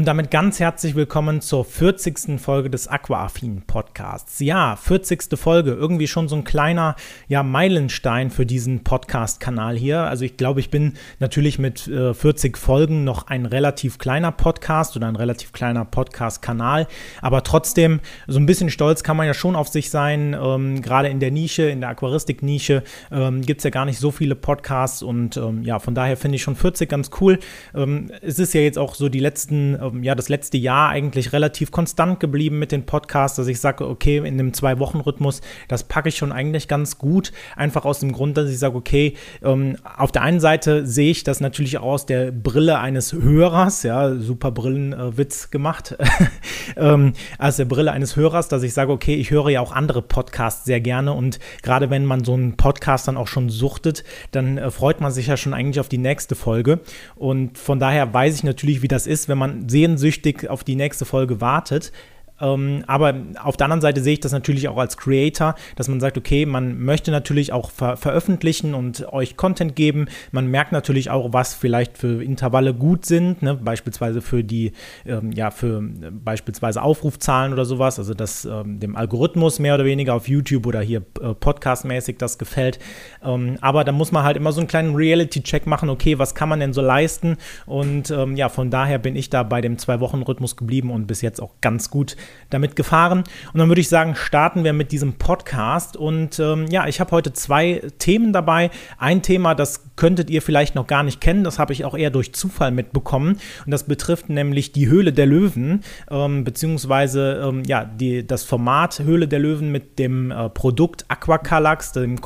Und 0.00 0.06
damit 0.06 0.30
ganz 0.30 0.60
herzlich 0.60 0.94
willkommen 0.94 1.42
zur 1.42 1.62
40. 1.62 2.40
Folge 2.40 2.70
des 2.70 2.88
Aquaaffin 2.88 3.60
Podcasts. 3.66 4.40
Ja, 4.40 4.76
40. 4.76 5.38
Folge, 5.38 5.72
irgendwie 5.72 6.06
schon 6.06 6.26
so 6.26 6.36
ein 6.36 6.44
kleiner 6.44 6.96
ja, 7.28 7.42
Meilenstein 7.42 8.30
für 8.30 8.46
diesen 8.46 8.82
Podcast-Kanal 8.82 9.76
hier. 9.76 10.04
Also 10.04 10.24
ich 10.24 10.38
glaube, 10.38 10.60
ich 10.60 10.70
bin 10.70 10.94
natürlich 11.18 11.58
mit 11.58 11.86
äh, 11.86 12.14
40 12.14 12.56
Folgen 12.56 13.04
noch 13.04 13.26
ein 13.26 13.44
relativ 13.44 13.98
kleiner 13.98 14.32
Podcast 14.32 14.96
oder 14.96 15.06
ein 15.06 15.16
relativ 15.16 15.52
kleiner 15.52 15.84
Podcast-Kanal. 15.84 16.86
Aber 17.20 17.42
trotzdem, 17.42 18.00
so 18.26 18.38
ein 18.38 18.46
bisschen 18.46 18.70
stolz 18.70 19.02
kann 19.02 19.18
man 19.18 19.26
ja 19.26 19.34
schon 19.34 19.54
auf 19.54 19.68
sich 19.68 19.90
sein. 19.90 20.34
Ähm, 20.34 20.80
Gerade 20.80 21.08
in 21.08 21.20
der 21.20 21.30
Nische, 21.30 21.64
in 21.64 21.82
der 21.82 21.90
Aquaristik-Nische, 21.90 22.84
ähm, 23.12 23.42
gibt 23.42 23.60
es 23.60 23.64
ja 23.64 23.70
gar 23.70 23.84
nicht 23.84 23.98
so 23.98 24.10
viele 24.10 24.34
Podcasts. 24.34 25.02
Und 25.02 25.36
ähm, 25.36 25.62
ja, 25.62 25.78
von 25.78 25.94
daher 25.94 26.16
finde 26.16 26.36
ich 26.36 26.42
schon 26.42 26.56
40 26.56 26.88
ganz 26.88 27.10
cool. 27.20 27.38
Ähm, 27.74 28.10
es 28.22 28.38
ist 28.38 28.54
ja 28.54 28.62
jetzt 28.62 28.78
auch 28.78 28.94
so 28.94 29.10
die 29.10 29.20
letzten 29.20 29.78
ähm, 29.92 30.02
ja 30.02 30.14
das 30.14 30.28
letzte 30.28 30.58
Jahr 30.58 30.88
eigentlich 30.88 31.32
relativ 31.32 31.70
konstant 31.70 32.20
geblieben 32.20 32.58
mit 32.58 32.72
den 32.72 32.86
Podcasts, 32.86 33.36
dass 33.36 33.46
ich 33.46 33.60
sage, 33.60 33.88
okay, 33.88 34.18
in 34.18 34.26
einem 34.26 34.52
Zwei-Wochen-Rhythmus, 34.52 35.40
das 35.68 35.84
packe 35.84 36.08
ich 36.08 36.16
schon 36.16 36.32
eigentlich 36.32 36.68
ganz 36.68 36.98
gut. 36.98 37.32
Einfach 37.56 37.84
aus 37.84 38.00
dem 38.00 38.12
Grund, 38.12 38.36
dass 38.36 38.50
ich 38.50 38.58
sage, 38.58 38.76
okay, 38.76 39.14
ähm, 39.42 39.76
auf 39.96 40.12
der 40.12 40.22
einen 40.22 40.40
Seite 40.40 40.86
sehe 40.86 41.10
ich 41.10 41.24
das 41.24 41.40
natürlich 41.40 41.78
auch 41.78 41.90
aus 41.90 42.06
der 42.06 42.30
Brille 42.30 42.78
eines 42.78 43.12
Hörers, 43.12 43.82
ja, 43.82 44.14
super 44.14 44.50
Brillenwitz 44.50 45.46
äh, 45.46 45.48
gemacht, 45.50 45.96
ähm, 46.76 47.12
aus 47.38 47.56
der 47.56 47.64
Brille 47.64 47.92
eines 47.92 48.16
Hörers, 48.16 48.48
dass 48.48 48.62
ich 48.62 48.72
sage, 48.72 48.92
okay, 48.92 49.14
ich 49.14 49.30
höre 49.30 49.48
ja 49.50 49.60
auch 49.60 49.72
andere 49.72 50.02
Podcasts 50.02 50.64
sehr 50.64 50.80
gerne 50.80 51.12
und 51.12 51.38
gerade 51.62 51.90
wenn 51.90 52.04
man 52.04 52.24
so 52.24 52.34
einen 52.34 52.56
Podcast 52.56 53.08
dann 53.08 53.16
auch 53.16 53.26
schon 53.26 53.50
suchtet, 53.50 54.04
dann 54.30 54.58
äh, 54.58 54.70
freut 54.70 55.00
man 55.00 55.12
sich 55.12 55.26
ja 55.26 55.36
schon 55.36 55.54
eigentlich 55.54 55.80
auf 55.80 55.88
die 55.88 55.98
nächste 55.98 56.34
Folge 56.34 56.80
und 57.16 57.58
von 57.58 57.80
daher 57.80 58.12
weiß 58.12 58.36
ich 58.36 58.44
natürlich, 58.44 58.82
wie 58.82 58.88
das 58.88 59.06
ist, 59.06 59.28
wenn 59.28 59.38
man 59.38 59.68
sehnsüchtig 59.80 60.48
auf 60.50 60.64
die 60.64 60.76
nächste 60.76 61.04
Folge 61.04 61.40
wartet. 61.40 61.92
Ähm, 62.40 62.84
aber 62.86 63.14
auf 63.42 63.56
der 63.56 63.66
anderen 63.66 63.80
Seite 63.80 64.00
sehe 64.00 64.14
ich 64.14 64.20
das 64.20 64.32
natürlich 64.32 64.68
auch 64.68 64.78
als 64.78 64.96
Creator, 64.96 65.54
dass 65.76 65.88
man 65.88 66.00
sagt, 66.00 66.16
okay, 66.16 66.46
man 66.46 66.80
möchte 66.82 67.10
natürlich 67.10 67.52
auch 67.52 67.70
ver 67.70 67.96
veröffentlichen 67.96 68.74
und 68.74 69.12
euch 69.12 69.36
Content 69.36 69.76
geben. 69.76 70.06
Man 70.32 70.46
merkt 70.46 70.72
natürlich 70.72 71.10
auch, 71.10 71.32
was 71.32 71.54
vielleicht 71.54 71.98
für 71.98 72.22
Intervalle 72.24 72.72
gut 72.72 73.04
sind, 73.04 73.42
ne? 73.42 73.54
beispielsweise 73.54 74.22
für 74.22 74.42
die, 74.42 74.72
ähm, 75.04 75.32
ja, 75.32 75.50
für 75.50 75.82
beispielsweise 75.82 76.82
Aufrufzahlen 76.82 77.52
oder 77.52 77.64
sowas, 77.64 77.98
also 77.98 78.14
dass 78.14 78.44
ähm, 78.44 78.80
dem 78.80 78.96
Algorithmus 78.96 79.58
mehr 79.58 79.74
oder 79.74 79.84
weniger 79.84 80.14
auf 80.14 80.28
YouTube 80.28 80.66
oder 80.66 80.80
hier 80.80 81.02
äh, 81.20 81.34
podcastmäßig 81.34 82.16
das 82.16 82.38
gefällt. 82.38 82.78
Ähm, 83.24 83.58
aber 83.60 83.84
da 83.84 83.92
muss 83.92 84.12
man 84.12 84.24
halt 84.24 84.36
immer 84.36 84.52
so 84.52 84.60
einen 84.60 84.68
kleinen 84.68 84.94
Reality-Check 84.94 85.66
machen, 85.66 85.90
okay, 85.90 86.18
was 86.18 86.34
kann 86.34 86.48
man 86.48 86.60
denn 86.60 86.72
so 86.72 86.80
leisten? 86.80 87.36
Und 87.66 88.10
ähm, 88.10 88.36
ja, 88.36 88.48
von 88.48 88.70
daher 88.70 88.98
bin 88.98 89.16
ich 89.16 89.30
da 89.30 89.42
bei 89.42 89.60
dem 89.60 89.78
Zwei-Wochen-Rhythmus 89.78 90.56
geblieben 90.56 90.90
und 90.90 91.06
bis 91.06 91.22
jetzt 91.22 91.40
auch 91.40 91.52
ganz 91.60 91.90
gut 91.90 92.16
damit 92.50 92.76
gefahren. 92.76 93.24
Und 93.52 93.58
dann 93.58 93.68
würde 93.68 93.80
ich 93.80 93.88
sagen, 93.88 94.14
starten 94.14 94.64
wir 94.64 94.72
mit 94.72 94.92
diesem 94.92 95.14
Podcast. 95.14 95.96
Und 95.96 96.38
ähm, 96.38 96.66
ja, 96.70 96.86
ich 96.86 97.00
habe 97.00 97.10
heute 97.12 97.32
zwei 97.32 97.82
Themen 97.98 98.32
dabei. 98.32 98.70
Ein 98.98 99.22
Thema, 99.22 99.54
das 99.54 99.84
könntet 99.96 100.30
ihr 100.30 100.40
vielleicht 100.40 100.74
noch 100.74 100.86
gar 100.86 101.02
nicht 101.02 101.20
kennen, 101.20 101.44
das 101.44 101.58
habe 101.58 101.74
ich 101.74 101.84
auch 101.84 101.96
eher 101.96 102.10
durch 102.10 102.32
Zufall 102.32 102.70
mitbekommen. 102.70 103.38
Und 103.64 103.70
das 103.70 103.84
betrifft 103.84 104.30
nämlich 104.30 104.72
die 104.72 104.88
Höhle 104.88 105.12
der 105.12 105.26
Löwen, 105.26 105.84
ähm, 106.10 106.44
beziehungsweise 106.44 107.42
ähm, 107.44 107.64
ja, 107.66 107.84
die, 107.84 108.26
das 108.26 108.44
Format 108.44 109.00
Höhle 109.00 109.28
der 109.28 109.38
Löwen 109.38 109.70
mit 109.70 109.98
dem 109.98 110.30
äh, 110.30 110.48
Produkt 110.48 111.04
Aquacalax, 111.08 111.92
dem 111.92 112.20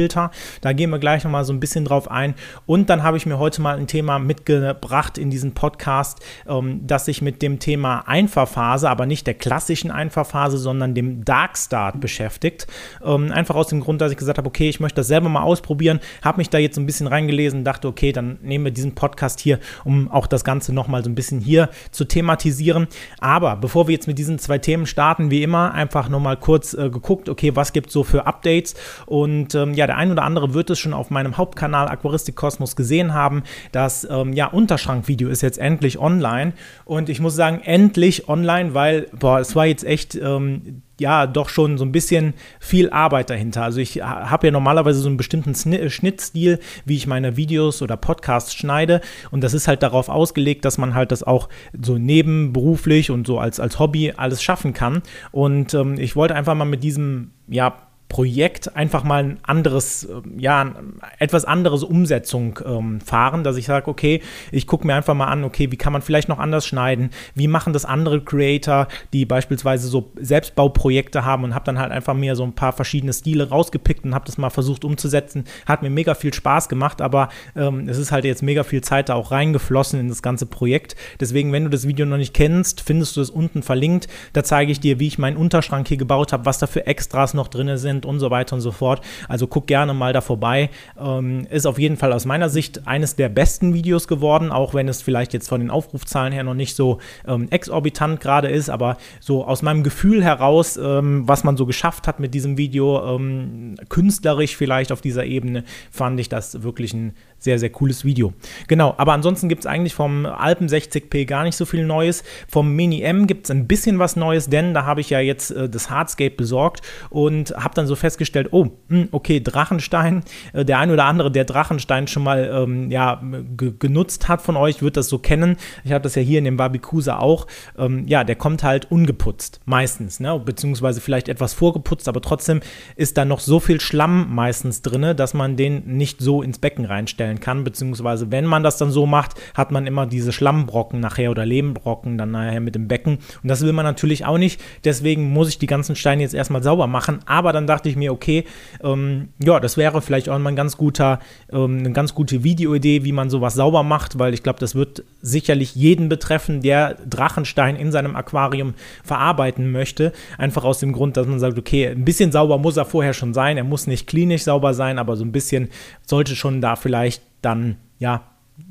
Concav-Filter. 0.00 0.30
Da 0.60 0.72
gehen 0.72 0.90
wir 0.90 0.98
gleich 0.98 1.24
nochmal 1.24 1.44
so 1.44 1.52
ein 1.52 1.60
bisschen 1.60 1.84
drauf 1.84 2.10
ein. 2.10 2.34
Und 2.66 2.90
dann 2.90 3.02
habe 3.02 3.16
ich 3.16 3.26
mir 3.26 3.38
heute 3.38 3.60
mal 3.60 3.76
ein 3.76 3.86
Thema 3.86 4.18
mitgebracht 4.18 5.18
in 5.18 5.30
diesen 5.30 5.52
Podcast, 5.52 6.20
ähm, 6.48 6.86
das 6.86 7.04
sich 7.04 7.22
mit 7.22 7.42
dem 7.42 7.58
Thema 7.58 8.00
Einfahrphase, 8.06 8.88
aber 8.88 9.06
nicht 9.06 9.26
der 9.26 9.34
klassischen 9.34 9.90
Einfahrphase, 9.90 10.58
sondern 10.58 10.94
dem 10.94 11.24
Dark 11.24 11.56
Start 11.56 12.00
beschäftigt. 12.00 12.66
Ähm, 13.04 13.32
einfach 13.32 13.54
aus 13.54 13.68
dem 13.68 13.80
Grund, 13.80 14.00
dass 14.00 14.12
ich 14.12 14.18
gesagt 14.18 14.38
habe, 14.38 14.48
okay, 14.48 14.68
ich 14.68 14.80
möchte 14.80 14.96
das 14.96 15.08
selber 15.08 15.28
mal 15.28 15.42
ausprobieren, 15.42 16.00
habe 16.22 16.38
mich 16.38 16.50
da 16.50 16.58
jetzt 16.58 16.78
ein 16.78 16.86
bisschen 16.86 17.06
reingelesen, 17.06 17.64
dachte, 17.64 17.88
okay, 17.88 18.12
dann 18.12 18.38
nehmen 18.42 18.64
wir 18.64 18.72
diesen 18.72 18.94
Podcast 18.94 19.40
hier, 19.40 19.58
um 19.84 20.10
auch 20.10 20.26
das 20.26 20.44
Ganze 20.44 20.72
nochmal 20.72 21.04
so 21.04 21.10
ein 21.10 21.14
bisschen 21.14 21.40
hier 21.40 21.68
zu 21.90 22.04
thematisieren. 22.04 22.88
Aber 23.18 23.56
bevor 23.56 23.88
wir 23.88 23.94
jetzt 23.94 24.06
mit 24.06 24.18
diesen 24.18 24.38
zwei 24.38 24.58
Themen 24.58 24.86
starten, 24.86 25.30
wie 25.30 25.42
immer, 25.42 25.72
einfach 25.72 26.08
nochmal 26.08 26.36
kurz 26.36 26.74
äh, 26.74 26.90
geguckt, 26.90 27.28
okay, 27.28 27.54
was 27.54 27.72
gibt 27.72 27.88
es 27.88 27.92
so 27.92 28.04
für 28.04 28.26
Updates? 28.26 28.74
Und 29.06 29.54
ähm, 29.54 29.74
ja, 29.74 29.86
der 29.90 29.96
ein 29.96 30.12
oder 30.12 30.22
andere 30.22 30.54
wird 30.54 30.70
es 30.70 30.78
schon 30.78 30.94
auf 30.94 31.10
meinem 31.10 31.36
Hauptkanal 31.36 31.88
Aquaristik 31.88 32.36
Kosmos 32.36 32.76
gesehen 32.76 33.12
haben. 33.12 33.42
Das 33.72 34.06
ähm, 34.08 34.32
ja, 34.32 34.46
Unterschrankvideo 34.46 35.28
ist 35.28 35.42
jetzt 35.42 35.58
endlich 35.58 35.98
online. 35.98 36.52
Und 36.84 37.08
ich 37.08 37.18
muss 37.18 37.34
sagen, 37.34 37.60
endlich 37.64 38.28
online, 38.28 38.72
weil, 38.72 39.08
boah, 39.18 39.40
es 39.40 39.56
war 39.56 39.66
jetzt 39.66 39.82
echt 39.82 40.14
ähm, 40.14 40.82
ja 41.00 41.26
doch 41.26 41.48
schon 41.48 41.76
so 41.76 41.84
ein 41.84 41.90
bisschen 41.90 42.34
viel 42.60 42.90
Arbeit 42.90 43.30
dahinter. 43.30 43.64
Also 43.64 43.80
ich 43.80 44.00
habe 44.00 44.46
ja 44.46 44.52
normalerweise 44.52 45.00
so 45.00 45.08
einen 45.08 45.16
bestimmten 45.16 45.56
Schnittstil, 45.90 46.60
wie 46.84 46.96
ich 46.96 47.08
meine 47.08 47.36
Videos 47.36 47.82
oder 47.82 47.96
Podcasts 47.96 48.54
schneide 48.54 49.00
und 49.32 49.42
das 49.42 49.54
ist 49.54 49.66
halt 49.66 49.82
darauf 49.82 50.08
ausgelegt, 50.08 50.64
dass 50.64 50.78
man 50.78 50.94
halt 50.94 51.10
das 51.10 51.24
auch 51.24 51.48
so 51.82 51.98
nebenberuflich 51.98 53.10
und 53.10 53.26
so 53.26 53.40
als, 53.40 53.58
als 53.58 53.80
Hobby 53.80 54.12
alles 54.16 54.40
schaffen 54.40 54.72
kann. 54.72 55.02
Und 55.32 55.74
ähm, 55.74 55.98
ich 55.98 56.14
wollte 56.14 56.36
einfach 56.36 56.54
mal 56.54 56.64
mit 56.64 56.84
diesem 56.84 57.32
ja, 57.48 57.89
Projekt 58.10 58.76
einfach 58.76 59.04
mal 59.04 59.22
ein 59.22 59.38
anderes, 59.44 60.04
ähm, 60.04 60.34
ja, 60.36 60.74
etwas 61.20 61.44
anderes 61.46 61.84
Umsetzung 61.84 62.58
ähm, 62.66 63.00
fahren, 63.00 63.44
dass 63.44 63.56
ich 63.56 63.66
sage, 63.66 63.88
okay, 63.88 64.20
ich 64.50 64.66
gucke 64.66 64.84
mir 64.84 64.96
einfach 64.96 65.14
mal 65.14 65.28
an, 65.28 65.44
okay, 65.44 65.70
wie 65.70 65.76
kann 65.76 65.92
man 65.92 66.02
vielleicht 66.02 66.28
noch 66.28 66.40
anders 66.40 66.66
schneiden, 66.66 67.10
wie 67.34 67.46
machen 67.46 67.72
das 67.72 67.84
andere 67.84 68.20
Creator, 68.20 68.88
die 69.12 69.24
beispielsweise 69.24 69.86
so 69.86 70.10
Selbstbauprojekte 70.16 71.24
haben 71.24 71.44
und 71.44 71.54
habe 71.54 71.64
dann 71.64 71.78
halt 71.78 71.92
einfach 71.92 72.14
mir 72.14 72.34
so 72.34 72.42
ein 72.42 72.52
paar 72.52 72.72
verschiedene 72.72 73.12
Stile 73.12 73.48
rausgepickt 73.48 74.04
und 74.04 74.14
habe 74.14 74.26
das 74.26 74.38
mal 74.38 74.50
versucht 74.50 74.84
umzusetzen. 74.84 75.44
Hat 75.64 75.82
mir 75.82 75.90
mega 75.90 76.14
viel 76.14 76.34
Spaß 76.34 76.68
gemacht, 76.68 77.00
aber 77.00 77.28
ähm, 77.54 77.88
es 77.88 77.96
ist 77.96 78.10
halt 78.10 78.24
jetzt 78.24 78.42
mega 78.42 78.64
viel 78.64 78.82
Zeit 78.82 79.08
da 79.08 79.14
auch 79.14 79.30
reingeflossen 79.30 80.00
in 80.00 80.08
das 80.08 80.20
ganze 80.20 80.46
Projekt. 80.46 80.96
Deswegen, 81.20 81.52
wenn 81.52 81.62
du 81.62 81.70
das 81.70 81.86
Video 81.86 82.06
noch 82.06 82.16
nicht 82.16 82.34
kennst, 82.34 82.80
findest 82.80 83.16
du 83.16 83.20
es 83.20 83.30
unten 83.30 83.62
verlinkt. 83.62 84.08
Da 84.32 84.42
zeige 84.42 84.72
ich 84.72 84.80
dir, 84.80 84.98
wie 84.98 85.06
ich 85.06 85.18
meinen 85.18 85.36
Unterschrank 85.36 85.86
hier 85.86 85.96
gebaut 85.96 86.32
habe, 86.32 86.44
was 86.44 86.58
da 86.58 86.66
für 86.66 86.88
Extras 86.88 87.34
noch 87.34 87.46
drin 87.46 87.78
sind 87.78 87.99
sind 88.00 88.06
und 88.06 88.20
so 88.20 88.30
weiter 88.30 88.56
und 88.56 88.60
so 88.60 88.72
fort. 88.72 89.02
Also 89.28 89.46
guck 89.46 89.66
gerne 89.66 89.94
mal 89.94 90.12
da 90.12 90.20
vorbei. 90.20 90.70
Ähm, 90.98 91.46
ist 91.50 91.66
auf 91.66 91.78
jeden 91.78 91.96
Fall 91.96 92.12
aus 92.12 92.24
meiner 92.24 92.48
Sicht 92.48 92.86
eines 92.86 93.16
der 93.16 93.28
besten 93.28 93.74
Videos 93.74 94.08
geworden, 94.08 94.50
auch 94.50 94.74
wenn 94.74 94.88
es 94.88 95.02
vielleicht 95.02 95.32
jetzt 95.32 95.48
von 95.48 95.60
den 95.60 95.70
Aufrufzahlen 95.70 96.32
her 96.32 96.44
noch 96.44 96.54
nicht 96.54 96.74
so 96.74 96.98
ähm, 97.26 97.48
exorbitant 97.50 98.20
gerade 98.20 98.48
ist, 98.48 98.70
aber 98.70 98.96
so 99.20 99.44
aus 99.44 99.62
meinem 99.62 99.82
Gefühl 99.82 100.24
heraus, 100.24 100.76
ähm, 100.76 101.28
was 101.28 101.44
man 101.44 101.56
so 101.56 101.66
geschafft 101.66 102.06
hat 102.06 102.20
mit 102.20 102.34
diesem 102.34 102.56
Video, 102.56 103.16
ähm, 103.16 103.76
künstlerisch 103.88 104.56
vielleicht 104.56 104.92
auf 104.92 105.00
dieser 105.00 105.24
Ebene, 105.24 105.64
fand 105.90 106.18
ich 106.20 106.28
das 106.28 106.62
wirklich 106.62 106.94
ein 106.94 107.14
sehr, 107.40 107.58
sehr 107.58 107.70
cooles 107.70 108.04
Video. 108.04 108.32
Genau, 108.68 108.94
aber 108.98 109.14
ansonsten 109.14 109.48
gibt 109.48 109.62
es 109.62 109.66
eigentlich 109.66 109.94
vom 109.94 110.26
Alpen 110.26 110.68
60p 110.68 111.24
gar 111.24 111.42
nicht 111.42 111.56
so 111.56 111.64
viel 111.64 111.84
Neues. 111.84 112.22
Vom 112.48 112.76
Mini 112.76 113.02
M 113.02 113.26
gibt 113.26 113.46
es 113.46 113.50
ein 113.50 113.66
bisschen 113.66 113.98
was 113.98 114.14
Neues, 114.14 114.48
denn 114.48 114.74
da 114.74 114.84
habe 114.84 115.00
ich 115.00 115.10
ja 115.10 115.20
jetzt 115.20 115.50
äh, 115.50 115.68
das 115.68 115.90
Hardscape 115.90 116.36
besorgt 116.36 116.82
und 117.08 117.50
habe 117.56 117.74
dann 117.74 117.86
so 117.86 117.96
festgestellt, 117.96 118.48
oh, 118.52 118.64
mh, 118.64 118.70
hm, 118.88 119.08
okay, 119.10 119.40
Drachenstein. 119.40 120.22
Äh, 120.52 120.64
der 120.64 120.78
ein 120.78 120.90
oder 120.90 121.06
andere, 121.06 121.30
der 121.30 121.44
Drachenstein 121.44 122.06
schon 122.06 122.22
mal 122.22 122.50
ähm, 122.52 122.90
ja, 122.90 123.22
genutzt 123.56 124.28
hat 124.28 124.42
von 124.42 124.56
euch, 124.56 124.82
wird 124.82 124.96
das 124.96 125.08
so 125.08 125.18
kennen. 125.18 125.56
Ich 125.84 125.92
habe 125.92 126.02
das 126.02 126.14
ja 126.14 126.22
hier 126.22 126.38
in 126.38 126.44
dem 126.44 126.58
Barbikusa 126.58 127.18
auch. 127.18 127.46
Ähm, 127.78 128.06
ja, 128.06 128.22
der 128.22 128.36
kommt 128.36 128.62
halt 128.62 128.90
ungeputzt, 128.90 129.60
meistens, 129.64 130.20
ne? 130.20 130.38
beziehungsweise 130.38 131.00
vielleicht 131.00 131.28
etwas 131.28 131.54
vorgeputzt, 131.54 132.08
aber 132.08 132.20
trotzdem 132.20 132.60
ist 132.96 133.16
da 133.16 133.24
noch 133.24 133.40
so 133.40 133.60
viel 133.60 133.80
Schlamm 133.80 134.34
meistens 134.34 134.82
drin, 134.82 135.16
dass 135.16 135.32
man 135.32 135.56
den 135.56 135.96
nicht 135.96 136.20
so 136.20 136.42
ins 136.42 136.58
Becken 136.58 136.84
reinstellen 136.84 137.29
herstellen 137.30 137.40
kann, 137.40 137.64
beziehungsweise 137.64 138.30
wenn 138.30 138.44
man 138.44 138.62
das 138.62 138.76
dann 138.76 138.90
so 138.90 139.06
macht, 139.06 139.34
hat 139.54 139.70
man 139.70 139.86
immer 139.86 140.06
diese 140.06 140.32
Schlammbrocken 140.32 141.00
nachher 141.00 141.30
oder 141.30 141.46
Lehmbrocken 141.46 142.18
dann 142.18 142.32
nachher 142.32 142.60
mit 142.60 142.74
dem 142.74 142.88
Becken. 142.88 143.18
Und 143.42 143.48
das 143.48 143.62
will 143.62 143.72
man 143.72 143.84
natürlich 143.84 144.24
auch 144.24 144.38
nicht, 144.38 144.60
deswegen 144.84 145.32
muss 145.32 145.48
ich 145.48 145.58
die 145.58 145.66
ganzen 145.66 145.96
Steine 145.96 146.22
jetzt 146.22 146.34
erstmal 146.34 146.62
sauber 146.62 146.86
machen, 146.86 147.20
aber 147.26 147.52
dann 147.52 147.66
dachte 147.66 147.88
ich 147.88 147.96
mir, 147.96 148.12
okay, 148.12 148.44
ähm, 148.82 149.28
ja, 149.42 149.60
das 149.60 149.76
wäre 149.76 150.02
vielleicht 150.02 150.28
auch 150.28 150.38
mal 150.38 150.50
ein 150.50 150.56
ganz 150.56 150.76
guter, 150.76 151.20
ähm, 151.52 151.78
eine 151.78 151.92
ganz 151.92 152.14
gute 152.14 152.42
Videoidee, 152.42 153.04
wie 153.04 153.12
man 153.12 153.30
sowas 153.30 153.54
sauber 153.54 153.82
macht, 153.82 154.18
weil 154.18 154.34
ich 154.34 154.42
glaube, 154.42 154.58
das 154.58 154.74
wird 154.74 155.04
sicherlich 155.22 155.74
jeden 155.74 156.08
betreffen, 156.08 156.62
der 156.62 156.96
Drachenstein 157.08 157.76
in 157.76 157.92
seinem 157.92 158.16
Aquarium 158.16 158.74
verarbeiten 159.04 159.70
möchte, 159.70 160.12
einfach 160.38 160.64
aus 160.64 160.80
dem 160.80 160.92
Grund, 160.92 161.16
dass 161.16 161.26
man 161.26 161.38
sagt, 161.38 161.58
okay, 161.58 161.88
ein 161.88 162.04
bisschen 162.04 162.32
sauber 162.32 162.58
muss 162.58 162.76
er 162.76 162.84
vorher 162.84 163.12
schon 163.12 163.34
sein, 163.34 163.56
er 163.56 163.64
muss 163.64 163.86
nicht 163.86 164.06
klinisch 164.06 164.44
sauber 164.44 164.74
sein, 164.74 164.98
aber 164.98 165.16
so 165.16 165.24
ein 165.24 165.32
bisschen 165.32 165.68
sollte 166.06 166.34
schon 166.36 166.60
da 166.60 166.76
vielleicht 166.76 167.19
dann 167.42 167.76
ja 167.98 168.22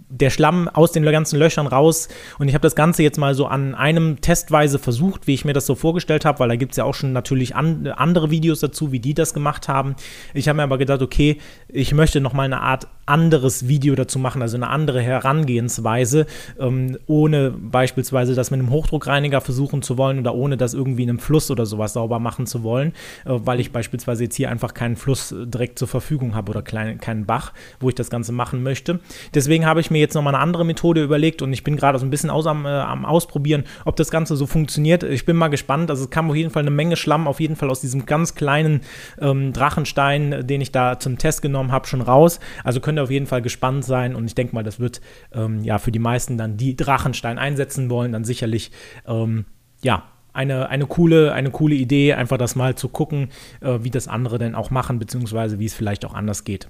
der 0.10 0.30
Schlamm 0.30 0.68
aus 0.68 0.92
den 0.92 1.04
ganzen 1.04 1.38
Löchern 1.38 1.68
raus. 1.68 2.10
Und 2.40 2.48
ich 2.48 2.54
habe 2.54 2.64
das 2.64 2.76
Ganze 2.76 3.04
jetzt 3.04 3.18
mal 3.18 3.36
so 3.36 3.46
an 3.46 3.76
einem 3.76 4.22
Testweise 4.22 4.80
versucht, 4.80 5.28
wie 5.28 5.34
ich 5.34 5.46
mir 5.46 5.54
das 5.54 5.66
so 5.66 5.76
vorgestellt 5.76 6.26
habe, 6.26 6.40
weil 6.40 6.50
da 6.50 6.56
gibt 6.56 6.72
es 6.74 6.78
ja 6.78 6.84
auch 6.84 6.96
schon 6.96 7.14
natürlich 7.14 7.56
an, 7.56 7.88
andere 7.88 8.32
Videos 8.32 8.60
dazu, 8.60 8.92
wie 8.92 9.00
die 9.00 9.14
das 9.14 9.34
gemacht 9.34 9.68
haben. 9.68 9.96
Ich 10.34 10.48
habe 10.48 10.58
mir 10.58 10.64
aber 10.64 10.78
gedacht, 10.78 11.02
okay, 11.02 11.38
ich 11.68 11.94
möchte 11.94 12.22
noch 12.22 12.34
mal 12.34 12.44
eine 12.44 12.62
Art 12.62 12.88
anderes 13.10 13.68
Video 13.68 13.96
dazu 13.96 14.20
machen, 14.20 14.42
also 14.42 14.56
eine 14.56 14.68
andere 14.68 15.02
Herangehensweise, 15.02 16.26
ähm, 16.60 16.98
ohne 17.08 17.52
beispielsweise 17.52 18.36
das 18.36 18.52
mit 18.52 18.60
einem 18.60 18.70
Hochdruckreiniger 18.70 19.42
versuchen 19.42 19.82
zu 19.82 19.98
wollen 19.98 20.20
oder 20.20 20.36
ohne 20.36 20.58
das 20.58 20.74
irgendwie 20.74 21.04
in 21.04 21.10
einem 21.10 21.20
Fluss 21.20 21.52
oder 21.52 21.66
sowas 21.66 21.94
sauber 21.94 22.20
machen 22.20 22.46
zu 22.46 22.64
wollen, 22.64 22.94
äh, 23.26 23.32
weil 23.34 23.60
ich 23.60 23.72
beispielsweise 23.72 24.24
jetzt 24.24 24.36
hier 24.36 24.50
einfach 24.50 24.74
keinen 24.74 24.96
Fluss 24.96 25.34
direkt 25.38 25.80
zur 25.80 25.88
Verfügung 25.88 26.36
habe 26.36 26.52
oder 26.52 26.62
klein, 26.62 27.00
keinen 27.00 27.26
Bach, 27.26 27.54
wo 27.80 27.90
ich 27.90 27.96
das 27.96 28.10
Ganze 28.10 28.32
machen 28.32 28.64
möchte. 28.64 29.00
Deswegen 29.34 29.66
habe 29.66 29.80
ich 29.80 29.92
mir 29.92 30.00
jetzt 30.00 30.14
nochmal 30.14 30.36
eine 30.36 30.44
andere 30.44 30.66
Methode 30.66 31.04
überlegt 31.04 31.42
und 31.42 31.52
ich 31.52 31.64
bin 31.64 31.76
gerade 31.76 31.98
so 32.00 32.06
ein 32.06 32.10
bisschen 32.10 32.30
aus 32.30 32.46
am, 32.46 32.66
äh, 32.66 32.70
am 32.70 33.06
Ausprobieren, 33.06 33.64
ob 33.86 33.96
das 33.96 34.12
Ganze 34.12 34.36
so 34.36 34.46
funktioniert. 34.46 35.04
Ich 35.04 35.26
bin 35.26 35.36
mal 35.36 35.48
gespannt. 35.48 35.90
Also 35.90 36.04
es 36.04 36.10
kam 36.10 36.30
auf 36.30 36.36
jeden 36.36 36.52
Fall 36.52 36.62
eine 36.62 36.72
Menge 36.72 36.96
Schlamm 36.96 37.28
auf 37.28 37.40
jeden 37.40 37.56
Fall 37.56 37.70
aus 37.70 37.82
diesem 37.82 38.06
ganz 38.06 38.36
kleinen 38.36 38.82
ähm, 39.20 39.54
Drachenstein, 39.54 40.46
den 40.46 40.62
ich 40.62 40.72
da 40.72 41.00
zum 41.00 41.18
Test 41.18 41.42
genommen 41.42 41.72
habe, 41.72 41.88
schon 41.88 42.02
raus. 42.02 42.40
Also 42.64 42.80
könnt 42.80 42.99
ihr 43.00 43.04
auf 43.04 43.12
jeden 43.12 43.26
Fall 43.26 43.42
gespannt 43.42 43.86
sein 43.86 44.16
und 44.16 44.26
ich 44.26 44.36
denke 44.36 44.54
mal, 44.54 44.64
das 44.64 44.80
wird 44.80 45.02
ähm, 45.34 45.64
ja 45.64 45.78
für 45.80 45.92
die 45.92 46.00
meisten 46.00 46.38
dann, 46.38 46.58
die 46.58 46.76
Drachenstein 46.76 47.40
einsetzen 47.40 47.90
wollen, 47.90 48.12
dann 48.12 48.24
sicherlich 48.24 48.72
ähm, 49.08 49.46
ja 49.82 50.04
eine, 50.34 50.70
eine, 50.70 50.86
coole, 50.86 51.34
eine 51.34 51.52
coole 51.52 51.76
Idee, 51.76 52.14
einfach 52.14 52.38
das 52.38 52.56
mal 52.56 52.76
zu 52.76 52.90
gucken, 52.90 53.30
äh, 53.62 53.80
wie 53.82 53.90
das 53.90 54.08
andere 54.08 54.38
denn 54.38 54.56
auch 54.56 54.70
machen, 54.70 55.00
beziehungsweise 55.00 55.60
wie 55.60 55.66
es 55.66 55.74
vielleicht 55.74 56.06
auch 56.06 56.14
anders 56.14 56.44
geht. 56.44 56.70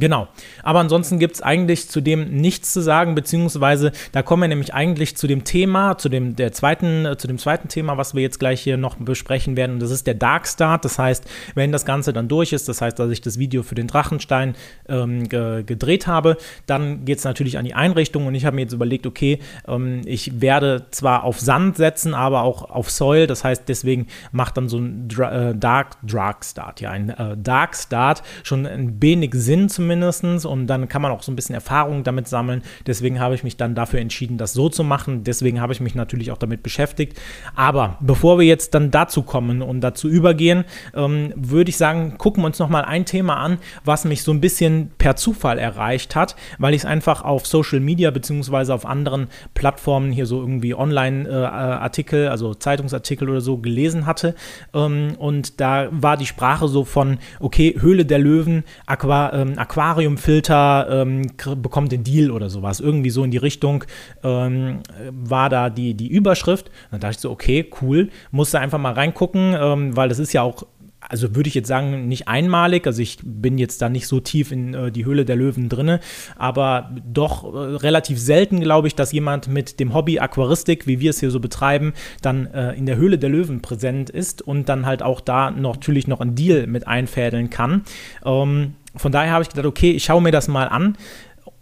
Genau. 0.00 0.28
Aber 0.62 0.80
ansonsten 0.80 1.18
gibt 1.18 1.36
es 1.36 1.42
eigentlich 1.42 1.88
zu 1.88 2.00
dem 2.00 2.30
nichts 2.30 2.72
zu 2.72 2.80
sagen, 2.80 3.14
beziehungsweise 3.14 3.92
da 4.12 4.22
kommen 4.22 4.42
wir 4.42 4.48
nämlich 4.48 4.74
eigentlich 4.74 5.16
zu 5.16 5.26
dem 5.26 5.44
Thema, 5.44 5.98
zu 5.98 6.08
dem, 6.08 6.36
der 6.36 6.52
zweiten, 6.52 7.04
äh, 7.06 7.16
zu 7.16 7.26
dem 7.26 7.38
zweiten 7.38 7.68
Thema, 7.68 7.96
was 7.96 8.14
wir 8.14 8.22
jetzt 8.22 8.38
gleich 8.38 8.60
hier 8.60 8.76
noch 8.76 8.96
besprechen 8.96 9.56
werden. 9.56 9.72
Und 9.72 9.80
das 9.80 9.90
ist 9.90 10.06
der 10.06 10.14
Dark 10.14 10.46
Start. 10.46 10.84
Das 10.84 10.98
heißt, 10.98 11.24
wenn 11.54 11.72
das 11.72 11.84
Ganze 11.84 12.12
dann 12.12 12.28
durch 12.28 12.52
ist, 12.52 12.68
das 12.68 12.80
heißt, 12.80 12.98
dass 12.98 13.10
ich 13.10 13.20
das 13.20 13.38
Video 13.38 13.62
für 13.62 13.74
den 13.74 13.86
Drachenstein 13.86 14.54
ähm, 14.88 15.28
ge 15.28 15.62
gedreht 15.64 16.06
habe, 16.06 16.36
dann 16.66 17.04
geht 17.04 17.18
es 17.18 17.24
natürlich 17.24 17.58
an 17.58 17.64
die 17.64 17.74
Einrichtung 17.74 18.26
und 18.26 18.34
ich 18.34 18.44
habe 18.44 18.56
mir 18.56 18.62
jetzt 18.62 18.72
überlegt, 18.72 19.06
okay, 19.06 19.38
ähm, 19.66 20.02
ich 20.04 20.40
werde 20.40 20.86
zwar 20.90 21.24
auf 21.24 21.40
Sand 21.40 21.76
setzen, 21.76 22.14
aber 22.14 22.42
auch 22.42 22.70
auf 22.70 22.90
Soil. 22.90 23.26
Das 23.26 23.44
heißt, 23.44 23.68
deswegen 23.68 24.06
macht 24.32 24.56
dann 24.56 24.68
so 24.68 24.78
ein 24.78 25.08
Dra 25.08 25.50
äh, 25.50 25.54
Dark 25.54 25.96
Dark 26.02 26.44
Start, 26.44 26.80
ja, 26.80 26.90
ein 26.90 27.10
äh, 27.10 27.36
Dark 27.36 27.76
Start 27.76 28.22
schon 28.42 28.66
ein 28.66 29.00
wenig 29.02 29.34
Sinn 29.34 29.68
zumindest 29.68 29.85
mindestens 29.86 30.44
und 30.44 30.66
dann 30.66 30.88
kann 30.88 31.02
man 31.02 31.12
auch 31.12 31.22
so 31.22 31.32
ein 31.32 31.36
bisschen 31.36 31.54
Erfahrung 31.54 32.04
damit 32.04 32.28
sammeln. 32.28 32.62
Deswegen 32.86 33.20
habe 33.20 33.34
ich 33.34 33.44
mich 33.44 33.56
dann 33.56 33.74
dafür 33.74 34.00
entschieden, 34.00 34.38
das 34.38 34.52
so 34.52 34.68
zu 34.68 34.84
machen. 34.84 35.24
Deswegen 35.24 35.60
habe 35.60 35.72
ich 35.72 35.80
mich 35.80 35.94
natürlich 35.94 36.30
auch 36.30 36.38
damit 36.38 36.62
beschäftigt. 36.62 37.18
Aber 37.54 37.96
bevor 38.00 38.38
wir 38.38 38.46
jetzt 38.46 38.74
dann 38.74 38.90
dazu 38.90 39.22
kommen 39.22 39.62
und 39.62 39.80
dazu 39.80 40.08
übergehen, 40.08 40.64
ähm, 40.94 41.32
würde 41.36 41.70
ich 41.70 41.76
sagen, 41.76 42.18
gucken 42.18 42.42
wir 42.42 42.46
uns 42.46 42.58
nochmal 42.58 42.84
ein 42.84 43.04
Thema 43.04 43.36
an, 43.36 43.58
was 43.84 44.04
mich 44.04 44.22
so 44.22 44.32
ein 44.32 44.40
bisschen 44.40 44.90
per 44.98 45.16
Zufall 45.16 45.58
erreicht 45.58 46.16
hat, 46.16 46.36
weil 46.58 46.74
ich 46.74 46.82
es 46.82 46.84
einfach 46.84 47.22
auf 47.22 47.46
Social 47.46 47.80
Media 47.80 48.10
beziehungsweise 48.10 48.74
auf 48.74 48.86
anderen 48.86 49.28
Plattformen 49.54 50.12
hier 50.12 50.26
so 50.26 50.40
irgendwie 50.40 50.74
Online-Artikel, 50.74 52.24
äh, 52.24 52.28
also 52.28 52.54
Zeitungsartikel 52.54 53.28
oder 53.28 53.40
so 53.40 53.58
gelesen 53.58 54.06
hatte. 54.06 54.34
Ähm, 54.74 55.14
und 55.18 55.60
da 55.60 55.88
war 55.90 56.16
die 56.16 56.26
Sprache 56.26 56.68
so 56.68 56.84
von, 56.84 57.18
okay, 57.40 57.76
Höhle 57.78 58.04
der 58.04 58.18
Löwen, 58.18 58.64
Aqua, 58.86 59.32
ähm, 59.32 59.58
Aqua 59.58 59.65
Aquariumfilter 59.66 60.88
ähm, 60.90 61.26
bekommt 61.60 61.92
den 61.92 62.04
Deal 62.04 62.30
oder 62.30 62.48
sowas. 62.48 62.80
Irgendwie 62.80 63.10
so 63.10 63.24
in 63.24 63.30
die 63.30 63.36
Richtung 63.36 63.84
ähm, 64.22 64.80
war 65.10 65.48
da 65.48 65.70
die, 65.70 65.94
die 65.94 66.08
Überschrift. 66.08 66.70
Dann 66.90 67.00
dachte 67.00 67.16
ich 67.16 67.20
so, 67.20 67.30
okay, 67.30 67.68
cool, 67.82 68.10
musste 68.30 68.60
einfach 68.60 68.78
mal 68.78 68.92
reingucken, 68.92 69.56
ähm, 69.58 69.96
weil 69.96 70.08
das 70.08 70.18
ist 70.18 70.32
ja 70.32 70.42
auch 70.42 70.64
also 71.08 71.36
würde 71.36 71.48
ich 71.48 71.54
jetzt 71.54 71.68
sagen, 71.68 72.08
nicht 72.08 72.28
einmalig. 72.28 72.86
Also 72.86 73.02
ich 73.02 73.18
bin 73.22 73.58
jetzt 73.58 73.80
da 73.82 73.88
nicht 73.88 74.06
so 74.06 74.20
tief 74.20 74.52
in 74.52 74.74
äh, 74.74 74.90
die 74.90 75.04
Höhle 75.04 75.24
der 75.24 75.36
Löwen 75.36 75.68
drinne, 75.68 76.00
aber 76.36 76.90
doch 77.06 77.44
äh, 77.44 77.76
relativ 77.76 78.18
selten, 78.18 78.60
glaube 78.60 78.88
ich, 78.88 78.94
dass 78.94 79.12
jemand 79.12 79.48
mit 79.48 79.78
dem 79.78 79.94
Hobby 79.94 80.18
Aquaristik, 80.18 80.86
wie 80.86 81.00
wir 81.00 81.10
es 81.10 81.20
hier 81.20 81.30
so 81.30 81.40
betreiben, 81.40 81.92
dann 82.22 82.46
äh, 82.46 82.72
in 82.72 82.86
der 82.86 82.96
Höhle 82.96 83.18
der 83.18 83.30
Löwen 83.30 83.62
präsent 83.62 84.10
ist 84.10 84.42
und 84.42 84.68
dann 84.68 84.86
halt 84.86 85.02
auch 85.02 85.20
da 85.20 85.50
noch, 85.50 85.76
natürlich 85.76 86.08
noch 86.08 86.20
einen 86.20 86.34
Deal 86.34 86.66
mit 86.66 86.88
einfädeln 86.88 87.50
kann. 87.50 87.84
Ähm, 88.24 88.74
von 88.96 89.12
daher 89.12 89.32
habe 89.32 89.42
ich 89.42 89.48
gedacht, 89.48 89.66
okay, 89.66 89.90
ich 89.92 90.04
schaue 90.04 90.22
mir 90.22 90.32
das 90.32 90.48
mal 90.48 90.68
an. 90.68 90.96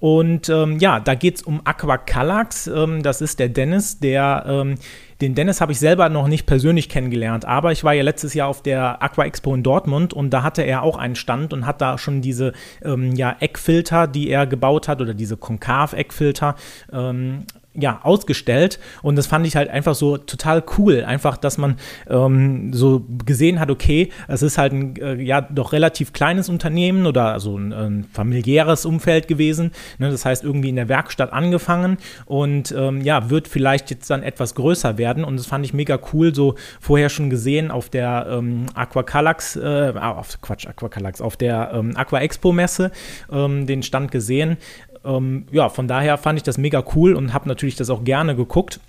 Und 0.01 0.49
ähm, 0.51 0.79
ja, 0.81 1.01
da 1.01 1.15
geht 1.15 1.37
es 1.37 1.43
um 1.43 1.63
Aquacalax. 1.65 2.67
Ähm, 2.67 3.03
das 3.03 3.21
ist 3.21 3.39
der 3.39 3.49
Dennis, 3.49 4.01
der 4.01 4.45
ähm, 4.47 4.75
den 5.21 5.35
Dennis 5.35 5.61
habe 5.61 5.73
ich 5.73 5.79
selber 5.79 6.09
noch 6.09 6.29
nicht 6.29 6.45
persönlich 6.45 6.89
kennengelernt, 6.89 7.45
aber 7.45 7.73
ich 7.73 7.85
war 7.85 7.95
ja 7.95 8.03
letztes 8.03 8.35
Jahr 8.35 8.49
auf 8.49 8.63
der 8.63 9.03
Aqua 9.03 9.25
Expo 9.25 9.55
in 9.55 9.63
Dortmund 9.63 10.13
und 10.13 10.31
da 10.31 10.43
hatte 10.43 10.63
er 10.63 10.83
auch 10.83 10.99
einen 10.99 11.15
Stand 11.15 11.53
und 11.53 11.67
hat 11.67 11.81
da 11.81 11.97
schon 11.99 12.21
diese 12.21 12.53
ähm, 12.83 13.13
ja, 13.15 13.37
Eckfilter, 13.41 14.07
die 14.07 14.29
er 14.29 14.47
gebaut 14.47 14.89
hat 14.89 15.01
oder 15.01 15.15
diese 15.15 15.37
Konkav-Eckfilter 15.37 16.57
ähm, 16.93 17.45
ja, 17.75 18.01
ausgestellt. 18.03 18.79
Und 19.03 19.17
das 19.17 19.27
fand 19.27 19.47
ich 19.47 19.57
halt 19.57 19.69
einfach 19.69 19.95
so 19.95 20.17
total 20.17 20.63
cool, 20.79 21.05
einfach, 21.05 21.37
dass 21.37 21.59
man 21.59 21.77
ähm, 22.09 22.73
so 22.73 23.05
gesehen 23.25 23.59
hat, 23.59 23.71
okay, 23.71 24.11
es 24.29 24.43
ist 24.43 24.59
halt 24.59 24.73
ein 24.73 24.97
äh, 24.97 25.15
ja 25.21 25.41
doch 25.41 25.73
relativ 25.73 26.13
kleines 26.13 26.49
Unternehmen 26.49 27.07
oder 27.07 27.33
also 27.33 27.59
ein, 27.59 27.73
ein 27.73 28.05
familiäres 28.13 28.87
Umfeld 28.87 29.27
gewesen, 29.27 29.73
ne? 29.99 30.11
das 30.11 30.25
heißt 30.25 30.45
irgendwie 30.45 30.69
in 30.69 30.77
der 30.77 30.89
Werkstatt 30.89 31.33
angefangen. 31.33 31.99
Und 32.27 32.73
ähm, 32.77 33.01
ja, 33.01 33.31
wird 33.31 33.49
vielleicht 33.49 33.91
jetzt 33.91 34.09
dann 34.09 34.23
etwas 34.23 34.55
größer 34.55 34.97
werden. 34.97 35.25
Und 35.25 35.37
das 35.37 35.47
fand 35.47 35.65
ich 35.65 35.75
mega 35.75 35.99
cool, 36.13 36.35
so 36.35 36.55
vorher 36.81 37.09
schon 37.09 37.29
gesehen 37.29 37.71
auf 37.71 37.89
der 37.89 38.27
ähm, 38.31 38.67
Aquacalax, 38.75 39.57
äh, 39.57 39.93
auf 39.97 40.41
Quatsch, 40.41 40.67
Aquacalax, 40.67 41.21
auf 41.21 41.37
der 41.37 41.73
ähm, 41.75 41.97
Aqua 41.97 42.21
Expo 42.21 42.53
Messe 42.53 42.93
ähm, 43.33 43.67
den 43.67 43.83
Stand 43.83 44.13
gesehen 44.13 44.59
ähm, 45.05 45.47
ja, 45.51 45.69
von 45.69 45.89
daher 45.89 46.19
fand 46.19 46.39
ich 46.39 46.43
das 46.43 46.59
mega 46.59 46.85
cool 46.95 47.15
und 47.15 47.33
habe 47.33 47.49
natürlich 47.49 47.77
das 47.77 47.91
auch 47.91 48.05
gerne 48.05 48.37
geguckt. 48.37 48.81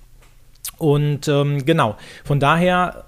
Und 0.77 1.27
ähm, 1.27 1.65
genau, 1.65 1.95
von 2.23 2.39
daher 2.39 3.05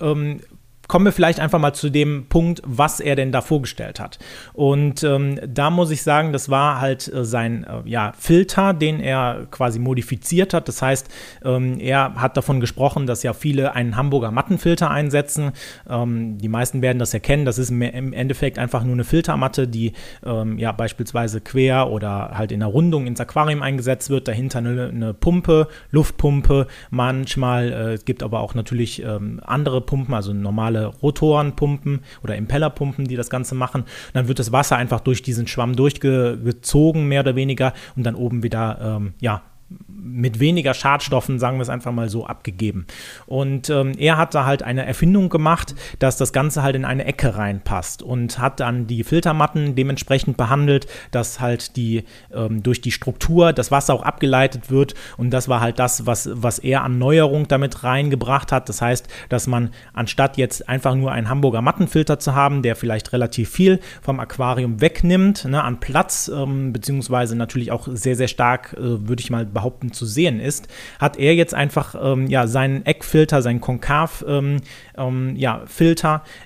ähm, 0.00 0.40
kommen 0.88 1.04
wir 1.04 1.12
vielleicht 1.12 1.40
einfach 1.40 1.58
mal 1.58 1.72
zu 1.72 1.90
dem 1.90 2.26
Punkt, 2.28 2.62
was 2.64 3.00
er 3.00 3.16
denn 3.16 3.32
da 3.32 3.40
vorgestellt 3.40 4.00
hat. 4.00 4.18
Und 4.52 5.02
ähm, 5.02 5.40
da 5.46 5.70
muss 5.70 5.90
ich 5.90 6.02
sagen, 6.02 6.32
das 6.32 6.48
war 6.48 6.80
halt 6.80 7.12
äh, 7.12 7.24
sein 7.24 7.64
äh, 7.64 7.88
ja, 7.88 8.12
Filter, 8.18 8.72
den 8.72 9.00
er 9.00 9.46
quasi 9.50 9.78
modifiziert 9.78 10.54
hat. 10.54 10.68
Das 10.68 10.82
heißt, 10.82 11.08
ähm, 11.44 11.78
er 11.80 12.14
hat 12.16 12.36
davon 12.36 12.60
gesprochen, 12.60 13.06
dass 13.06 13.22
ja 13.22 13.32
viele 13.32 13.74
einen 13.74 13.96
Hamburger 13.96 14.30
Mattenfilter 14.30 14.90
einsetzen. 14.90 15.52
Ähm, 15.88 16.38
die 16.38 16.48
meisten 16.48 16.82
werden 16.82 16.98
das 16.98 17.14
erkennen. 17.14 17.44
Das 17.44 17.58
ist 17.58 17.70
im 17.70 17.82
Endeffekt 17.82 18.58
einfach 18.58 18.84
nur 18.84 18.94
eine 18.94 19.04
Filtermatte, 19.04 19.68
die 19.68 19.92
ähm, 20.24 20.58
ja 20.58 20.72
beispielsweise 20.72 21.40
quer 21.40 21.90
oder 21.90 22.32
halt 22.34 22.52
in 22.52 22.60
der 22.60 22.68
Rundung 22.68 23.06
ins 23.06 23.20
Aquarium 23.20 23.62
eingesetzt 23.62 24.10
wird. 24.10 24.28
Dahinter 24.28 24.58
eine, 24.58 24.88
eine 24.88 25.14
Pumpe, 25.14 25.68
Luftpumpe. 25.90 26.66
Manchmal 26.90 27.72
äh, 27.72 27.98
gibt 28.04 28.22
aber 28.22 28.40
auch 28.40 28.54
natürlich 28.54 29.02
ähm, 29.02 29.40
andere 29.44 29.80
Pumpen, 29.80 30.14
also 30.14 30.32
normale 30.32 30.75
normale 30.76 30.86
Rotorenpumpen 30.86 32.00
oder 32.22 32.36
Impellerpumpen, 32.36 33.06
die 33.06 33.16
das 33.16 33.30
Ganze 33.30 33.54
machen. 33.54 33.82
Und 33.82 34.14
dann 34.14 34.28
wird 34.28 34.38
das 34.38 34.52
Wasser 34.52 34.76
einfach 34.76 35.00
durch 35.00 35.22
diesen 35.22 35.46
Schwamm 35.46 35.76
durchgezogen, 35.76 37.06
mehr 37.06 37.20
oder 37.20 37.36
weniger, 37.36 37.72
und 37.96 38.04
dann 38.04 38.14
oben 38.14 38.42
wieder 38.42 38.78
ähm, 38.80 39.14
ja, 39.20 39.42
mit 39.88 40.38
weniger 40.38 40.74
Schadstoffen, 40.74 41.38
sagen 41.38 41.58
wir 41.58 41.62
es 41.62 41.68
einfach 41.68 41.92
mal 41.92 42.08
so, 42.08 42.26
abgegeben. 42.26 42.86
Und 43.26 43.68
ähm, 43.70 43.92
er 43.98 44.16
hat 44.16 44.34
da 44.34 44.46
halt 44.46 44.62
eine 44.62 44.86
Erfindung 44.86 45.28
gemacht, 45.28 45.74
dass 45.98 46.16
das 46.16 46.32
Ganze 46.32 46.62
halt 46.62 46.76
in 46.76 46.84
eine 46.84 47.04
Ecke 47.04 47.36
reinpasst 47.36 48.02
und 48.02 48.38
hat 48.38 48.60
dann 48.60 48.86
die 48.86 49.02
Filtermatten 49.02 49.74
dementsprechend 49.74 50.36
behandelt, 50.36 50.86
dass 51.10 51.40
halt 51.40 51.76
die 51.76 52.04
ähm, 52.32 52.62
durch 52.62 52.80
die 52.80 52.92
Struktur 52.92 53.52
das 53.52 53.72
Wasser 53.72 53.94
auch 53.94 54.02
abgeleitet 54.02 54.70
wird. 54.70 54.94
Und 55.16 55.30
das 55.30 55.48
war 55.48 55.60
halt 55.60 55.80
das, 55.80 56.06
was, 56.06 56.30
was 56.32 56.60
er 56.60 56.84
an 56.84 56.98
Neuerung 56.98 57.48
damit 57.48 57.82
reingebracht 57.82 58.52
hat. 58.52 58.68
Das 58.68 58.80
heißt, 58.80 59.08
dass 59.28 59.48
man 59.48 59.70
anstatt 59.92 60.36
jetzt 60.36 60.68
einfach 60.68 60.94
nur 60.94 61.10
einen 61.10 61.28
Hamburger 61.28 61.62
Mattenfilter 61.62 62.20
zu 62.20 62.34
haben, 62.36 62.62
der 62.62 62.76
vielleicht 62.76 63.12
relativ 63.12 63.50
viel 63.50 63.80
vom 64.00 64.20
Aquarium 64.20 64.80
wegnimmt, 64.80 65.44
ne, 65.44 65.64
an 65.64 65.80
Platz, 65.80 66.30
ähm, 66.32 66.72
beziehungsweise 66.72 67.34
natürlich 67.34 67.72
auch 67.72 67.88
sehr, 67.90 68.14
sehr 68.14 68.28
stark, 68.28 68.74
äh, 68.74 69.08
würde 69.08 69.20
ich 69.20 69.30
mal 69.30 69.55
behaupten, 69.56 69.92
zu 69.92 70.04
sehen 70.04 70.38
ist, 70.38 70.68
hat 70.98 71.18
er 71.18 71.34
jetzt 71.34 71.54
einfach 71.54 71.94
ähm, 72.00 72.26
ja, 72.26 72.46
seinen 72.46 72.84
Eckfilter, 72.84 73.40
seinen 73.40 73.60
Konkav-Filter 73.60 74.38
ähm, 74.38 74.60
ähm, 74.96 75.36
ja, 75.36 75.62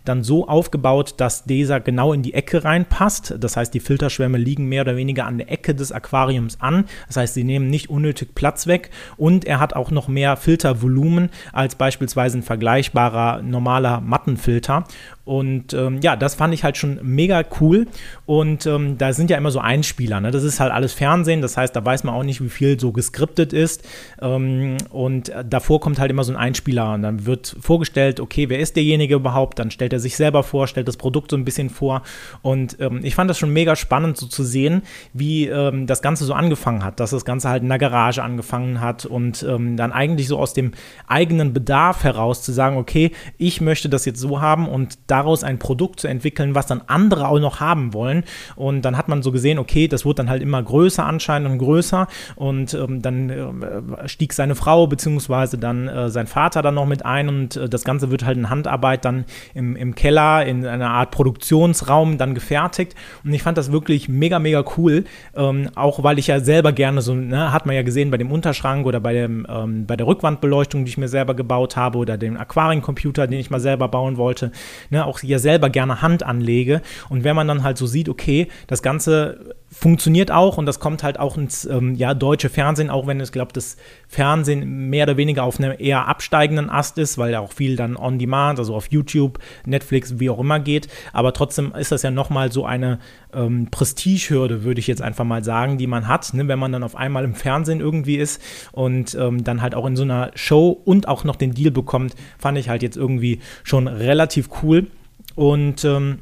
dann 0.04 0.22
so 0.22 0.46
aufgebaut, 0.46 1.14
dass 1.16 1.44
dieser 1.44 1.80
genau 1.80 2.12
in 2.12 2.22
die 2.22 2.34
Ecke 2.34 2.64
reinpasst. 2.64 3.34
Das 3.40 3.56
heißt, 3.56 3.74
die 3.74 3.80
Filterschwämme 3.80 4.38
liegen 4.38 4.66
mehr 4.66 4.82
oder 4.82 4.96
weniger 4.96 5.26
an 5.26 5.38
der 5.38 5.50
Ecke 5.50 5.74
des 5.74 5.90
Aquariums 5.90 6.60
an. 6.60 6.84
Das 7.08 7.16
heißt, 7.16 7.34
sie 7.34 7.44
nehmen 7.44 7.68
nicht 7.68 7.90
unnötig 7.90 8.34
Platz 8.34 8.68
weg 8.68 8.90
und 9.16 9.44
er 9.44 9.58
hat 9.58 9.74
auch 9.74 9.90
noch 9.90 10.06
mehr 10.06 10.36
Filtervolumen 10.36 11.30
als 11.52 11.74
beispielsweise 11.74 12.38
ein 12.38 12.42
vergleichbarer 12.42 13.42
normaler 13.42 14.00
Mattenfilter. 14.00 14.84
Und 15.30 15.74
ähm, 15.74 16.00
ja, 16.02 16.16
das 16.16 16.34
fand 16.34 16.52
ich 16.54 16.64
halt 16.64 16.76
schon 16.76 16.98
mega 17.04 17.44
cool. 17.60 17.86
Und 18.26 18.66
ähm, 18.66 18.98
da 18.98 19.12
sind 19.12 19.30
ja 19.30 19.36
immer 19.36 19.52
so 19.52 19.60
Einspieler. 19.60 20.20
Ne? 20.20 20.32
Das 20.32 20.42
ist 20.42 20.58
halt 20.58 20.72
alles 20.72 20.92
Fernsehen, 20.92 21.40
das 21.40 21.56
heißt, 21.56 21.76
da 21.76 21.84
weiß 21.84 22.02
man 22.02 22.16
auch 22.16 22.24
nicht, 22.24 22.42
wie 22.42 22.48
viel 22.48 22.80
so 22.80 22.90
geskriptet 22.90 23.52
ist. 23.52 23.88
Ähm, 24.20 24.78
und 24.90 25.32
davor 25.48 25.78
kommt 25.78 26.00
halt 26.00 26.10
immer 26.10 26.24
so 26.24 26.32
ein 26.32 26.36
Einspieler 26.36 26.94
und 26.94 27.02
dann 27.02 27.26
wird 27.26 27.54
vorgestellt, 27.60 28.18
okay, 28.18 28.48
wer 28.48 28.58
ist 28.58 28.74
derjenige 28.74 29.14
überhaupt? 29.14 29.60
Dann 29.60 29.70
stellt 29.70 29.92
er 29.92 30.00
sich 30.00 30.16
selber 30.16 30.42
vor, 30.42 30.66
stellt 30.66 30.88
das 30.88 30.96
Produkt 30.96 31.30
so 31.30 31.36
ein 31.36 31.44
bisschen 31.44 31.70
vor. 31.70 32.02
Und 32.42 32.78
ähm, 32.80 32.98
ich 33.04 33.14
fand 33.14 33.30
das 33.30 33.38
schon 33.38 33.52
mega 33.52 33.76
spannend, 33.76 34.16
so 34.16 34.26
zu 34.26 34.42
sehen, 34.42 34.82
wie 35.12 35.46
ähm, 35.46 35.86
das 35.86 36.02
Ganze 36.02 36.24
so 36.24 36.34
angefangen 36.34 36.82
hat, 36.82 36.98
dass 36.98 37.10
das 37.10 37.24
Ganze 37.24 37.50
halt 37.50 37.62
in 37.62 37.68
der 37.68 37.78
Garage 37.78 38.24
angefangen 38.24 38.80
hat 38.80 39.06
und 39.06 39.44
ähm, 39.44 39.76
dann 39.76 39.92
eigentlich 39.92 40.26
so 40.26 40.40
aus 40.40 40.54
dem 40.54 40.72
eigenen 41.06 41.52
Bedarf 41.52 42.02
heraus 42.02 42.42
zu 42.42 42.50
sagen, 42.50 42.76
okay, 42.78 43.12
ich 43.38 43.60
möchte 43.60 43.88
das 43.88 44.04
jetzt 44.06 44.18
so 44.18 44.40
haben 44.40 44.68
und 44.68 44.98
daraus 45.20 45.44
ein 45.44 45.58
Produkt 45.58 46.00
zu 46.00 46.08
entwickeln, 46.08 46.54
was 46.54 46.66
dann 46.66 46.82
andere 46.86 47.28
auch 47.28 47.38
noch 47.38 47.60
haben 47.60 47.92
wollen. 47.92 48.24
Und 48.56 48.82
dann 48.82 48.96
hat 48.96 49.08
man 49.08 49.22
so 49.22 49.32
gesehen, 49.32 49.58
okay, 49.58 49.86
das 49.88 50.04
wurde 50.04 50.16
dann 50.16 50.30
halt 50.30 50.42
immer 50.42 50.62
größer 50.62 51.04
anscheinend 51.04 51.50
und 51.50 51.58
größer 51.58 52.06
und 52.36 52.74
ähm, 52.74 53.02
dann 53.02 53.30
äh, 53.30 54.08
stieg 54.08 54.32
seine 54.32 54.54
Frau 54.54 54.86
beziehungsweise 54.86 55.58
dann 55.58 55.88
äh, 55.88 56.08
sein 56.08 56.26
Vater 56.26 56.62
dann 56.62 56.74
noch 56.74 56.86
mit 56.86 57.04
ein 57.04 57.28
und 57.28 57.56
äh, 57.56 57.68
das 57.68 57.84
Ganze 57.84 58.10
wird 58.10 58.24
halt 58.24 58.38
in 58.38 58.50
Handarbeit 58.50 59.04
dann 59.04 59.24
im, 59.54 59.76
im 59.76 59.94
Keller 59.94 60.46
in 60.46 60.66
einer 60.66 60.90
Art 60.90 61.10
Produktionsraum 61.10 62.18
dann 62.18 62.34
gefertigt. 62.34 62.94
Und 63.24 63.32
ich 63.34 63.42
fand 63.42 63.58
das 63.58 63.72
wirklich 63.72 64.08
mega, 64.08 64.38
mega 64.38 64.64
cool, 64.76 65.04
ähm, 65.36 65.68
auch 65.74 66.02
weil 66.02 66.18
ich 66.18 66.28
ja 66.28 66.40
selber 66.40 66.72
gerne 66.72 67.02
so, 67.02 67.14
ne, 67.14 67.52
hat 67.52 67.66
man 67.66 67.74
ja 67.74 67.82
gesehen 67.82 68.10
bei 68.10 68.16
dem 68.16 68.32
Unterschrank 68.32 68.86
oder 68.86 69.00
bei, 69.00 69.12
dem, 69.12 69.46
ähm, 69.48 69.86
bei 69.86 69.96
der 69.96 70.06
Rückwandbeleuchtung, 70.06 70.84
die 70.84 70.90
ich 70.90 70.98
mir 70.98 71.08
selber 71.08 71.34
gebaut 71.34 71.76
habe 71.76 71.98
oder 71.98 72.16
dem 72.16 72.36
Aquariencomputer, 72.36 73.26
den 73.26 73.38
ich 73.38 73.50
mal 73.50 73.60
selber 73.60 73.88
bauen 73.88 74.16
wollte, 74.16 74.52
ne, 74.90 74.99
auch 75.06 75.22
ja 75.22 75.38
selber 75.38 75.70
gerne 75.70 76.02
Hand 76.02 76.22
anlege. 76.22 76.82
Und 77.08 77.24
wenn 77.24 77.36
man 77.36 77.48
dann 77.48 77.62
halt 77.62 77.78
so 77.78 77.86
sieht, 77.86 78.08
okay, 78.08 78.48
das 78.66 78.82
Ganze 78.82 79.54
funktioniert 79.72 80.32
auch 80.32 80.58
und 80.58 80.66
das 80.66 80.80
kommt 80.80 81.04
halt 81.04 81.18
auch 81.20 81.36
ins 81.36 81.64
ähm, 81.64 81.94
ja, 81.94 82.12
deutsche 82.12 82.48
Fernsehen, 82.48 82.90
auch 82.90 83.06
wenn 83.06 83.20
ich 83.20 83.30
glaube, 83.30 83.52
das 83.52 83.76
Fernsehen 84.08 84.90
mehr 84.90 85.04
oder 85.04 85.16
weniger 85.16 85.44
auf 85.44 85.60
einem 85.60 85.74
eher 85.78 86.08
absteigenden 86.08 86.68
Ast 86.68 86.98
ist, 86.98 87.18
weil 87.18 87.30
ja 87.30 87.40
auch 87.40 87.52
viel 87.52 87.76
dann 87.76 87.96
on 87.96 88.18
demand, 88.18 88.58
also 88.58 88.74
auf 88.74 88.88
YouTube, 88.90 89.38
Netflix, 89.64 90.18
wie 90.18 90.28
auch 90.28 90.40
immer 90.40 90.58
geht. 90.58 90.88
Aber 91.12 91.32
trotzdem 91.32 91.72
ist 91.72 91.92
das 91.92 92.02
ja 92.02 92.10
nochmal 92.10 92.50
so 92.50 92.66
eine 92.66 92.98
ähm, 93.32 93.68
Prestigehürde, 93.70 94.64
würde 94.64 94.80
ich 94.80 94.88
jetzt 94.88 95.02
einfach 95.02 95.24
mal 95.24 95.44
sagen, 95.44 95.78
die 95.78 95.86
man 95.86 96.08
hat, 96.08 96.34
ne, 96.34 96.48
wenn 96.48 96.58
man 96.58 96.72
dann 96.72 96.82
auf 96.82 96.96
einmal 96.96 97.24
im 97.24 97.34
Fernsehen 97.34 97.80
irgendwie 97.80 98.16
ist 98.16 98.42
und 98.72 99.14
ähm, 99.14 99.44
dann 99.44 99.62
halt 99.62 99.76
auch 99.76 99.86
in 99.86 99.94
so 99.94 100.02
einer 100.02 100.32
Show 100.34 100.70
und 100.84 101.06
auch 101.06 101.22
noch 101.22 101.36
den 101.36 101.54
Deal 101.54 101.70
bekommt, 101.70 102.16
fand 102.38 102.58
ich 102.58 102.68
halt 102.68 102.82
jetzt 102.82 102.96
irgendwie 102.96 103.38
schon 103.62 103.86
relativ 103.86 104.48
cool. 104.62 104.88
Und 105.36 105.84
ähm, 105.84 106.18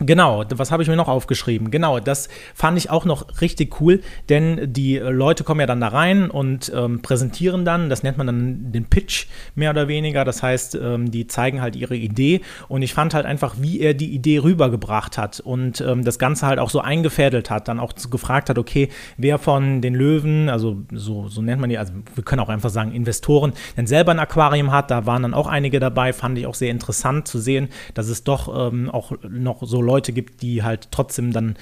Genau, 0.00 0.44
was 0.52 0.72
habe 0.72 0.82
ich 0.82 0.88
mir 0.88 0.96
noch 0.96 1.06
aufgeschrieben? 1.06 1.70
Genau, 1.70 2.00
das 2.00 2.28
fand 2.52 2.76
ich 2.76 2.90
auch 2.90 3.04
noch 3.04 3.40
richtig 3.40 3.80
cool, 3.80 4.00
denn 4.28 4.72
die 4.72 4.98
Leute 4.98 5.44
kommen 5.44 5.60
ja 5.60 5.66
dann 5.66 5.80
da 5.80 5.86
rein 5.86 6.30
und 6.30 6.72
ähm, 6.74 7.00
präsentieren 7.00 7.64
dann, 7.64 7.88
das 7.88 8.02
nennt 8.02 8.18
man 8.18 8.26
dann 8.26 8.72
den 8.72 8.86
Pitch 8.86 9.26
mehr 9.54 9.70
oder 9.70 9.86
weniger, 9.86 10.24
das 10.24 10.42
heißt, 10.42 10.74
ähm, 10.74 11.12
die 11.12 11.28
zeigen 11.28 11.62
halt 11.62 11.76
ihre 11.76 11.94
Idee 11.94 12.40
und 12.66 12.82
ich 12.82 12.92
fand 12.92 13.14
halt 13.14 13.24
einfach, 13.24 13.54
wie 13.60 13.78
er 13.78 13.94
die 13.94 14.12
Idee 14.12 14.38
rübergebracht 14.38 15.16
hat 15.16 15.38
und 15.38 15.80
ähm, 15.80 16.04
das 16.04 16.18
Ganze 16.18 16.48
halt 16.48 16.58
auch 16.58 16.70
so 16.70 16.80
eingefädelt 16.80 17.48
hat, 17.48 17.68
dann 17.68 17.78
auch 17.78 17.92
gefragt 18.10 18.50
hat, 18.50 18.58
okay, 18.58 18.88
wer 19.16 19.38
von 19.38 19.80
den 19.80 19.94
Löwen, 19.94 20.48
also 20.48 20.82
so, 20.90 21.28
so 21.28 21.40
nennt 21.40 21.60
man 21.60 21.70
die, 21.70 21.78
also 21.78 21.92
wir 22.16 22.24
können 22.24 22.40
auch 22.40 22.48
einfach 22.48 22.70
sagen 22.70 22.90
Investoren, 22.90 23.52
denn 23.76 23.86
selber 23.86 24.10
ein 24.10 24.18
Aquarium 24.18 24.72
hat, 24.72 24.90
da 24.90 25.06
waren 25.06 25.22
dann 25.22 25.34
auch 25.34 25.46
einige 25.46 25.78
dabei, 25.78 26.12
fand 26.12 26.36
ich 26.36 26.48
auch 26.48 26.54
sehr 26.54 26.72
interessant 26.72 27.28
zu 27.28 27.38
sehen, 27.38 27.68
dass 27.94 28.08
es 28.08 28.24
doch 28.24 28.68
ähm, 28.68 28.90
auch 28.90 29.12
noch 29.28 29.62
so 29.62 29.83
Leute 29.84 30.12
gibt, 30.12 30.42
die 30.42 30.62
halt 30.62 30.88
trotzdem 30.90 31.32
dann 31.32 31.56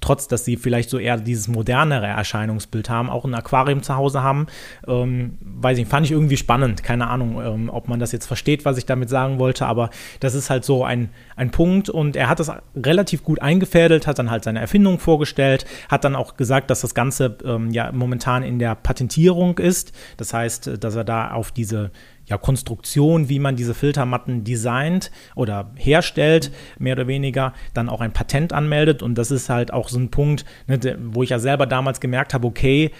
trotz 0.00 0.28
dass 0.28 0.44
sie 0.44 0.56
vielleicht 0.56 0.90
so 0.90 0.98
eher 0.98 1.16
dieses 1.16 1.48
modernere 1.48 2.06
Erscheinungsbild 2.06 2.88
haben, 2.88 3.10
auch 3.10 3.24
ein 3.24 3.34
Aquarium 3.34 3.82
zu 3.82 3.96
Hause 3.96 4.22
haben. 4.22 4.46
Ähm, 4.86 5.38
weiß 5.40 5.78
ich, 5.78 5.86
fand 5.86 6.06
ich 6.06 6.12
irgendwie 6.12 6.36
spannend. 6.36 6.82
Keine 6.82 7.08
Ahnung, 7.08 7.40
ähm, 7.42 7.70
ob 7.70 7.88
man 7.88 7.98
das 7.98 8.12
jetzt 8.12 8.26
versteht, 8.26 8.64
was 8.64 8.78
ich 8.78 8.86
damit 8.86 9.08
sagen 9.08 9.38
wollte, 9.38 9.66
aber 9.66 9.90
das 10.20 10.34
ist 10.34 10.50
halt 10.50 10.64
so 10.64 10.84
ein, 10.84 11.10
ein 11.34 11.50
Punkt 11.50 11.88
und 11.88 12.14
er 12.14 12.28
hat 12.28 12.40
das 12.40 12.52
relativ 12.76 13.24
gut 13.24 13.40
eingefädelt, 13.42 14.06
hat 14.06 14.18
dann 14.18 14.30
halt 14.30 14.44
seine 14.44 14.60
Erfindung 14.60 14.98
vorgestellt, 14.98 15.66
hat 15.88 16.04
dann 16.04 16.14
auch 16.14 16.36
gesagt, 16.36 16.70
dass 16.70 16.82
das 16.82 16.94
Ganze 16.94 17.38
ähm, 17.44 17.70
ja 17.70 17.90
momentan 17.92 18.42
in 18.42 18.58
der 18.58 18.74
Patentierung 18.74 19.58
ist. 19.58 19.92
Das 20.18 20.32
heißt, 20.32 20.84
dass 20.84 20.94
er 20.94 21.04
da 21.04 21.32
auf 21.32 21.50
diese 21.50 21.90
ja, 22.26 22.36
Konstruktion, 22.38 23.28
wie 23.28 23.38
man 23.38 23.56
diese 23.56 23.74
Filtermatten 23.74 24.44
designt 24.44 25.10
oder 25.34 25.72
herstellt, 25.76 26.50
mehr 26.78 26.94
oder 26.94 27.06
weniger, 27.06 27.52
dann 27.72 27.88
auch 27.88 28.00
ein 28.00 28.12
Patent 28.12 28.52
anmeldet. 28.52 29.02
Und 29.02 29.16
das 29.16 29.30
ist 29.30 29.48
halt 29.48 29.72
auch 29.72 29.88
so 29.88 29.98
ein 29.98 30.10
Punkt, 30.10 30.44
ne, 30.66 30.98
wo 31.00 31.22
ich 31.22 31.30
ja 31.30 31.38
selber 31.38 31.66
damals 31.66 32.00
gemerkt 32.00 32.34
habe, 32.34 32.46
okay, 32.46 32.90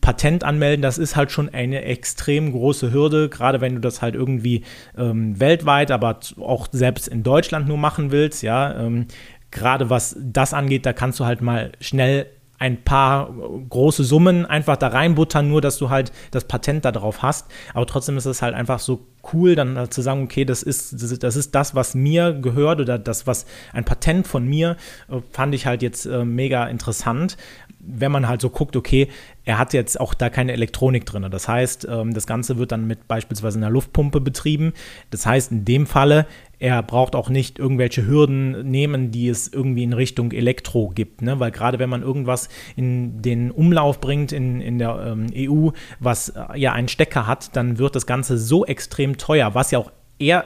Patent 0.00 0.42
anmelden, 0.42 0.82
das 0.82 0.98
ist 0.98 1.14
halt 1.14 1.30
schon 1.30 1.48
eine 1.48 1.82
extrem 1.82 2.50
große 2.50 2.92
Hürde, 2.92 3.28
gerade 3.28 3.60
wenn 3.60 3.76
du 3.76 3.80
das 3.80 4.02
halt 4.02 4.16
irgendwie 4.16 4.64
ähm, 4.98 5.38
weltweit, 5.38 5.92
aber 5.92 6.18
auch 6.40 6.66
selbst 6.72 7.06
in 7.06 7.22
Deutschland 7.22 7.68
nur 7.68 7.78
machen 7.78 8.10
willst, 8.10 8.42
ja. 8.42 8.78
Ähm, 8.78 9.06
gerade 9.52 9.90
was 9.90 10.16
das 10.20 10.54
angeht, 10.54 10.86
da 10.86 10.92
kannst 10.92 11.20
du 11.20 11.24
halt 11.24 11.40
mal 11.40 11.70
schnell 11.80 12.26
ein 12.58 12.84
paar 12.84 13.34
große 13.68 14.04
Summen 14.04 14.46
einfach 14.46 14.76
da 14.76 14.88
reinbuttern, 14.88 15.48
nur 15.48 15.60
dass 15.60 15.78
du 15.78 15.90
halt 15.90 16.12
das 16.30 16.44
Patent 16.44 16.84
da 16.84 16.92
drauf 16.92 17.22
hast. 17.22 17.50
Aber 17.74 17.86
trotzdem 17.86 18.16
ist 18.16 18.26
es 18.26 18.40
halt 18.40 18.54
einfach 18.54 18.78
so 18.78 19.06
cool, 19.32 19.54
dann 19.54 19.76
halt 19.76 19.92
zu 19.92 20.02
sagen, 20.02 20.22
okay, 20.22 20.44
das 20.44 20.62
ist, 20.62 20.92
das 21.22 21.36
ist 21.36 21.54
das, 21.54 21.74
was 21.74 21.94
mir 21.94 22.32
gehört 22.32 22.80
oder 22.80 22.98
das, 22.98 23.26
was 23.26 23.46
ein 23.72 23.84
Patent 23.84 24.26
von 24.26 24.46
mir, 24.46 24.76
äh, 25.08 25.20
fand 25.30 25.54
ich 25.54 25.66
halt 25.66 25.82
jetzt 25.82 26.06
äh, 26.06 26.24
mega 26.24 26.66
interessant 26.66 27.36
wenn 27.84 28.12
man 28.12 28.28
halt 28.28 28.40
so 28.40 28.48
guckt, 28.48 28.76
okay, 28.76 29.08
er 29.44 29.58
hat 29.58 29.72
jetzt 29.72 30.00
auch 30.00 30.14
da 30.14 30.30
keine 30.30 30.52
Elektronik 30.52 31.04
drin. 31.04 31.26
Das 31.30 31.48
heißt, 31.48 31.86
ähm, 31.90 32.14
das 32.14 32.26
Ganze 32.26 32.56
wird 32.56 32.72
dann 32.72 32.86
mit 32.86 33.08
beispielsweise 33.08 33.58
einer 33.58 33.70
Luftpumpe 33.70 34.20
betrieben. 34.20 34.72
Das 35.10 35.26
heißt, 35.26 35.50
in 35.50 35.64
dem 35.64 35.86
Falle, 35.86 36.26
er 36.60 36.80
braucht 36.82 37.16
auch 37.16 37.28
nicht 37.28 37.58
irgendwelche 37.58 38.06
Hürden 38.06 38.70
nehmen, 38.70 39.10
die 39.10 39.28
es 39.28 39.48
irgendwie 39.48 39.82
in 39.82 39.92
Richtung 39.92 40.30
Elektro 40.30 40.90
gibt. 40.94 41.22
Ne? 41.22 41.40
Weil 41.40 41.50
gerade 41.50 41.80
wenn 41.80 41.90
man 41.90 42.02
irgendwas 42.02 42.48
in 42.76 43.20
den 43.20 43.50
Umlauf 43.50 44.00
bringt 44.00 44.30
in, 44.30 44.60
in 44.60 44.78
der 44.78 45.04
ähm, 45.04 45.26
EU, 45.34 45.70
was 45.98 46.28
äh, 46.28 46.58
ja 46.58 46.72
einen 46.72 46.88
Stecker 46.88 47.26
hat, 47.26 47.56
dann 47.56 47.78
wird 47.78 47.96
das 47.96 48.06
Ganze 48.06 48.38
so 48.38 48.64
extrem 48.64 49.18
teuer, 49.18 49.54
was 49.54 49.72
ja 49.72 49.80
auch 49.80 49.90
eher, 50.22 50.44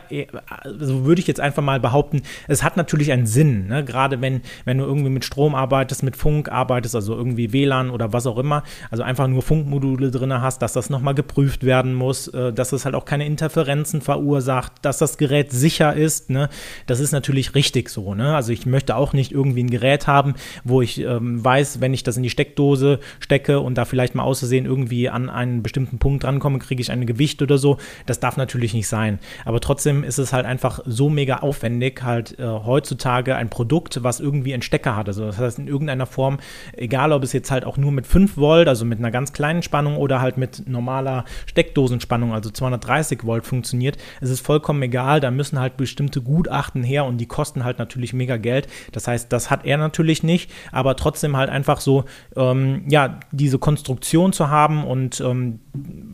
also 0.48 1.04
würde 1.04 1.20
ich 1.20 1.26
jetzt 1.26 1.40
einfach 1.40 1.62
mal 1.62 1.78
behaupten, 1.80 2.22
es 2.48 2.62
hat 2.62 2.76
natürlich 2.76 3.12
einen 3.12 3.26
Sinn, 3.26 3.66
ne? 3.68 3.84
gerade 3.84 4.20
wenn, 4.20 4.40
wenn 4.64 4.78
du 4.78 4.84
irgendwie 4.84 5.10
mit 5.10 5.24
Strom 5.24 5.54
arbeitest, 5.54 6.02
mit 6.02 6.16
Funk 6.16 6.50
arbeitest, 6.50 6.94
also 6.94 7.14
irgendwie 7.14 7.52
WLAN 7.52 7.90
oder 7.90 8.12
was 8.12 8.26
auch 8.26 8.38
immer, 8.38 8.62
also 8.90 9.02
einfach 9.02 9.28
nur 9.28 9.42
Funkmodule 9.42 10.10
drin 10.10 10.32
hast, 10.32 10.62
dass 10.62 10.72
das 10.72 10.90
nochmal 10.90 11.14
geprüft 11.14 11.64
werden 11.64 11.94
muss, 11.94 12.28
äh, 12.28 12.52
dass 12.52 12.72
es 12.72 12.84
halt 12.84 12.94
auch 12.94 13.04
keine 13.04 13.26
Interferenzen 13.26 14.00
verursacht, 14.00 14.72
dass 14.82 14.98
das 14.98 15.18
Gerät 15.18 15.52
sicher 15.52 15.94
ist, 15.94 16.30
ne? 16.30 16.48
das 16.86 17.00
ist 17.00 17.12
natürlich 17.12 17.54
richtig 17.54 17.90
so, 17.90 18.14
ne? 18.14 18.34
also 18.34 18.52
ich 18.52 18.66
möchte 18.66 18.96
auch 18.96 19.12
nicht 19.12 19.32
irgendwie 19.32 19.64
ein 19.64 19.70
Gerät 19.70 20.06
haben, 20.06 20.34
wo 20.64 20.80
ich 20.80 21.00
ähm, 21.00 21.44
weiß, 21.44 21.80
wenn 21.80 21.92
ich 21.92 22.02
das 22.02 22.16
in 22.16 22.22
die 22.22 22.30
Steckdose 22.30 22.98
stecke 23.20 23.60
und 23.60 23.76
da 23.76 23.84
vielleicht 23.84 24.14
mal 24.14 24.22
auszusehen 24.22 24.64
irgendwie 24.64 25.08
an 25.08 25.28
einen 25.28 25.62
bestimmten 25.62 25.98
Punkt 25.98 26.24
drankomme, 26.24 26.58
kriege 26.58 26.80
ich 26.80 26.90
ein 26.90 27.06
Gewicht 27.06 27.42
oder 27.42 27.58
so, 27.58 27.76
das 28.06 28.20
darf 28.20 28.36
natürlich 28.36 28.72
nicht 28.72 28.88
sein, 28.88 29.18
aber 29.44 29.60
trotzdem 29.66 30.04
ist 30.04 30.18
es 30.18 30.32
halt 30.32 30.46
einfach 30.46 30.78
so 30.86 31.10
mega 31.10 31.38
aufwendig, 31.38 32.04
halt 32.04 32.38
äh, 32.38 32.46
heutzutage 32.46 33.34
ein 33.34 33.50
Produkt, 33.50 34.04
was 34.04 34.20
irgendwie 34.20 34.54
einen 34.54 34.62
Stecker 34.62 34.94
hat. 34.94 35.08
Also 35.08 35.26
das 35.26 35.38
heißt 35.38 35.58
in 35.58 35.66
irgendeiner 35.66 36.06
Form, 36.06 36.38
egal 36.74 37.10
ob 37.10 37.24
es 37.24 37.32
jetzt 37.32 37.50
halt 37.50 37.64
auch 37.64 37.76
nur 37.76 37.90
mit 37.90 38.06
5 38.06 38.36
Volt, 38.36 38.68
also 38.68 38.84
mit 38.84 39.00
einer 39.00 39.10
ganz 39.10 39.32
kleinen 39.32 39.62
Spannung 39.62 39.96
oder 39.96 40.20
halt 40.20 40.36
mit 40.36 40.68
normaler 40.68 41.24
Steckdosenspannung, 41.46 42.32
also 42.32 42.48
230 42.48 43.24
Volt 43.24 43.44
funktioniert, 43.44 43.96
es 44.20 44.30
ist 44.30 44.38
vollkommen 44.38 44.80
egal, 44.84 45.18
da 45.18 45.32
müssen 45.32 45.58
halt 45.58 45.76
bestimmte 45.76 46.22
Gutachten 46.22 46.84
her 46.84 47.04
und 47.04 47.18
die 47.18 47.26
kosten 47.26 47.64
halt 47.64 47.80
natürlich 47.80 48.12
mega 48.12 48.36
Geld. 48.36 48.68
Das 48.92 49.08
heißt, 49.08 49.32
das 49.32 49.50
hat 49.50 49.66
er 49.66 49.78
natürlich 49.78 50.22
nicht, 50.22 50.48
aber 50.70 50.94
trotzdem 50.94 51.36
halt 51.36 51.50
einfach 51.50 51.80
so, 51.80 52.04
ähm, 52.36 52.84
ja, 52.88 53.18
diese 53.32 53.58
Konstruktion 53.58 54.32
zu 54.32 54.48
haben 54.48 54.84
und 54.84 55.20
ähm, 55.20 55.58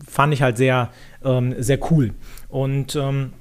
fand 0.09 0.32
ich 0.32 0.40
halt 0.40 0.56
sehr, 0.56 0.88
ähm, 1.23 1.54
sehr 1.59 1.78
cool. 1.90 2.14
Und 2.49 2.97
ähm, 2.97 3.32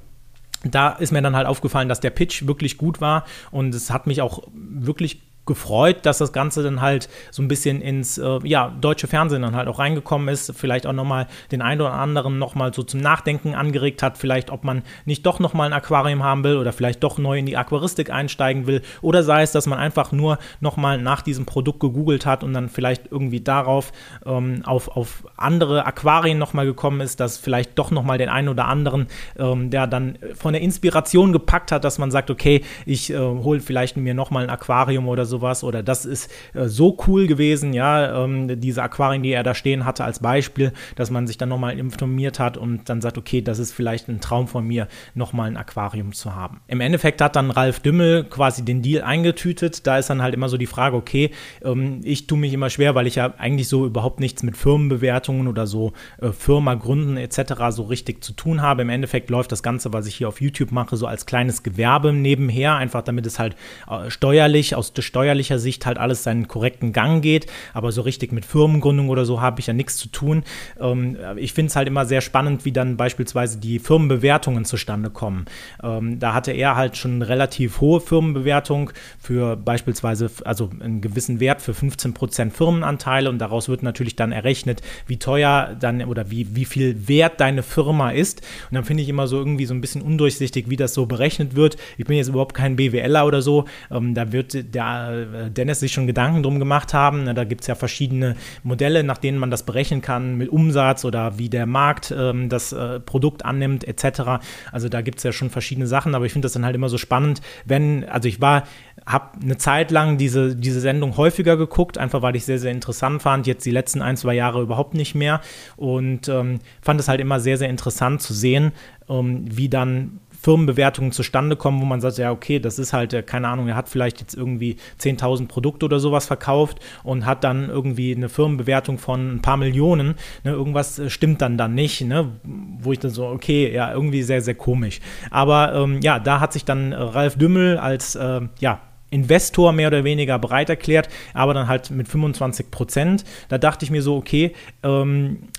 da 0.63 0.89
ist 0.89 1.12
mir 1.12 1.22
dann 1.22 1.36
halt 1.36 1.48
aufgefallen, 1.48 1.89
dass 1.89 2.00
der 2.00 2.12
Pitch 2.12 2.46
wirklich 2.48 2.77
gut 2.77 3.01
war 3.01 3.25
und 3.51 3.74
es 3.74 3.89
hat 3.89 4.08
mich 4.08 4.22
auch 4.22 4.44
wirklich 4.53 5.22
gefreut, 5.45 6.05
dass 6.05 6.19
das 6.19 6.33
Ganze 6.33 6.62
dann 6.62 6.81
halt 6.81 7.10
so 7.31 7.41
ein 7.41 7.48
bisschen 7.48 7.81
ins 7.81 8.17
äh, 8.17 8.39
ja, 8.43 8.69
deutsche 8.79 9.07
Fernsehen 9.07 9.41
dann 9.41 9.55
halt 9.55 9.67
auch 9.67 9.79
reingekommen 9.79 10.27
ist, 10.27 10.53
vielleicht 10.55 10.86
auch 10.86 10.93
nochmal 10.93 11.27
den 11.51 11.62
einen 11.62 11.81
oder 11.81 11.93
anderen 11.93 12.38
nochmal 12.38 12.74
so 12.74 12.83
zum 12.83 13.01
Nachdenken 13.01 13.55
angeregt 13.55 14.03
hat, 14.03 14.17
vielleicht 14.17 14.51
ob 14.51 14.63
man 14.63 14.83
nicht 15.05 15.25
doch 15.25 15.39
nochmal 15.39 15.67
ein 15.67 15.74
Aquarium 15.74 16.24
haben 16.24 16.43
will 16.43 16.57
oder 16.57 16.71
vielleicht 16.74 17.03
doch 17.03 17.17
neu 17.17 17.39
in 17.39 17.48
die 17.48 17.57
Aquaristik 17.57 18.12
einsteigen 18.12 18.67
will. 18.67 18.83
Oder 19.01 19.24
sei 19.24 19.41
es, 19.41 19.51
dass 19.51 19.65
man 19.65 19.79
einfach 19.79 20.12
nur 20.12 20.38
nochmal 20.60 21.00
nach 21.00 21.24
diesem 21.24 21.45
Produkt 21.45 21.79
gegoogelt 21.79 22.25
hat 22.27 22.43
und 22.43 22.53
dann 22.53 22.69
vielleicht 22.69 23.12
irgendwie 23.12 23.41
darauf 23.41 23.91
ähm, 24.25 24.62
auf, 24.63 24.95
auf 24.95 25.24
andere 25.38 25.88
Aquarien 25.88 26.38
nochmal 26.38 26.65
gekommen 26.65 27.01
ist, 27.01 27.19
dass 27.19 27.38
vielleicht 27.38 27.79
doch 27.79 27.89
nochmal 27.89 28.19
den 28.19 28.29
einen 28.29 28.50
oder 28.50 28.67
anderen, 28.67 29.07
ähm, 29.39 29.71
der 29.71 29.88
dann 29.88 30.19
von 30.36 30.53
der 30.53 30.62
Inspiration 30.62 31.33
gepackt 31.33 31.71
hat, 31.71 31.83
dass 31.83 31.98
man 31.98 32.12
sagt, 32.12 32.29
okay, 32.29 32.63
ich 32.86 33.12
äh, 33.12 33.17
hole 33.17 33.60
vielleicht 33.60 33.98
mir 33.98 34.13
nochmal 34.13 34.43
ein 34.43 34.50
Aquarium 34.51 35.07
oder 35.07 35.25
so 35.25 35.30
sowas 35.31 35.63
oder 35.63 35.81
das 35.81 36.05
ist 36.05 36.29
äh, 36.53 36.67
so 36.67 36.97
cool 37.07 37.25
gewesen, 37.25 37.73
ja, 37.73 38.23
ähm, 38.23 38.59
diese 38.61 38.83
Aquarien, 38.83 39.23
die 39.23 39.31
er 39.31 39.41
da 39.41 39.55
stehen 39.55 39.85
hatte 39.85 40.03
als 40.03 40.19
Beispiel, 40.19 40.73
dass 40.95 41.09
man 41.09 41.25
sich 41.25 41.39
dann 41.39 41.50
nochmal 41.50 41.79
informiert 41.79 42.39
hat 42.39 42.57
und 42.57 42.88
dann 42.89 43.01
sagt, 43.01 43.17
okay, 43.17 43.41
das 43.41 43.57
ist 43.57 43.71
vielleicht 43.71 44.07
ein 44.07 44.21
Traum 44.21 44.47
von 44.47 44.65
mir, 44.65 44.88
nochmal 45.15 45.47
ein 45.47 45.57
Aquarium 45.57 46.13
zu 46.13 46.35
haben. 46.35 46.61
Im 46.67 46.81
Endeffekt 46.81 47.21
hat 47.21 47.35
dann 47.35 47.50
Ralf 47.50 47.79
Dümmel 47.79 48.25
quasi 48.25 48.63
den 48.63 48.81
Deal 48.81 49.03
eingetütet. 49.03 49.88
Da 49.88 49.97
ist 49.97 50.09
dann 50.09 50.21
halt 50.21 50.33
immer 50.33 50.50
so 50.50 50.57
die 50.57 50.67
Frage, 50.67 50.95
okay, 50.95 51.31
ähm, 51.63 52.01
ich 52.03 52.27
tue 52.27 52.38
mich 52.38 52.53
immer 52.53 52.69
schwer, 52.69 52.93
weil 52.95 53.07
ich 53.07 53.15
ja 53.15 53.33
eigentlich 53.38 53.67
so 53.67 53.85
überhaupt 53.85 54.19
nichts 54.19 54.43
mit 54.43 54.57
Firmenbewertungen 54.57 55.47
oder 55.47 55.67
so 55.67 55.93
äh, 56.21 56.31
Firma 56.31 56.75
gründen 56.75 57.17
etc. 57.17 57.53
so 57.69 57.83
richtig 57.83 58.23
zu 58.23 58.33
tun 58.33 58.61
habe. 58.61 58.81
Im 58.81 58.89
Endeffekt 58.89 59.29
läuft 59.29 59.51
das 59.51 59.63
Ganze, 59.63 59.93
was 59.93 60.07
ich 60.07 60.15
hier 60.15 60.27
auf 60.27 60.41
YouTube 60.41 60.71
mache, 60.71 60.97
so 60.97 61.07
als 61.07 61.25
kleines 61.25 61.63
Gewerbe 61.63 62.13
nebenher, 62.13 62.75
einfach 62.75 63.01
damit 63.01 63.25
es 63.25 63.39
halt 63.39 63.55
äh, 63.89 64.09
steuerlich 64.09 64.75
aus 64.75 64.93
der 64.93 65.01
Steuer 65.01 65.21
steuerlicher 65.22 65.60
Sicht 65.60 65.86
halt 65.86 66.00
alles 66.00 66.24
seinen 66.24 66.48
korrekten 66.48 66.94
Gang 66.94 67.22
geht, 67.22 67.46
aber 67.75 67.92
so 67.92 68.01
richtig 68.01 68.32
mit 68.32 68.44
Firmengründung 68.44 69.10
oder 69.10 69.24
so 69.24 69.40
habe 69.40 69.60
ich 69.60 69.68
ja 69.68 69.74
nichts 69.74 69.98
zu 69.98 70.10
tun. 70.10 70.44
Ähm, 70.80 71.16
ich 71.36 71.54
finde 71.54 71.70
es 71.70 71.75
halt 71.75 71.88
immer 71.88 72.06
sehr 72.06 72.22
spannend, 72.22 72.66
wie 72.66 72.72
dann 72.72 72.98
beispielsweise 72.98 73.60
die 73.60 73.78
Firmenbewertungen 73.78 74.66
zustande 74.66 75.12
kommen. 75.12 75.46
Ähm, 75.84 76.18
da 76.18 76.34
hatte 76.34 76.54
er 76.54 76.75
halt 76.75 76.98
schon 76.98 77.16
eine 77.16 77.30
relativ 77.30 77.82
hohe 77.82 78.01
Firmenbewertung 78.01 78.90
für 79.20 79.56
beispielsweise, 79.58 80.32
also 80.44 80.72
einen 80.80 81.01
gewissen 81.01 81.40
Wert 81.40 81.62
für 81.62 81.74
15% 81.74 82.50
Firmenanteile 82.50 83.30
und 83.30 83.38
daraus 83.38 83.70
wird 83.70 83.84
natürlich 83.84 84.16
dann 84.16 84.32
errechnet, 84.32 84.82
wie 85.06 85.18
teuer 85.18 85.78
dann 85.80 86.04
oder 86.04 86.32
wie, 86.32 86.56
wie 86.56 86.66
viel 86.66 87.08
wert 87.08 87.40
deine 87.40 87.62
Firma 87.62 88.10
ist. 88.10 88.42
Und 88.72 88.75
dann 88.75 88.86
finde 88.86 89.04
ich 89.04 89.10
immer 89.10 89.28
so 89.28 89.38
irgendwie 89.38 89.68
so 89.68 89.75
ein 89.75 89.82
bisschen 89.82 90.01
undurchsichtig, 90.01 90.68
wie 90.72 90.78
das 90.78 90.96
so 90.96 91.06
berechnet 91.06 91.56
wird. 91.56 91.78
Ich 92.00 92.06
bin 92.06 92.18
jetzt 92.18 92.30
überhaupt 92.30 92.56
kein 92.56 92.75
BWLer 92.75 93.28
oder 93.28 93.44
so. 93.44 93.66
Ähm, 93.92 94.16
da 94.16 94.32
wird 94.32 94.74
der 94.74 95.11
Dennis 95.50 95.80
sich 95.80 95.91
schon 95.91 96.08
Gedanken 96.08 96.44
drum 96.44 96.60
gemacht 96.60 96.94
haben. 96.94 97.34
Da 97.34 97.44
gibt 97.44 97.62
es 97.62 97.68
ja 97.68 97.75
verschiedene 97.75 98.36
Modelle, 98.63 99.03
nach 99.03 99.18
denen 99.18 99.38
man 99.38 99.51
das 99.51 99.63
berechnen 99.63 100.01
kann 100.01 100.38
mit 100.38 100.50
Umsatz 100.50 101.06
oder 101.06 101.38
wie 101.38 101.50
der 101.50 101.65
Markt 101.65 102.13
ähm, 102.18 102.50
das 102.50 102.74
äh, 102.74 103.00
Produkt 103.00 103.46
annimmt 103.46 103.88
etc. 103.88 104.44
Also 104.72 104.89
da 104.89 105.01
gibt 105.01 105.20
es 105.20 105.24
ja 105.24 105.32
schon 105.32 105.50
verschiedene 105.50 105.88
Sachen, 105.88 106.15
aber 106.15 106.25
ich 106.25 106.34
finde 106.34 106.46
das 106.46 106.53
dann 106.53 106.65
halt 106.65 106.75
immer 106.75 106.89
so 106.89 106.98
spannend, 106.98 107.41
wenn, 107.65 108.06
also 108.06 108.27
ich 108.27 108.41
war, 108.41 108.63
habe 109.06 109.39
eine 109.41 109.58
Zeit 109.58 109.91
lang 109.91 110.18
diese, 110.18 110.56
diese 110.56 110.80
Sendung 110.80 111.18
häufiger 111.18 111.58
geguckt, 111.58 111.98
einfach 111.98 112.22
weil 112.22 112.36
ich 112.36 112.46
sehr, 112.46 112.60
sehr 112.60 112.72
interessant 112.72 113.22
fand. 113.22 113.48
Jetzt 113.48 113.65
die 113.65 113.72
letzten 113.72 114.01
ein, 114.01 114.18
zwei 114.18 114.34
Jahre 114.34 114.62
überhaupt 114.62 114.94
nicht 114.94 115.15
mehr 115.15 115.41
und 115.75 116.27
ähm, 116.27 116.60
fand 116.82 117.00
es 117.00 117.08
halt 117.08 117.20
immer 117.20 117.39
sehr, 117.39 117.58
sehr 117.58 117.70
interessant 117.70 118.22
zu 118.22 118.34
sehen, 118.34 118.72
ähm, 119.10 119.46
wie 119.50 119.70
dann 119.70 120.20
Firmenbewertungen 120.41 121.12
zustande 121.12 121.55
kommen, 121.55 121.79
wo 121.81 121.86
man 121.86 122.01
sagt, 122.01 122.17
ja, 122.17 122.31
okay, 122.31 122.60
das 122.60 122.79
ist 122.79 122.93
halt, 122.93 123.13
äh, 123.13 123.21
keine 123.21 123.48
Ahnung, 123.48 123.67
er 123.67 123.75
hat 123.75 123.89
vielleicht 123.89 124.19
jetzt 124.19 124.36
irgendwie 124.36 124.77
10.000 125.00 125.48
Produkte 125.48 125.86
oder 125.86 126.00
sowas 126.00 126.25
verkauft 126.25 126.79
und 127.03 127.25
hat 127.25 127.43
dann 127.43 127.69
irgendwie 127.69 128.15
eine 128.15 128.27
Firmenbewertung 128.27 128.98
von 128.98 129.36
ein 129.36 129.41
paar 129.41 129.57
Millionen. 129.57 130.15
Ne, 130.43 130.51
irgendwas 130.51 130.98
äh, 130.98 131.10
stimmt 131.10 131.41
dann 131.41 131.57
dann 131.57 131.75
nicht, 131.75 132.01
ne, 132.01 132.29
wo 132.43 132.91
ich 132.91 133.00
dann 133.00 133.12
so, 133.12 133.27
okay, 133.27 133.71
ja, 133.71 133.93
irgendwie 133.93 134.24
sehr, 134.24 134.41
sehr 134.41 134.55
komisch. 134.55 135.00
Aber 135.29 135.74
ähm, 135.75 136.00
ja, 136.01 136.17
da 136.17 136.39
hat 136.39 136.53
sich 136.53 136.65
dann 136.65 136.91
Ralf 136.91 137.38
Dümmel 137.38 137.77
als, 137.77 138.15
äh, 138.15 138.41
ja, 138.60 138.79
Investor 139.12 139.74
mehr 139.74 139.89
oder 139.89 140.05
weniger 140.05 140.39
bereit 140.39 140.69
erklärt, 140.69 141.10
aber 141.33 141.53
dann 141.53 141.67
halt 141.67 141.91
mit 141.91 142.07
25 142.07 142.71
Prozent. 142.71 143.25
Da 143.50 143.57
dachte 143.57 143.83
ich 143.83 143.91
mir 143.91 144.01
so, 144.01 144.15
okay, 144.15 144.53
ähm, 144.83 145.50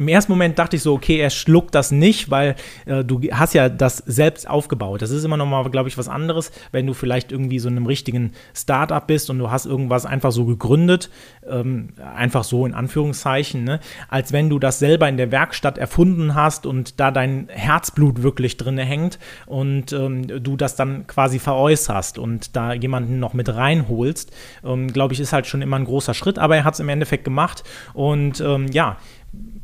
im 0.00 0.08
ersten 0.08 0.32
Moment 0.32 0.58
dachte 0.58 0.76
ich 0.76 0.82
so, 0.82 0.94
okay, 0.94 1.18
er 1.18 1.28
schluckt 1.28 1.74
das 1.74 1.90
nicht, 1.90 2.30
weil 2.30 2.56
äh, 2.86 3.04
du 3.04 3.20
hast 3.32 3.52
ja 3.52 3.68
das 3.68 3.98
selbst 3.98 4.48
aufgebaut. 4.48 5.02
Das 5.02 5.10
ist 5.10 5.24
immer 5.24 5.36
noch 5.36 5.44
mal, 5.44 5.68
glaube 5.70 5.90
ich, 5.90 5.98
was 5.98 6.08
anderes, 6.08 6.52
wenn 6.72 6.86
du 6.86 6.94
vielleicht 6.94 7.30
irgendwie 7.32 7.58
so 7.58 7.68
in 7.68 7.76
einem 7.76 7.84
richtigen 7.84 8.32
Startup 8.54 9.06
bist 9.06 9.28
und 9.28 9.38
du 9.38 9.50
hast 9.50 9.66
irgendwas 9.66 10.06
einfach 10.06 10.32
so 10.32 10.46
gegründet, 10.46 11.10
ähm, 11.46 11.90
einfach 12.16 12.44
so 12.44 12.64
in 12.64 12.72
Anführungszeichen, 12.72 13.62
ne? 13.62 13.78
als 14.08 14.32
wenn 14.32 14.48
du 14.48 14.58
das 14.58 14.78
selber 14.78 15.06
in 15.06 15.18
der 15.18 15.30
Werkstatt 15.32 15.76
erfunden 15.76 16.34
hast 16.34 16.64
und 16.64 16.98
da 16.98 17.10
dein 17.10 17.48
Herzblut 17.50 18.22
wirklich 18.22 18.56
drin 18.56 18.78
hängt 18.78 19.18
und 19.44 19.92
ähm, 19.92 20.42
du 20.42 20.56
das 20.56 20.76
dann 20.76 21.06
quasi 21.08 21.38
veräußerst 21.38 22.18
und 22.18 22.56
da 22.56 22.72
jemanden 22.72 23.18
noch 23.18 23.34
mit 23.34 23.54
reinholst, 23.54 24.32
ähm, 24.64 24.90
glaube 24.90 25.12
ich, 25.12 25.20
ist 25.20 25.34
halt 25.34 25.46
schon 25.46 25.60
immer 25.60 25.76
ein 25.76 25.84
großer 25.84 26.14
Schritt, 26.14 26.38
aber 26.38 26.56
er 26.56 26.64
hat 26.64 26.72
es 26.72 26.80
im 26.80 26.88
Endeffekt 26.88 27.24
gemacht 27.24 27.64
und 27.92 28.40
ähm, 28.40 28.66
ja, 28.72 28.96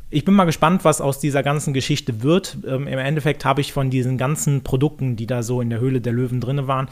ich 0.09 0.23
bin 0.23 0.35
mal 0.35 0.45
gespannt, 0.45 0.85
was 0.85 1.01
aus 1.01 1.19
dieser 1.19 1.43
ganzen 1.43 1.73
Geschichte 1.73 2.23
wird. 2.23 2.57
Ähm, 2.65 2.87
Im 2.87 2.99
Endeffekt 2.99 3.43
habe 3.43 3.61
ich 3.61 3.73
von 3.73 3.89
diesen 3.89 4.17
ganzen 4.17 4.63
Produkten, 4.63 5.15
die 5.15 5.27
da 5.27 5.43
so 5.43 5.59
in 5.59 5.69
der 5.69 5.79
Höhle 5.79 5.99
der 5.99 6.13
Löwen 6.13 6.39
drin 6.39 6.67
waren, 6.67 6.87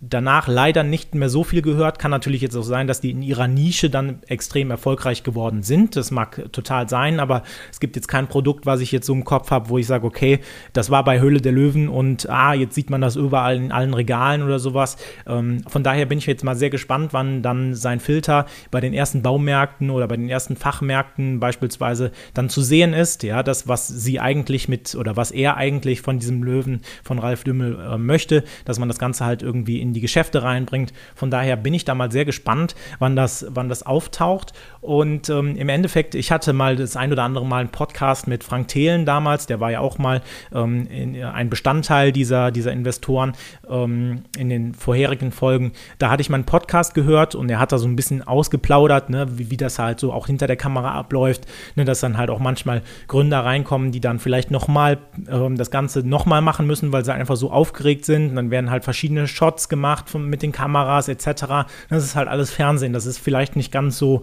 danach 0.00 0.46
leider 0.46 0.82
nicht 0.82 1.14
mehr 1.14 1.28
so 1.28 1.42
viel 1.42 1.62
gehört. 1.62 1.98
Kann 1.98 2.10
natürlich 2.10 2.42
jetzt 2.42 2.56
auch 2.56 2.62
sein, 2.62 2.86
dass 2.86 3.00
die 3.00 3.10
in 3.10 3.22
ihrer 3.22 3.48
Nische 3.48 3.88
dann 3.88 4.22
extrem 4.26 4.70
erfolgreich 4.70 5.22
geworden 5.22 5.62
sind. 5.62 5.96
Das 5.96 6.10
mag 6.10 6.52
total 6.52 6.88
sein, 6.88 7.18
aber 7.18 7.42
es 7.70 7.80
gibt 7.80 7.96
jetzt 7.96 8.08
kein 8.08 8.26
Produkt, 8.26 8.66
was 8.66 8.80
ich 8.80 8.92
jetzt 8.92 9.06
so 9.06 9.14
im 9.14 9.24
Kopf 9.24 9.50
habe, 9.50 9.70
wo 9.70 9.78
ich 9.78 9.86
sage, 9.86 10.06
okay, 10.06 10.40
das 10.72 10.90
war 10.90 11.02
bei 11.02 11.20
Höhle 11.20 11.40
der 11.40 11.52
Löwen 11.52 11.88
und 11.88 12.28
ah, 12.28 12.52
jetzt 12.52 12.74
sieht 12.74 12.90
man 12.90 13.00
das 13.00 13.16
überall 13.16 13.56
in 13.56 13.72
allen 13.72 13.94
Regalen 13.94 14.42
oder 14.42 14.58
sowas. 14.58 14.96
Ähm, 15.26 15.62
von 15.66 15.82
daher 15.82 16.06
bin 16.06 16.18
ich 16.18 16.26
jetzt 16.26 16.44
mal 16.44 16.56
sehr 16.56 16.70
gespannt, 16.70 17.12
wann 17.12 17.42
dann 17.42 17.74
sein 17.74 18.00
Filter 18.00 18.46
bei 18.70 18.80
den 18.80 18.92
ersten 18.92 19.22
Baumärkten 19.22 19.90
oder 19.90 20.06
bei 20.08 20.16
den 20.16 20.28
ersten 20.28 20.56
Fachmärkten 20.56 21.40
beispielsweise 21.40 22.12
dann 22.34 22.50
zu 22.50 22.60
sehen 22.60 22.92
ist, 22.92 23.22
ja, 23.22 23.42
das, 23.42 23.66
was 23.66 23.88
sie 23.88 24.20
eigentlich 24.20 24.68
mit 24.68 24.94
oder 24.94 25.16
was 25.16 25.30
er 25.30 25.56
eigentlich 25.56 26.02
von 26.02 26.18
diesem 26.18 26.42
Löwen 26.42 26.82
von 27.02 27.18
Ralf 27.18 27.44
Dümmel 27.44 27.78
äh, 27.80 27.96
möchte, 27.96 28.44
dass 28.66 28.78
man 28.78 28.88
das 28.88 28.98
Ganze 28.98 29.24
halt 29.24 29.42
irgendwie 29.42 29.80
in 29.80 29.95
die 29.96 30.00
Geschäfte 30.02 30.42
reinbringt. 30.42 30.92
Von 31.14 31.30
daher 31.30 31.56
bin 31.56 31.72
ich 31.72 31.84
da 31.84 31.94
mal 31.94 32.12
sehr 32.12 32.26
gespannt, 32.26 32.74
wann 32.98 33.16
das, 33.16 33.46
wann 33.48 33.68
das 33.68 33.84
auftaucht. 33.84 34.52
Und 34.82 35.30
ähm, 35.30 35.56
im 35.56 35.68
Endeffekt, 35.70 36.14
ich 36.14 36.30
hatte 36.30 36.52
mal 36.52 36.76
das 36.76 36.96
ein 36.96 37.10
oder 37.10 37.22
andere 37.22 37.46
Mal 37.46 37.60
einen 37.60 37.70
Podcast 37.70 38.28
mit 38.28 38.44
Frank 38.44 38.68
Thelen 38.68 39.06
damals, 39.06 39.46
der 39.46 39.58
war 39.58 39.70
ja 39.70 39.80
auch 39.80 39.98
mal 39.98 40.22
ähm, 40.54 40.86
in, 40.88 41.22
ein 41.24 41.48
Bestandteil 41.48 42.12
dieser, 42.12 42.50
dieser 42.50 42.72
Investoren 42.72 43.32
ähm, 43.68 44.24
in 44.36 44.50
den 44.50 44.74
vorherigen 44.74 45.32
Folgen. 45.32 45.72
Da 45.98 46.10
hatte 46.10 46.20
ich 46.20 46.28
mal 46.28 46.36
einen 46.36 46.44
Podcast 46.44 46.92
gehört 46.94 47.34
und 47.34 47.50
er 47.50 47.58
hat 47.58 47.72
da 47.72 47.78
so 47.78 47.88
ein 47.88 47.96
bisschen 47.96 48.22
ausgeplaudert, 48.22 49.08
ne, 49.08 49.26
wie, 49.38 49.50
wie 49.50 49.56
das 49.56 49.78
halt 49.78 49.98
so 49.98 50.12
auch 50.12 50.26
hinter 50.26 50.46
der 50.46 50.56
Kamera 50.56 50.92
abläuft, 50.92 51.46
ne, 51.74 51.86
dass 51.86 52.00
dann 52.00 52.18
halt 52.18 52.28
auch 52.28 52.38
manchmal 52.38 52.82
Gründer 53.08 53.44
reinkommen, 53.44 53.92
die 53.92 54.00
dann 54.00 54.18
vielleicht 54.18 54.50
nochmal 54.50 54.98
ähm, 55.28 55.56
das 55.56 55.70
Ganze 55.70 56.06
nochmal 56.06 56.42
machen 56.42 56.66
müssen, 56.66 56.92
weil 56.92 57.04
sie 57.04 57.14
einfach 57.14 57.36
so 57.36 57.50
aufgeregt 57.50 58.04
sind. 58.04 58.28
Und 58.30 58.36
dann 58.36 58.50
werden 58.50 58.70
halt 58.70 58.84
verschiedene 58.84 59.26
Shots 59.26 59.70
gemacht 59.70 59.75
von, 60.08 60.28
mit 60.28 60.42
den 60.42 60.52
Kameras 60.52 61.08
etc. 61.08 61.66
Das 61.88 62.04
ist 62.04 62.16
halt 62.16 62.28
alles 62.28 62.50
Fernsehen. 62.50 62.92
Das 62.92 63.06
ist 63.06 63.18
vielleicht 63.18 63.56
nicht 63.56 63.72
ganz 63.72 63.98
so 63.98 64.22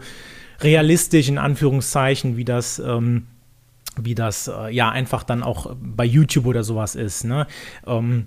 realistisch 0.61 1.29
in 1.29 1.37
Anführungszeichen, 1.37 2.37
wie 2.37 2.45
das. 2.45 2.79
Ähm, 2.79 3.27
wie 3.95 4.15
das 4.15 4.47
äh, 4.47 4.73
ja 4.73 4.89
einfach 4.89 5.23
dann 5.23 5.43
auch 5.43 5.75
bei 5.79 6.05
YouTube 6.05 6.47
oder 6.47 6.63
sowas 6.63 6.95
ist. 6.95 7.25
Ne? 7.25 7.45
Ähm, 7.85 8.25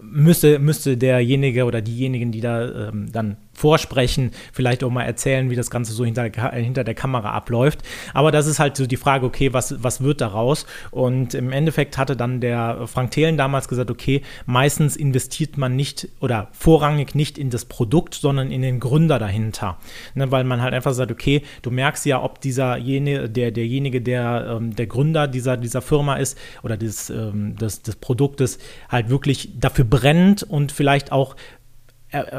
müsste, 0.00 0.58
müsste 0.58 0.96
derjenige 0.96 1.64
oder 1.64 1.82
diejenigen, 1.82 2.32
die 2.32 2.40
da 2.40 2.88
ähm, 2.88 3.10
dann 3.10 3.36
vorsprechen, 3.56 4.30
vielleicht 4.52 4.84
auch 4.84 4.90
mal 4.90 5.04
erzählen, 5.04 5.50
wie 5.50 5.56
das 5.56 5.70
Ganze 5.70 5.92
so 5.92 6.04
hinter, 6.04 6.30
hinter 6.52 6.84
der 6.84 6.94
Kamera 6.94 7.32
abläuft. 7.32 7.80
Aber 8.14 8.30
das 8.30 8.46
ist 8.46 8.58
halt 8.58 8.76
so 8.76 8.86
die 8.86 8.96
Frage, 8.96 9.26
okay, 9.26 9.52
was, 9.52 9.82
was 9.82 10.00
wird 10.02 10.20
daraus? 10.20 10.66
Und 10.90 11.34
im 11.34 11.52
Endeffekt 11.52 11.98
hatte 11.98 12.16
dann 12.16 12.40
der 12.40 12.86
Frank 12.86 13.10
Thelen 13.10 13.36
damals 13.36 13.68
gesagt, 13.68 13.90
okay, 13.90 14.22
meistens 14.46 14.96
investiert 14.96 15.56
man 15.56 15.76
nicht 15.76 16.08
oder 16.20 16.48
vorrangig 16.52 17.14
nicht 17.14 17.38
in 17.38 17.50
das 17.50 17.64
Produkt, 17.64 18.14
sondern 18.14 18.50
in 18.50 18.62
den 18.62 18.80
Gründer 18.80 19.18
dahinter. 19.18 19.78
Ne, 20.14 20.30
weil 20.30 20.44
man 20.44 20.62
halt 20.62 20.74
einfach 20.74 20.92
sagt, 20.92 21.10
okay, 21.10 21.42
du 21.62 21.70
merkst 21.70 22.06
ja, 22.06 22.22
ob 22.22 22.40
dieser 22.40 22.76
jene, 22.76 23.28
der, 23.28 23.50
derjenige, 23.50 24.00
der 24.00 24.56
ähm, 24.56 24.74
der 24.76 24.86
Gründer 24.86 25.28
dieser, 25.28 25.56
dieser 25.56 25.82
Firma 25.82 26.16
ist 26.16 26.38
oder 26.62 26.76
des, 26.76 27.10
ähm, 27.10 27.56
des, 27.56 27.82
des 27.82 27.96
Produktes 27.96 28.58
halt 28.88 29.08
wirklich 29.08 29.50
dafür 29.58 29.84
brennt 29.84 30.42
und 30.42 30.72
vielleicht 30.72 31.12
auch 31.12 31.34
äh, 31.34 31.38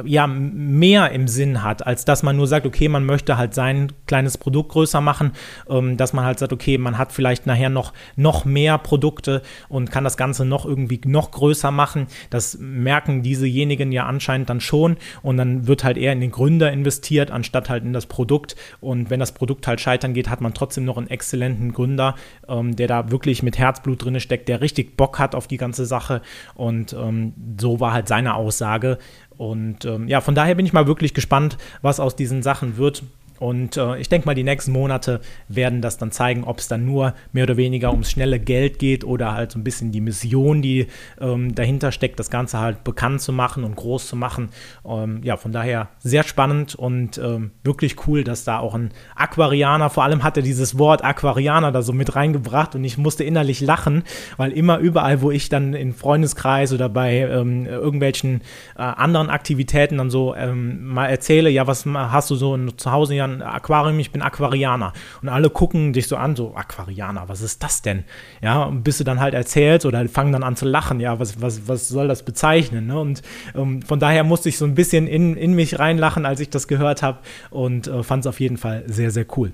ja 0.05 0.27
mehr 0.27 1.11
im 1.11 1.27
Sinn 1.27 1.63
hat, 1.63 1.85
als 1.85 2.05
dass 2.05 2.23
man 2.23 2.35
nur 2.35 2.47
sagt, 2.47 2.65
okay, 2.65 2.87
man 2.87 3.05
möchte 3.05 3.37
halt 3.37 3.53
sein 3.53 3.91
kleines 4.05 4.37
Produkt 4.37 4.69
größer 4.69 5.01
machen, 5.01 5.31
ähm, 5.69 5.97
dass 5.97 6.13
man 6.13 6.25
halt 6.25 6.39
sagt, 6.39 6.53
okay, 6.53 6.77
man 6.77 6.97
hat 6.97 7.11
vielleicht 7.11 7.45
nachher 7.45 7.69
noch, 7.69 7.93
noch 8.15 8.45
mehr 8.45 8.77
Produkte 8.77 9.41
und 9.69 9.91
kann 9.91 10.03
das 10.03 10.17
Ganze 10.17 10.45
noch 10.45 10.65
irgendwie 10.65 11.01
noch 11.05 11.31
größer 11.31 11.71
machen. 11.71 12.07
Das 12.29 12.57
merken 12.59 13.23
diesejenigen 13.23 13.91
ja 13.91 14.05
anscheinend 14.05 14.49
dann 14.49 14.61
schon 14.61 14.97
und 15.21 15.37
dann 15.37 15.67
wird 15.67 15.83
halt 15.83 15.97
eher 15.97 16.13
in 16.13 16.21
den 16.21 16.31
Gründer 16.31 16.71
investiert, 16.71 17.31
anstatt 17.31 17.69
halt 17.69 17.83
in 17.83 17.93
das 17.93 18.05
Produkt. 18.05 18.55
Und 18.79 19.09
wenn 19.09 19.19
das 19.19 19.31
Produkt 19.33 19.67
halt 19.67 19.81
scheitern 19.81 20.13
geht, 20.13 20.29
hat 20.29 20.41
man 20.41 20.53
trotzdem 20.53 20.85
noch 20.85 20.97
einen 20.97 21.09
exzellenten 21.09 21.73
Gründer, 21.73 22.15
ähm, 22.47 22.75
der 22.75 22.87
da 22.87 23.11
wirklich 23.11 23.43
mit 23.43 23.57
Herzblut 23.57 24.03
drin 24.03 24.19
steckt, 24.19 24.49
der 24.49 24.61
richtig 24.61 24.97
Bock 24.97 25.19
hat 25.19 25.35
auf 25.35 25.47
die 25.47 25.57
ganze 25.57 25.85
Sache. 25.85 26.21
Und 26.55 26.93
ähm, 26.93 27.33
so 27.59 27.79
war 27.79 27.93
halt 27.93 28.07
seine 28.07 28.35
Aussage. 28.35 28.97
Und 29.38 29.86
ähm, 29.86 30.08
ja, 30.08 30.21
von 30.21 30.36
daher 30.36 30.56
bin 30.56 30.65
ich 30.65 30.73
mal 30.73 30.88
wirklich 30.88 31.13
gespannt, 31.13 31.58
was 31.82 32.00
aus 32.00 32.15
diesen 32.15 32.41
Sachen 32.43 32.78
wird. 32.78 33.04
Und 33.39 33.78
äh, 33.78 33.97
ich 33.97 34.10
denke 34.10 34.26
mal, 34.26 34.36
die 34.36 34.43
nächsten 34.43 34.71
Monate 34.71 35.21
werden 35.47 35.82
das 35.82 35.97
dann 35.97 36.12
zeigen, 36.12 36.43
ob 36.43 36.60
es 36.60 36.67
dann 36.67 36.86
nur 36.86 37.13
mehr 37.32 37.43
oder 37.43 37.58
weniger 37.58 37.91
ums 37.91 38.12
schnelle 38.12 38.39
Geld 38.39 38.80
geht 38.80 39.04
oder 39.04 39.34
halt 39.34 39.52
so 39.52 39.60
ein 39.60 39.63
bisschen 39.63 39.91
die 39.91 40.02
Mission, 40.02 40.62
die 40.62 40.88
ähm, 41.21 41.54
dahinter 41.54 41.91
steckt, 41.91 42.19
das 42.19 42.30
Ganze 42.30 42.60
halt 42.60 42.84
bekannt 42.84 43.21
zu 43.21 43.32
machen 43.32 43.63
und 43.63 43.76
groß 43.76 44.08
zu 44.08 44.15
machen. 44.15 44.50
Ähm, 44.86 45.21
ja, 45.23 45.38
von 45.38 45.52
daher 45.52 45.89
sehr 46.00 46.23
spannend 46.23 46.76
und 46.76 47.17
ähm, 47.17 47.52
wirklich 47.63 48.08
cool, 48.08 48.23
dass 48.23 48.43
da 48.43 48.60
auch 48.60 48.73
ein 48.73 48.91
Aquarianer, 49.15 49.89
vor 49.89 50.04
allem 50.04 50.23
hat 50.23 50.38
er 50.38 50.43
dieses 50.43 50.78
Wort 50.78 51.04
Aquarianer 51.04 51.71
da 51.71 51.82
so 51.82 51.93
mit 51.93 52.15
reingebracht 52.15 52.76
und 52.76 52.84
ich 52.84 52.97
musste 52.97 53.23
innerlich 53.23 53.62
lachen, 53.62 54.04
weil 54.38 54.52
immer 54.52 54.80
überall, 54.80 55.21
wo 55.21 55.32
ich 55.32 55.50
dann 55.50 55.73
in 55.73 55.93
Freundeskreis 55.93 56.73
oder 56.73 56.89
bei 56.89 57.19
ähm, 57.19 57.65
irgendwelchen 57.65 58.41
äh, 58.76 58.82
anderen 58.82 59.30
Aktivitäten 59.30 59.97
dann 59.97 60.10
so 60.10 60.36
ähm, 60.36 60.86
mal 60.88 61.08
erzähle, 61.08 61.50
ja, 61.50 61.67
was 61.67 61.86
hast 61.86 62.30
du 62.30 62.36
so 62.36 62.58
zu 62.71 62.91
Hause 62.91 63.15
ja 63.15 63.26
ein 63.27 63.41
Aquarium, 63.41 63.99
ich 63.99 64.11
bin 64.11 64.21
Aquarianer. 64.21 64.93
Und 65.21 65.29
alle 65.29 65.49
gucken 65.49 65.93
dich 65.93 66.07
so 66.07 66.17
an, 66.17 66.35
so 66.35 66.55
Aquarianer, 66.55 67.29
was 67.29 67.41
ist 67.41 67.63
das 67.63 67.81
denn? 67.81 68.03
Ja, 68.41 68.63
und 68.63 68.83
bis 68.83 68.97
du 68.97 69.03
dann 69.03 69.19
halt 69.19 69.33
erzählst 69.33 69.85
oder 69.85 70.07
fangen 70.09 70.31
dann 70.31 70.43
an 70.43 70.55
zu 70.55 70.65
lachen, 70.65 70.99
ja, 70.99 71.19
was, 71.19 71.41
was, 71.41 71.67
was 71.67 71.87
soll 71.87 72.07
das 72.07 72.23
bezeichnen? 72.23 72.87
Ne? 72.87 72.99
Und 72.99 73.21
ähm, 73.55 73.81
von 73.81 73.99
daher 73.99 74.23
musste 74.23 74.49
ich 74.49 74.57
so 74.57 74.65
ein 74.65 74.75
bisschen 74.75 75.07
in, 75.07 75.35
in 75.35 75.53
mich 75.53 75.79
reinlachen, 75.79 76.25
als 76.25 76.39
ich 76.39 76.49
das 76.49 76.67
gehört 76.67 77.03
habe 77.03 77.19
und 77.49 77.87
äh, 77.87 78.03
fand 78.03 78.25
es 78.25 78.27
auf 78.27 78.39
jeden 78.39 78.57
Fall 78.57 78.83
sehr, 78.87 79.11
sehr 79.11 79.25
cool. 79.37 79.51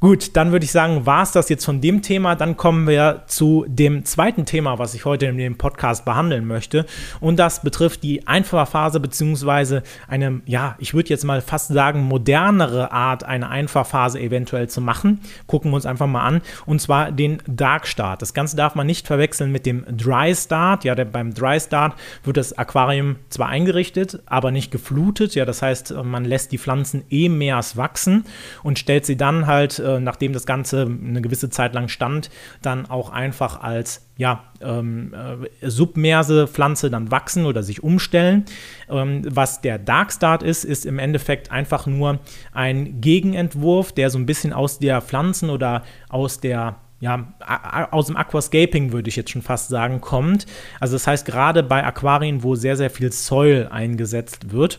Gut, 0.00 0.36
dann 0.36 0.52
würde 0.52 0.64
ich 0.64 0.72
sagen, 0.72 1.06
war 1.06 1.22
es 1.22 1.32
das 1.32 1.48
jetzt 1.48 1.64
von 1.64 1.80
dem 1.80 2.02
Thema. 2.02 2.34
Dann 2.34 2.56
kommen 2.56 2.86
wir 2.86 3.22
zu 3.26 3.64
dem 3.68 4.04
zweiten 4.04 4.46
Thema, 4.46 4.78
was 4.78 4.94
ich 4.94 5.04
heute 5.04 5.26
in 5.26 5.38
dem 5.38 5.58
Podcast 5.58 6.04
behandeln 6.04 6.46
möchte. 6.46 6.86
Und 7.20 7.38
das 7.38 7.62
betrifft 7.62 8.02
die 8.02 8.26
Einfachphase 8.26 9.00
beziehungsweise 9.00 9.82
eine, 10.08 10.40
ja, 10.46 10.76
ich 10.78 10.94
würde 10.94 11.10
jetzt 11.10 11.24
mal 11.24 11.40
fast 11.40 11.68
sagen, 11.68 12.02
modernere 12.02 12.92
Art 12.92 13.11
Start, 13.12 13.24
eine 13.24 13.48
Einfachphase 13.48 14.20
eventuell 14.20 14.68
zu 14.68 14.80
machen. 14.80 15.20
Gucken 15.46 15.70
wir 15.70 15.76
uns 15.76 15.86
einfach 15.86 16.06
mal 16.06 16.22
an. 16.22 16.40
Und 16.66 16.80
zwar 16.80 17.12
den 17.12 17.42
Dark 17.46 17.86
Start. 17.86 18.22
Das 18.22 18.34
Ganze 18.34 18.56
darf 18.56 18.74
man 18.74 18.86
nicht 18.86 19.06
verwechseln 19.06 19.52
mit 19.52 19.66
dem 19.66 19.84
Dry 19.96 20.34
Start. 20.34 20.84
Ja, 20.84 20.94
beim 20.94 21.34
Dry 21.34 21.60
Start 21.60 21.94
wird 22.24 22.36
das 22.36 22.56
Aquarium 22.56 23.16
zwar 23.28 23.48
eingerichtet, 23.48 24.22
aber 24.26 24.50
nicht 24.50 24.70
geflutet. 24.70 25.34
Ja, 25.34 25.44
das 25.44 25.62
heißt, 25.62 25.94
man 26.02 26.24
lässt 26.24 26.52
die 26.52 26.58
Pflanzen 26.58 27.04
eh 27.10 27.28
mehr 27.28 27.52
wachsen 27.74 28.24
und 28.62 28.78
stellt 28.78 29.06
sie 29.06 29.16
dann 29.16 29.46
halt, 29.46 29.78
äh, 29.78 30.00
nachdem 30.00 30.32
das 30.32 30.46
Ganze 30.46 30.82
eine 30.82 31.20
gewisse 31.20 31.50
Zeit 31.50 31.74
lang 31.74 31.88
stand, 31.88 32.30
dann 32.62 32.86
auch 32.86 33.10
einfach 33.10 33.62
als 33.62 34.06
ja, 34.22 34.44
ähm, 34.60 35.12
äh, 35.12 35.68
submerse 35.68 36.46
Pflanze 36.46 36.90
dann 36.90 37.10
wachsen 37.10 37.44
oder 37.44 37.64
sich 37.64 37.82
umstellen. 37.82 38.44
Ähm, 38.88 39.22
was 39.28 39.62
der 39.62 39.80
Dark 39.80 40.12
Start 40.12 40.44
ist, 40.44 40.62
ist 40.62 40.86
im 40.86 41.00
Endeffekt 41.00 41.50
einfach 41.50 41.88
nur 41.88 42.20
ein 42.52 43.00
Gegenentwurf, 43.00 43.90
der 43.90 44.10
so 44.10 44.18
ein 44.18 44.26
bisschen 44.26 44.52
aus 44.52 44.78
der 44.78 45.00
Pflanzen 45.00 45.50
oder 45.50 45.82
aus 46.08 46.38
der 46.38 46.76
ja, 47.00 47.34
aus 47.90 48.06
dem 48.06 48.16
Aquascaping 48.16 48.92
würde 48.92 49.08
ich 49.08 49.16
jetzt 49.16 49.30
schon 49.30 49.42
fast 49.42 49.70
sagen, 49.70 50.00
kommt. 50.00 50.46
Also 50.78 50.94
das 50.94 51.08
heißt, 51.08 51.26
gerade 51.26 51.64
bei 51.64 51.84
Aquarien, 51.84 52.44
wo 52.44 52.54
sehr, 52.54 52.76
sehr 52.76 52.90
viel 52.90 53.10
Soil 53.10 53.66
eingesetzt 53.72 54.52
wird, 54.52 54.78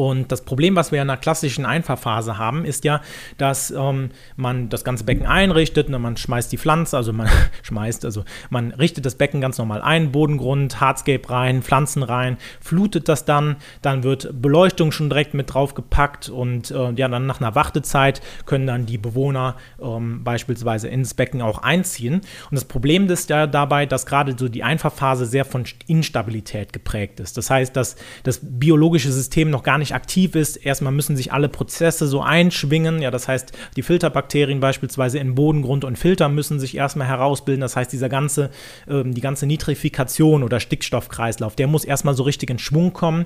und 0.00 0.32
das 0.32 0.46
Problem, 0.46 0.76
was 0.76 0.92
wir 0.92 1.02
in 1.02 1.10
einer 1.10 1.20
klassischen 1.20 1.66
Einfahrphase 1.66 2.38
haben, 2.38 2.64
ist 2.64 2.84
ja, 2.84 3.02
dass 3.36 3.70
ähm, 3.70 4.08
man 4.34 4.70
das 4.70 4.82
ganze 4.82 5.04
Becken 5.04 5.26
einrichtet, 5.26 5.88
und 5.88 5.92
ne, 5.92 5.98
man 5.98 6.16
schmeißt 6.16 6.50
die 6.50 6.56
Pflanze, 6.56 6.96
also 6.96 7.12
man 7.12 7.28
schmeißt, 7.62 8.06
also 8.06 8.24
man 8.48 8.70
richtet 8.70 9.04
das 9.04 9.16
Becken 9.16 9.42
ganz 9.42 9.58
normal 9.58 9.82
ein, 9.82 10.10
Bodengrund, 10.10 10.80
Hardscape 10.80 11.28
rein, 11.28 11.62
Pflanzen 11.62 12.02
rein, 12.02 12.38
flutet 12.62 13.10
das 13.10 13.26
dann, 13.26 13.56
dann 13.82 14.02
wird 14.02 14.40
Beleuchtung 14.40 14.90
schon 14.90 15.10
direkt 15.10 15.34
mit 15.34 15.52
drauf 15.52 15.74
gepackt 15.74 16.30
und 16.30 16.70
äh, 16.70 16.92
ja, 16.92 17.06
dann 17.06 17.26
nach 17.26 17.42
einer 17.42 17.54
Wartezeit 17.54 18.22
können 18.46 18.66
dann 18.66 18.86
die 18.86 18.96
Bewohner 18.96 19.56
ähm, 19.82 20.24
beispielsweise 20.24 20.88
ins 20.88 21.12
Becken 21.12 21.42
auch 21.42 21.58
einziehen. 21.58 22.22
Und 22.50 22.54
das 22.54 22.64
Problem 22.64 23.06
ist 23.10 23.28
ja 23.28 23.46
dabei, 23.46 23.84
dass 23.84 24.06
gerade 24.06 24.34
so 24.38 24.48
die 24.48 24.62
Einfahrphase 24.62 25.26
sehr 25.26 25.44
von 25.44 25.64
Instabilität 25.88 26.72
geprägt 26.72 27.20
ist. 27.20 27.36
Das 27.36 27.50
heißt, 27.50 27.76
dass 27.76 27.96
das 28.22 28.40
biologische 28.42 29.12
System 29.12 29.50
noch 29.50 29.62
gar 29.62 29.76
nicht 29.76 29.89
aktiv 29.94 30.34
ist. 30.34 30.56
Erstmal 30.56 30.92
müssen 30.92 31.16
sich 31.16 31.32
alle 31.32 31.48
Prozesse 31.48 32.06
so 32.06 32.22
einschwingen. 32.22 33.02
Ja, 33.02 33.10
das 33.10 33.28
heißt, 33.28 33.52
die 33.76 33.82
Filterbakterien 33.82 34.60
beispielsweise 34.60 35.18
in 35.18 35.34
Bodengrund 35.34 35.84
und 35.84 35.98
Filter 35.98 36.28
müssen 36.28 36.60
sich 36.60 36.76
erstmal 36.76 37.08
herausbilden. 37.08 37.60
Das 37.60 37.76
heißt, 37.76 37.92
dieser 37.92 38.08
ganze, 38.08 38.50
ähm, 38.88 39.14
die 39.14 39.20
ganze 39.20 39.46
Nitrifikation 39.46 40.42
oder 40.42 40.60
Stickstoffkreislauf, 40.60 41.56
der 41.56 41.66
muss 41.66 41.84
erstmal 41.84 42.14
so 42.14 42.22
richtig 42.22 42.50
in 42.50 42.58
Schwung 42.58 42.92
kommen. 42.92 43.24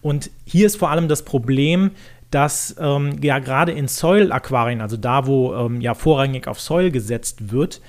Und 0.00 0.30
hier 0.44 0.66
ist 0.66 0.76
vor 0.76 0.90
allem 0.90 1.08
das 1.08 1.24
Problem, 1.24 1.90
dass 2.30 2.76
ähm, 2.78 3.16
ja 3.22 3.38
gerade 3.38 3.72
in 3.72 3.88
Soil-Aquarien, 3.88 4.80
also 4.80 4.96
da, 4.96 5.26
wo 5.26 5.54
ähm, 5.54 5.80
ja 5.80 5.94
vorrangig 5.94 6.46
auf 6.46 6.60
Soil 6.60 6.90
gesetzt 6.90 7.50
wird, 7.52 7.80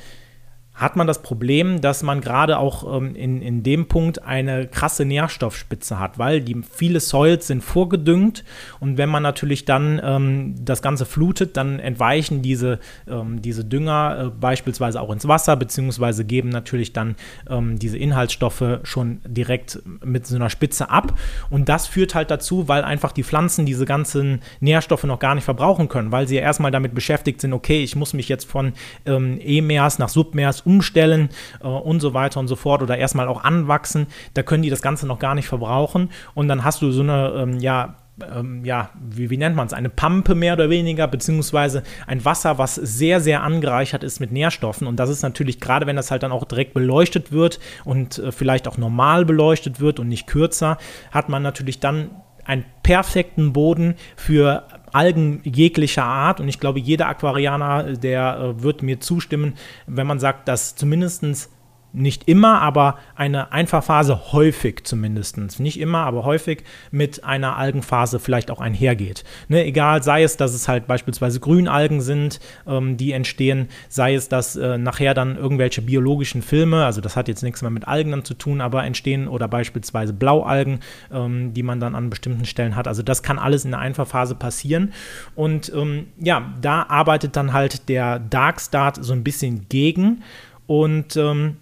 hat 0.80 0.96
man 0.96 1.08
das 1.08 1.22
Problem, 1.22 1.82
dass 1.82 2.04
man 2.04 2.22
gerade 2.22 2.58
auch 2.58 2.98
ähm, 2.98 3.14
in, 3.16 3.42
in 3.42 3.64
dem 3.64 3.88
Punkt 3.88 4.24
eine 4.24 4.66
krasse 4.66 5.04
Nährstoffspitze 5.04 6.00
hat, 6.00 6.18
weil 6.18 6.40
die 6.40 6.62
viele 6.72 7.02
Soils 7.02 7.48
sind 7.48 7.64
vorgedüngt 7.64 8.46
und 8.80 8.98
wenn 8.98 9.10
man 9.10 9.22
natürlich 9.22 9.66
dann 9.66 10.00
ähm, 10.02 10.56
das 10.64 10.82
Ganze 10.82 11.06
flutet, 11.06 11.58
dann 11.58 11.80
entweichen 11.80 12.42
diese, 12.42 12.80
ähm, 13.08 13.42
diese 13.42 13.66
Dünger 13.66 14.28
äh, 14.28 14.30
beispielsweise 14.30 15.02
auch 15.02 15.12
ins 15.12 15.28
Wasser, 15.28 15.58
beziehungsweise 15.58 16.24
geben 16.24 16.48
natürlich 16.48 16.94
dann 16.94 17.16
ähm, 17.50 17.78
diese 17.78 17.98
Inhaltsstoffe 17.98 18.80
schon 18.84 19.20
direkt 19.28 19.82
mit 20.04 20.28
so 20.28 20.36
einer 20.36 20.50
Spitze 20.50 20.90
ab. 20.90 21.14
Und 21.50 21.68
das 21.68 21.88
führt 21.88 22.16
halt 22.16 22.32
dazu, 22.32 22.70
weil 22.70 22.84
einfach 22.84 23.12
die 23.12 23.24
Pflanzen 23.24 23.66
diese 23.66 23.86
ganzen 23.86 24.40
Nährstoffe 24.62 25.04
noch 25.04 25.20
gar 25.20 25.36
nicht 25.36 25.44
verbrauchen 25.44 25.90
können, 25.90 26.14
weil 26.14 26.28
sie 26.28 26.36
ja 26.36 26.42
erstmal 26.42 26.72
damit 26.72 26.96
beschäftigt 26.96 27.42
sind, 27.42 27.52
okay, 27.52 27.84
ich 27.84 27.98
muss 27.98 28.14
mich 28.14 28.30
jetzt 28.30 28.46
von 28.46 28.74
ähm, 29.06 29.40
E-Mers 29.44 30.00
nach 30.00 30.10
Submers 30.10 30.62
umstellen 30.70 31.30
äh, 31.64 31.68
und 31.68 32.00
so 32.00 32.14
weiter 32.14 32.40
und 32.40 32.48
so 32.48 32.56
fort 32.56 32.82
oder 32.82 32.98
erstmal 32.98 33.28
auch 33.28 33.44
anwachsen. 33.44 34.08
Da 34.36 34.44
können 34.44 34.64
die 34.64 34.70
das 34.70 34.82
Ganze 34.82 35.08
noch 35.08 35.20
gar 35.20 35.36
nicht 35.36 35.48
verbrauchen 35.48 36.10
und 36.36 36.48
dann 36.48 36.64
hast 36.64 36.82
du 36.82 36.92
so 36.92 37.02
eine, 37.02 37.34
ähm, 37.36 37.60
ja, 37.60 37.96
ähm, 38.36 38.66
ja, 38.66 38.90
wie, 39.00 39.30
wie 39.30 39.38
nennt 39.38 39.56
man 39.56 39.68
es, 39.68 39.74
eine 39.74 39.90
Pampe 39.90 40.36
mehr 40.36 40.54
oder 40.54 40.70
weniger, 40.70 41.08
beziehungsweise 41.08 41.84
ein 42.06 42.24
Wasser, 42.26 42.58
was 42.58 42.76
sehr, 42.76 43.22
sehr 43.22 43.44
angereichert 43.44 44.04
ist 44.04 44.20
mit 44.20 44.32
Nährstoffen. 44.32 44.88
Und 44.88 44.98
das 44.98 45.10
ist 45.10 45.24
natürlich, 45.24 45.60
gerade 45.60 45.88
wenn 45.88 45.96
das 45.96 46.12
halt 46.12 46.24
dann 46.24 46.32
auch 46.32 46.44
direkt 46.44 46.74
beleuchtet 46.74 47.32
wird 47.32 47.60
und 47.86 48.20
äh, 48.20 48.32
vielleicht 48.32 48.68
auch 48.68 48.78
normal 48.78 49.26
beleuchtet 49.26 49.80
wird 49.80 50.00
und 50.00 50.10
nicht 50.10 50.28
kürzer, 50.28 50.78
hat 51.12 51.30
man 51.30 51.42
natürlich 51.42 51.80
dann 51.80 52.12
einen 52.46 52.66
perfekten 52.84 53.54
Boden 53.54 53.96
für 54.16 54.64
Algen 54.92 55.42
jeglicher 55.44 56.04
Art. 56.04 56.40
Und 56.40 56.48
ich 56.48 56.60
glaube, 56.60 56.80
jeder 56.80 57.08
Aquarianer, 57.08 57.94
der 57.94 58.40
äh, 58.40 58.64
wird 58.64 58.82
mir 58.84 59.00
zustimmen, 59.00 59.56
wenn 59.88 60.08
man 60.08 60.20
sagt, 60.20 60.48
dass 60.48 60.76
zumindest 60.76 61.50
nicht 61.92 62.28
immer, 62.28 62.62
aber 62.62 62.98
eine 63.16 63.52
Einfachphase 63.52 64.32
häufig 64.32 64.84
zumindest, 64.84 65.60
nicht 65.60 65.80
immer, 65.80 66.00
aber 66.00 66.24
häufig 66.24 66.64
mit 66.92 67.24
einer 67.24 67.58
Algenphase 67.58 68.20
vielleicht 68.20 68.52
auch 68.52 68.62
einhergeht. 68.62 69.24
Ne, 69.48 69.66
egal, 69.66 70.04
sei 70.04 70.24
es, 70.24 70.38
dass 70.38 70.54
es 70.54 70.68
halt 70.68 70.88
beispielsweise 70.88 71.40
Grünalgen 71.40 72.02
sind, 72.02 72.40
ähm, 72.68 72.98
die 72.98 73.12
entstehen, 73.12 73.70
sei 73.88 74.14
es, 74.14 74.30
dass 74.30 74.56
äh, 74.56 74.78
nachher 74.78 75.14
dann 75.14 75.36
irgendwelche 75.36 75.82
biologischen 75.82 76.42
Filme, 76.42 76.86
also 76.86 77.02
das 77.02 77.16
hat 77.16 77.28
jetzt 77.28 77.44
nichts 77.44 77.62
mehr 77.62 77.72
mit 77.72 77.88
Algen 77.88 78.12
dann 78.12 78.26
zu 78.26 78.36
tun, 78.36 78.62
aber 78.62 78.84
entstehen 78.84 79.28
oder 79.28 79.48
beispielsweise 79.48 80.14
Blaualgen, 80.14 80.80
ähm, 81.12 81.54
die 81.54 81.64
man 81.64 81.80
dann 81.80 81.96
an 81.96 82.10
bestimmten 82.10 82.46
Stellen 82.46 82.76
hat. 82.76 82.88
Also 82.88 83.02
das 83.02 83.24
kann 83.24 83.40
alles 83.40 83.66
in 83.66 83.72
der 83.72 83.80
Einfachphase 83.80 84.36
passieren. 84.36 84.94
Und 85.36 85.72
ähm, 85.74 86.08
ja, 86.20 86.54
da 86.62 86.84
arbeitet 86.84 87.36
dann 87.36 87.54
halt 87.54 87.90
der 87.90 88.20
Dark 88.20 88.62
Start 88.62 89.04
so 89.04 89.14
ein 89.14 89.24
bisschen 89.24 89.68
gegen. 89.70 90.24
Und 90.68 91.18
ähm, 91.18 91.58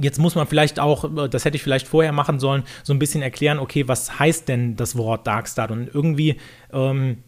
Jetzt 0.00 0.18
muss 0.18 0.34
man 0.34 0.46
vielleicht 0.46 0.80
auch, 0.80 1.28
das 1.28 1.44
hätte 1.44 1.56
ich 1.56 1.62
vielleicht 1.62 1.88
vorher 1.88 2.12
machen 2.12 2.38
sollen, 2.38 2.62
so 2.82 2.92
ein 2.92 2.98
bisschen 2.98 3.22
erklären, 3.22 3.58
okay, 3.58 3.88
was 3.88 4.18
heißt 4.18 4.48
denn 4.48 4.76
das 4.76 4.96
Wort 4.96 5.26
Darkstart? 5.26 5.70
Und 5.70 5.92
irgendwie 5.92 6.36
ähm, 6.72 7.18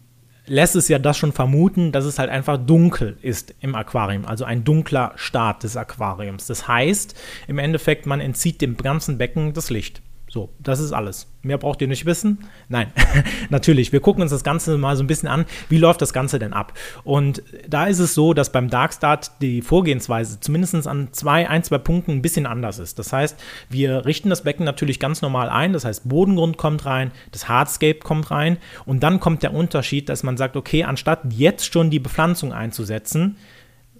lässt 0.45 0.75
es 0.75 0.87
ja 0.87 0.99
das 0.99 1.17
schon 1.17 1.31
vermuten, 1.31 1.91
dass 1.91 2.05
es 2.05 2.19
halt 2.19 2.29
einfach 2.29 2.57
dunkel 2.57 3.17
ist 3.21 3.55
im 3.59 3.75
Aquarium, 3.75 4.25
also 4.25 4.45
ein 4.45 4.63
dunkler 4.63 5.13
Start 5.15 5.63
des 5.63 5.77
Aquariums. 5.77 6.47
Das 6.47 6.67
heißt, 6.67 7.15
im 7.47 7.57
Endeffekt, 7.57 8.05
man 8.05 8.19
entzieht 8.19 8.61
dem 8.61 8.77
ganzen 8.77 9.17
Becken 9.17 9.53
das 9.53 9.69
Licht. 9.69 10.01
So, 10.33 10.49
das 10.59 10.79
ist 10.79 10.93
alles. 10.93 11.27
Mehr 11.41 11.57
braucht 11.57 11.81
ihr 11.81 11.89
nicht 11.89 12.05
wissen. 12.05 12.45
Nein, 12.69 12.93
natürlich. 13.49 13.91
Wir 13.91 13.99
gucken 13.99 14.21
uns 14.21 14.31
das 14.31 14.45
Ganze 14.45 14.77
mal 14.77 14.95
so 14.95 15.03
ein 15.03 15.07
bisschen 15.07 15.27
an. 15.27 15.43
Wie 15.67 15.77
läuft 15.77 16.01
das 16.01 16.13
Ganze 16.13 16.39
denn 16.39 16.53
ab? 16.53 16.71
Und 17.03 17.43
da 17.67 17.87
ist 17.87 17.99
es 17.99 18.13
so, 18.13 18.33
dass 18.33 18.49
beim 18.49 18.69
Darkstart 18.69 19.41
die 19.41 19.61
Vorgehensweise 19.61 20.39
zumindest 20.39 20.87
an 20.87 21.09
zwei, 21.11 21.49
ein, 21.49 21.65
zwei 21.65 21.79
Punkten 21.79 22.11
ein 22.11 22.21
bisschen 22.21 22.45
anders 22.45 22.79
ist. 22.79 22.97
Das 22.97 23.11
heißt, 23.11 23.37
wir 23.67 24.05
richten 24.05 24.29
das 24.29 24.43
Becken 24.43 24.63
natürlich 24.63 25.01
ganz 25.01 25.21
normal 25.21 25.49
ein. 25.49 25.73
Das 25.73 25.83
heißt, 25.83 26.07
Bodengrund 26.07 26.55
kommt 26.55 26.85
rein, 26.85 27.11
das 27.33 27.49
Hardscape 27.49 27.99
kommt 27.99 28.31
rein 28.31 28.57
und 28.85 29.03
dann 29.03 29.19
kommt 29.19 29.43
der 29.43 29.53
Unterschied, 29.53 30.07
dass 30.07 30.23
man 30.23 30.37
sagt, 30.37 30.55
okay, 30.55 30.85
anstatt 30.85 31.19
jetzt 31.29 31.73
schon 31.73 31.89
die 31.89 31.99
Bepflanzung 31.99 32.53
einzusetzen, 32.53 33.35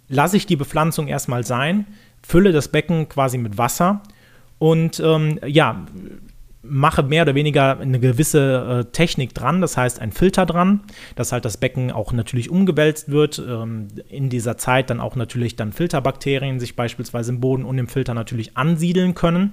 lasse 0.08 0.38
ich 0.38 0.46
die 0.46 0.56
Bepflanzung 0.56 1.10
erstmal 1.10 1.46
sein, 1.46 1.88
fülle 2.24 2.54
das 2.54 2.70
Becken 2.70 3.10
quasi 3.10 3.38
mit 3.38 3.58
Wasser 3.58 4.02
und 4.62 5.00
ähm, 5.00 5.40
ja, 5.48 5.88
mache 6.62 7.02
mehr 7.02 7.24
oder 7.24 7.34
weniger 7.34 7.80
eine 7.80 8.00
gewisse 8.00 8.84
äh, 8.86 8.92
Technik 8.92 9.34
dran, 9.34 9.60
das 9.60 9.76
heißt 9.76 10.00
ein 10.00 10.12
Filter 10.12 10.46
dran, 10.46 10.82
dass 11.16 11.32
halt 11.32 11.46
das 11.46 11.58
Becken 11.58 11.92
auch 11.92 12.14
natürlich 12.14 12.52
umgewälzt 12.52 13.10
wird, 13.10 13.40
ähm, 13.40 13.88
in 14.08 14.30
dieser 14.30 14.58
Zeit 14.58 14.92
dann 14.92 15.00
auch 15.00 15.16
natürlich 15.16 15.56
dann 15.56 15.74
Filterbakterien 15.74 16.60
sich 16.60 16.76
beispielsweise 16.76 17.32
im 17.32 17.40
Boden 17.40 17.66
und 17.66 17.80
im 17.80 17.88
Filter 17.88 18.14
natürlich 18.14 18.56
ansiedeln 18.56 19.16
können. 19.16 19.50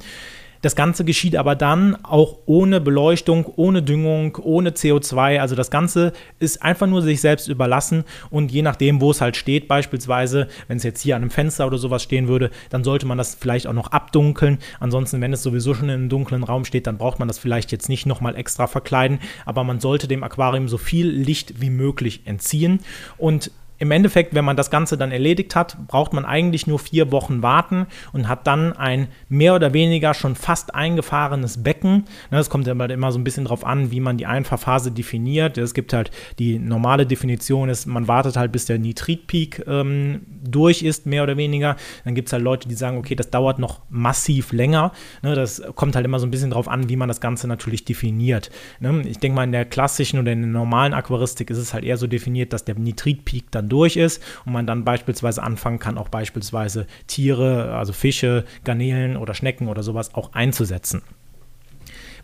Das 0.63 0.75
Ganze 0.75 1.05
geschieht 1.05 1.37
aber 1.37 1.55
dann 1.55 1.97
auch 2.05 2.39
ohne 2.47 2.81
Beleuchtung, 2.81 3.47
ohne 3.57 3.83
Düngung, 3.83 4.37
ohne 4.43 4.71
CO2. 4.71 5.39
Also 5.39 5.55
das 5.55 5.71
Ganze 5.71 6.13
ist 6.39 6.63
einfach 6.63 6.87
nur 6.87 7.03
sich 7.03 7.21
selbst 7.21 7.49
überlassen 7.49 8.05
und 8.31 8.51
je 8.51 8.63
nachdem, 8.63 9.01
wo 9.01 9.11
es 9.11 9.21
halt 9.21 9.37
steht, 9.37 9.69
beispielsweise, 9.69 10.49
wenn 10.67 10.79
es 10.79 10.83
jetzt 10.83 11.03
hier 11.03 11.17
an 11.17 11.23
einem 11.23 11.31
Fenster 11.31 11.67
oder 11.67 11.79
sowas 11.79 12.03
stehen 12.03 12.29
würde, 12.29 12.51
dann 12.71 12.85
sollte 12.85 13.07
man 13.07 13.19
das 13.19 13.37
vielleicht 13.37 13.67
auch 13.67 13.73
noch 13.73 13.93
abdunkeln. 13.93 14.59
Ansonsten, 14.81 15.21
wenn 15.21 15.33
es 15.33 15.43
sowieso 15.43 15.75
schon 15.75 15.89
in 15.89 15.95
einem 15.95 16.09
dunklen 16.09 16.43
Raum 16.43 16.65
steht, 16.65 16.87
dann 16.87 16.99
braucht 16.99 17.19
man 17.19 17.29
das 17.29 17.39
vielleicht 17.39 17.71
jetzt 17.73 17.89
nicht 17.89 18.07
nochmal 18.07 18.37
extra 18.37 18.67
verkleiden, 18.67 19.21
aber 19.45 19.65
man 19.65 19.81
sollte 19.81 20.09
dem 20.09 20.25
Aquarium 20.25 20.69
so 20.69 20.79
viel 20.79 21.09
Licht 21.09 21.61
wie 21.61 21.71
möglich 21.71 22.23
entziehen 22.25 22.81
und 23.17 23.51
im 23.79 23.91
Endeffekt, 23.91 24.35
wenn 24.35 24.45
man 24.45 24.57
das 24.57 24.71
Ganze 24.71 24.99
dann 24.99 25.13
erledigt 25.13 25.55
hat, 25.55 25.77
braucht 25.87 26.13
man 26.13 26.25
eigentlich 26.25 26.67
nur 26.67 26.79
vier 26.79 27.13
Wochen 27.13 27.43
warten 27.43 27.87
und 28.13 28.29
hat 28.29 28.47
dann 28.47 28.73
ein 28.73 29.09
mehr 29.29 29.55
oder 29.55 29.73
weniger 29.73 30.15
schon 30.15 30.35
fast 30.35 30.75
eingefahrenes 30.75 31.63
Becken. 31.63 32.05
Das 32.31 32.51
kommt 32.51 32.67
immer, 32.67 32.91
immer 32.91 33.13
so 33.13 33.19
ein 33.19 33.25
bisschen 33.25 33.45
drauf 33.45 33.65
an, 33.65 33.91
wie 33.91 34.01
man 34.01 34.17
die 34.17 34.27
Einfahrphase 34.27 34.91
definiert. 34.91 35.59
Es 35.59 35.75
gibt 35.75 35.93
halt 35.93 36.11
die 36.39 36.59
normale 36.59 37.07
Definition 37.07 37.69
ist, 37.69 37.87
man 37.87 38.09
wartet 38.09 38.37
halt, 38.37 38.53
bis 38.53 38.67
der 38.67 38.79
Nitritpeak 38.79 39.65
ähm, 39.67 40.23
durch 40.43 40.83
ist, 40.83 41.07
mehr 41.07 41.23
oder 41.23 41.37
weniger. 41.37 41.77
Dann 42.05 42.15
gibt 42.15 42.29
es 42.29 42.33
halt 42.33 42.43
Leute, 42.43 42.69
die 42.69 42.75
sagen, 42.75 42.99
okay, 42.99 43.15
das 43.15 43.31
dauert 43.31 43.59
noch 43.59 43.81
massiv 43.91 44.53
länger. 44.53 44.93
Ne, 45.23 45.35
das 45.35 45.63
kommt 45.75 45.95
halt 45.95 46.05
immer 46.05 46.19
so 46.19 46.27
ein 46.27 46.31
bisschen 46.31 46.51
drauf 46.51 46.69
an, 46.69 46.89
wie 46.89 46.97
man 46.97 47.09
das 47.09 47.21
Ganze 47.21 47.47
natürlich 47.47 47.85
definiert. 47.85 48.51
Ne, 48.81 49.03
ich 49.07 49.19
denke 49.19 49.37
mal, 49.37 49.45
in 49.45 49.53
der 49.53 49.65
klassischen 49.65 50.19
oder 50.19 50.33
in 50.33 50.43
der 50.43 50.51
normalen 50.51 50.95
Aquaristik 50.95 51.51
ist 51.51 51.59
es 51.59 51.73
halt 51.75 51.85
eher 51.85 51.97
so 51.97 52.07
definiert, 52.07 52.53
dass 52.53 52.65
der 52.65 52.75
Nitritpeak 52.75 53.51
dann 53.51 53.68
durch 53.69 53.97
ist 53.97 54.23
und 54.45 54.53
man 54.53 54.67
dann 54.67 54.85
beispielsweise 54.85 55.43
anfangen 55.43 55.79
kann, 55.79 55.99
auch 55.99 56.09
beispielsweise 56.09 56.87
Tiere, 57.07 57.75
also 57.75 57.93
Fische, 57.93 58.45
Garnelen 58.65 59.17
oder 59.17 59.35
Schnecken 59.35 59.69
oder 59.69 59.83
sowas 59.83 60.15
auch 60.15 60.33
einzusetzen. 60.33 61.03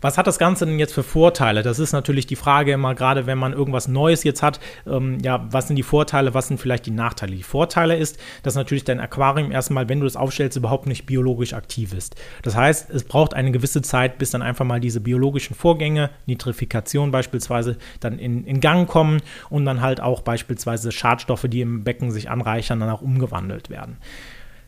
Was 0.05 0.19
hat 0.19 0.27
das 0.27 0.37
Ganze 0.37 0.67
denn 0.67 0.77
jetzt 0.77 0.93
für 0.93 1.01
Vorteile? 1.01 1.63
Das 1.63 1.79
ist 1.79 1.91
natürlich 1.91 2.27
die 2.27 2.35
Frage 2.35 2.73
immer, 2.73 2.93
gerade 2.93 3.25
wenn 3.25 3.39
man 3.39 3.53
irgendwas 3.53 3.87
Neues 3.87 4.23
jetzt 4.23 4.43
hat, 4.43 4.59
ähm, 4.85 5.17
ja, 5.23 5.47
was 5.49 5.65
sind 5.65 5.77
die 5.77 5.81
Vorteile, 5.81 6.35
was 6.35 6.47
sind 6.47 6.59
vielleicht 6.59 6.85
die 6.85 6.91
Nachteile? 6.91 7.35
Die 7.35 7.41
Vorteile 7.41 7.97
ist, 7.97 8.19
dass 8.43 8.53
natürlich 8.53 8.83
dein 8.83 8.99
Aquarium 8.99 9.51
erstmal, 9.51 9.89
wenn 9.89 10.01
du 10.01 10.05
es 10.05 10.15
aufstellst, 10.15 10.57
überhaupt 10.57 10.85
nicht 10.85 11.07
biologisch 11.07 11.55
aktiv 11.55 11.91
ist. 11.91 12.15
Das 12.43 12.55
heißt, 12.55 12.91
es 12.91 13.03
braucht 13.03 13.33
eine 13.33 13.51
gewisse 13.51 13.81
Zeit, 13.81 14.19
bis 14.19 14.29
dann 14.29 14.43
einfach 14.43 14.63
mal 14.63 14.79
diese 14.79 15.01
biologischen 15.01 15.55
Vorgänge, 15.55 16.11
Nitrifikation 16.27 17.09
beispielsweise, 17.09 17.75
dann 17.99 18.19
in, 18.19 18.43
in 18.45 18.59
Gang 18.59 18.87
kommen 18.87 19.23
und 19.49 19.65
dann 19.65 19.81
halt 19.81 20.01
auch 20.01 20.21
beispielsweise 20.21 20.91
Schadstoffe, 20.91 21.47
die 21.49 21.61
im 21.61 21.83
Becken 21.83 22.11
sich 22.11 22.29
anreichern, 22.29 22.79
dann 22.79 22.91
auch 22.91 23.01
umgewandelt 23.01 23.71
werden. 23.71 23.97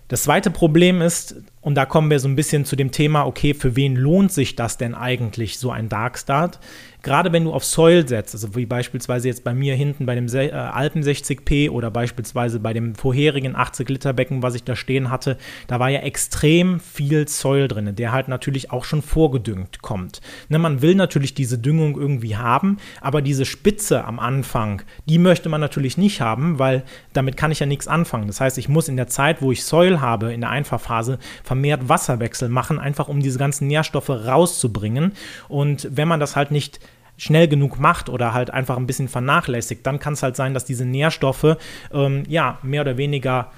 Das 0.08 0.24
zweite 0.24 0.52
Problem 0.52 1.02
ist, 1.02 1.36
und 1.68 1.76
da 1.76 1.86
kommen 1.86 2.10
wir 2.10 2.22
so 2.22 2.30
ein 2.30 2.38
bisschen 2.38 2.64
zu 2.64 2.78
dem 2.78 2.92
Thema, 2.92 3.26
okay, 3.26 3.54
für 3.54 3.76
wen 3.76 3.98
lohnt 3.98 4.32
sich 4.32 4.56
das 4.56 4.78
denn 4.78 4.96
eigentlich, 4.96 5.60
so 5.60 5.70
ein 5.70 5.90
Dark 5.90 6.18
Start? 6.18 6.60
Gerade 7.04 7.32
wenn 7.32 7.46
du 7.46 7.54
auf 7.54 7.64
Soil 7.64 8.08
setzt, 8.08 8.34
also 8.34 8.56
wie 8.56 8.66
beispielsweise 8.66 9.28
jetzt 9.28 9.44
bei 9.44 9.54
mir 9.54 9.76
hinten 9.76 10.06
bei 10.06 10.16
dem 10.16 10.28
äh, 10.34 10.50
Alpen 10.50 11.04
60p 11.04 11.70
oder 11.70 11.92
beispielsweise 11.92 12.60
bei 12.60 12.74
dem 12.74 12.96
vorherigen 12.96 13.56
80 13.56 13.88
Liter 13.88 14.14
Becken, 14.14 14.44
was 14.44 14.56
ich 14.56 14.64
da 14.64 14.76
stehen 14.76 15.10
hatte, 15.10 15.38
da 15.68 15.80
war 15.80 15.90
ja 15.90 16.00
extrem 16.00 16.80
viel 16.80 17.28
Soil 17.28 17.68
drin, 17.68 17.96
der 17.96 18.12
halt 18.12 18.28
natürlich 18.28 18.72
auch 18.72 18.84
schon 18.84 19.02
vorgedüngt 19.02 19.82
kommt. 19.82 20.22
Ne, 20.50 20.60
man 20.60 20.82
will 20.82 20.96
natürlich 20.96 21.34
diese 21.34 21.60
Düngung 21.60 21.98
irgendwie 21.98 22.36
haben, 22.36 22.78
aber 23.00 23.22
diese 23.22 23.46
Spitze 23.46 24.04
am 24.04 24.20
Anfang, 24.20 24.82
die 25.08 25.20
möchte 25.20 25.48
man 25.48 25.62
natürlich 25.62 25.98
nicht 25.98 26.20
haben, 26.20 26.60
weil 26.60 26.84
damit 27.14 27.38
kann 27.38 27.52
ich 27.52 27.60
ja 27.60 27.66
nichts 27.68 27.88
anfangen. 27.88 28.28
Das 28.28 28.42
heißt, 28.42 28.58
ich 28.58 28.70
muss 28.70 28.90
in 28.90 28.98
der 28.98 29.08
Zeit, 29.08 29.42
wo 29.42 29.52
ich 29.52 29.64
Soil 29.64 30.02
habe, 30.02 30.34
in 30.34 30.42
der 30.42 30.50
Einfahrphase, 30.50 31.20
vermehrt 31.58 31.90
Wasserwechsel 31.90 32.50
machen, 32.50 32.78
einfach 32.78 33.08
um 33.08 33.20
diese 33.20 33.40
ganzen 33.40 33.68
Nährstoffe 33.68 34.12
rauszubringen. 34.12 35.14
Und 35.50 35.88
wenn 35.92 36.08
man 36.08 36.20
das 36.20 36.36
halt 36.36 36.52
nicht 36.52 36.80
schnell 37.18 37.48
genug 37.48 37.80
macht 37.80 38.10
oder 38.10 38.34
halt 38.36 38.52
einfach 38.52 38.78
ein 38.78 38.86
bisschen 38.86 39.08
vernachlässigt, 39.08 39.86
dann 39.88 39.98
kann 39.98 40.14
es 40.14 40.22
halt 40.22 40.36
sein, 40.36 40.54
dass 40.54 40.66
diese 40.66 40.86
Nährstoffe 40.86 41.58
ähm, 41.92 42.24
ja 42.28 42.60
mehr 42.62 42.82
oder 42.82 42.98
weniger 42.98 43.52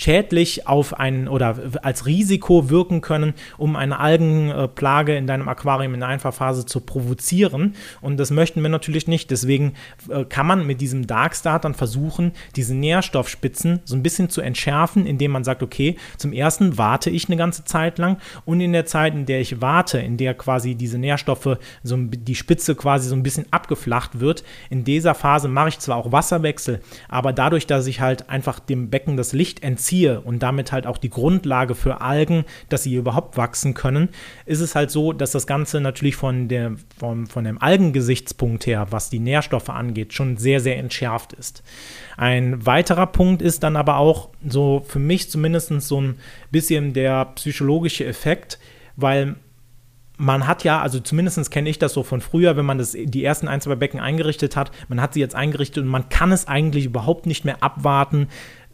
schädlich 0.00 0.66
auf 0.66 0.98
einen 0.98 1.28
oder 1.28 1.58
als 1.82 2.06
Risiko 2.06 2.70
wirken 2.70 3.02
können, 3.02 3.34
um 3.58 3.76
eine 3.76 4.00
Algenplage 4.00 5.14
in 5.14 5.26
deinem 5.26 5.46
Aquarium 5.46 5.92
in 5.92 6.00
der 6.00 6.08
Einfahrphase 6.08 6.64
zu 6.64 6.80
provozieren. 6.80 7.74
Und 8.00 8.16
das 8.16 8.30
möchten 8.30 8.62
wir 8.62 8.70
natürlich 8.70 9.08
nicht. 9.08 9.30
Deswegen 9.30 9.74
äh, 10.08 10.24
kann 10.24 10.46
man 10.46 10.66
mit 10.66 10.80
diesem 10.80 11.06
Darkstart 11.06 11.66
dann 11.66 11.74
versuchen, 11.74 12.32
diese 12.56 12.74
Nährstoffspitzen 12.74 13.80
so 13.84 13.94
ein 13.94 14.02
bisschen 14.02 14.30
zu 14.30 14.40
entschärfen, 14.40 15.04
indem 15.04 15.32
man 15.32 15.44
sagt, 15.44 15.62
okay, 15.62 15.96
zum 16.16 16.32
ersten 16.32 16.78
warte 16.78 17.10
ich 17.10 17.28
eine 17.28 17.36
ganze 17.36 17.64
Zeit 17.66 17.98
lang 17.98 18.16
und 18.46 18.62
in 18.62 18.72
der 18.72 18.86
Zeit, 18.86 19.14
in 19.14 19.26
der 19.26 19.42
ich 19.42 19.60
warte, 19.60 19.98
in 19.98 20.16
der 20.16 20.32
quasi 20.32 20.76
diese 20.76 20.96
Nährstoffe, 20.96 21.58
so 21.82 21.96
die 21.98 22.34
Spitze 22.34 22.74
quasi 22.74 23.06
so 23.06 23.14
ein 23.14 23.22
bisschen 23.22 23.44
abgeflacht 23.50 24.18
wird, 24.20 24.44
in 24.70 24.82
dieser 24.82 25.14
Phase 25.14 25.48
mache 25.48 25.68
ich 25.68 25.78
zwar 25.78 25.98
auch 25.98 26.10
Wasserwechsel, 26.10 26.80
aber 27.08 27.34
dadurch, 27.34 27.66
dass 27.66 27.86
ich 27.86 28.00
halt 28.00 28.30
einfach 28.30 28.60
dem 28.60 28.88
Becken 28.88 29.18
das 29.18 29.34
Licht 29.34 29.62
entziehe, 29.62 29.89
entziehe 29.90 30.20
und 30.20 30.40
damit 30.40 30.72
halt 30.72 30.86
auch 30.86 30.98
die 30.98 31.10
Grundlage 31.10 31.74
für 31.74 32.00
Algen, 32.00 32.44
dass 32.68 32.84
sie 32.84 32.94
überhaupt 32.94 33.36
wachsen 33.36 33.74
können, 33.74 34.08
ist 34.46 34.60
es 34.60 34.74
halt 34.74 34.90
so, 34.90 35.12
dass 35.12 35.32
das 35.32 35.46
Ganze 35.46 35.80
natürlich 35.80 36.16
von, 36.16 36.48
der, 36.48 36.72
von, 36.98 37.26
von 37.26 37.44
dem 37.44 37.60
Algengesichtspunkt 37.60 38.66
her, 38.66 38.86
was 38.90 39.10
die 39.10 39.18
Nährstoffe 39.18 39.70
angeht, 39.70 40.12
schon 40.12 40.36
sehr, 40.36 40.60
sehr 40.60 40.78
entschärft 40.78 41.32
ist. 41.32 41.62
Ein 42.16 42.64
weiterer 42.66 43.06
Punkt 43.06 43.42
ist 43.42 43.62
dann 43.62 43.76
aber 43.76 43.96
auch 43.96 44.28
so 44.46 44.84
für 44.86 44.98
mich 44.98 45.30
zumindest 45.30 45.80
so 45.80 46.00
ein 46.00 46.16
bisschen 46.50 46.92
der 46.92 47.24
psychologische 47.36 48.04
Effekt, 48.04 48.58
weil 48.96 49.36
man 50.20 50.46
hat 50.46 50.64
ja, 50.64 50.82
also 50.82 51.00
zumindest 51.00 51.50
kenne 51.50 51.70
ich 51.70 51.78
das 51.78 51.94
so 51.94 52.02
von 52.02 52.20
früher, 52.20 52.54
wenn 52.58 52.66
man 52.66 52.76
das, 52.76 52.92
die 52.94 53.24
ersten 53.24 53.48
ein, 53.48 53.62
zwei 53.62 53.74
Becken 53.74 54.00
eingerichtet 54.00 54.54
hat, 54.54 54.70
man 54.88 55.00
hat 55.00 55.14
sie 55.14 55.20
jetzt 55.20 55.34
eingerichtet 55.34 55.82
und 55.82 55.88
man 55.88 56.10
kann 56.10 56.30
es 56.30 56.46
eigentlich 56.46 56.84
überhaupt 56.84 57.24
nicht 57.24 57.46
mehr 57.46 57.62
abwarten, 57.62 58.28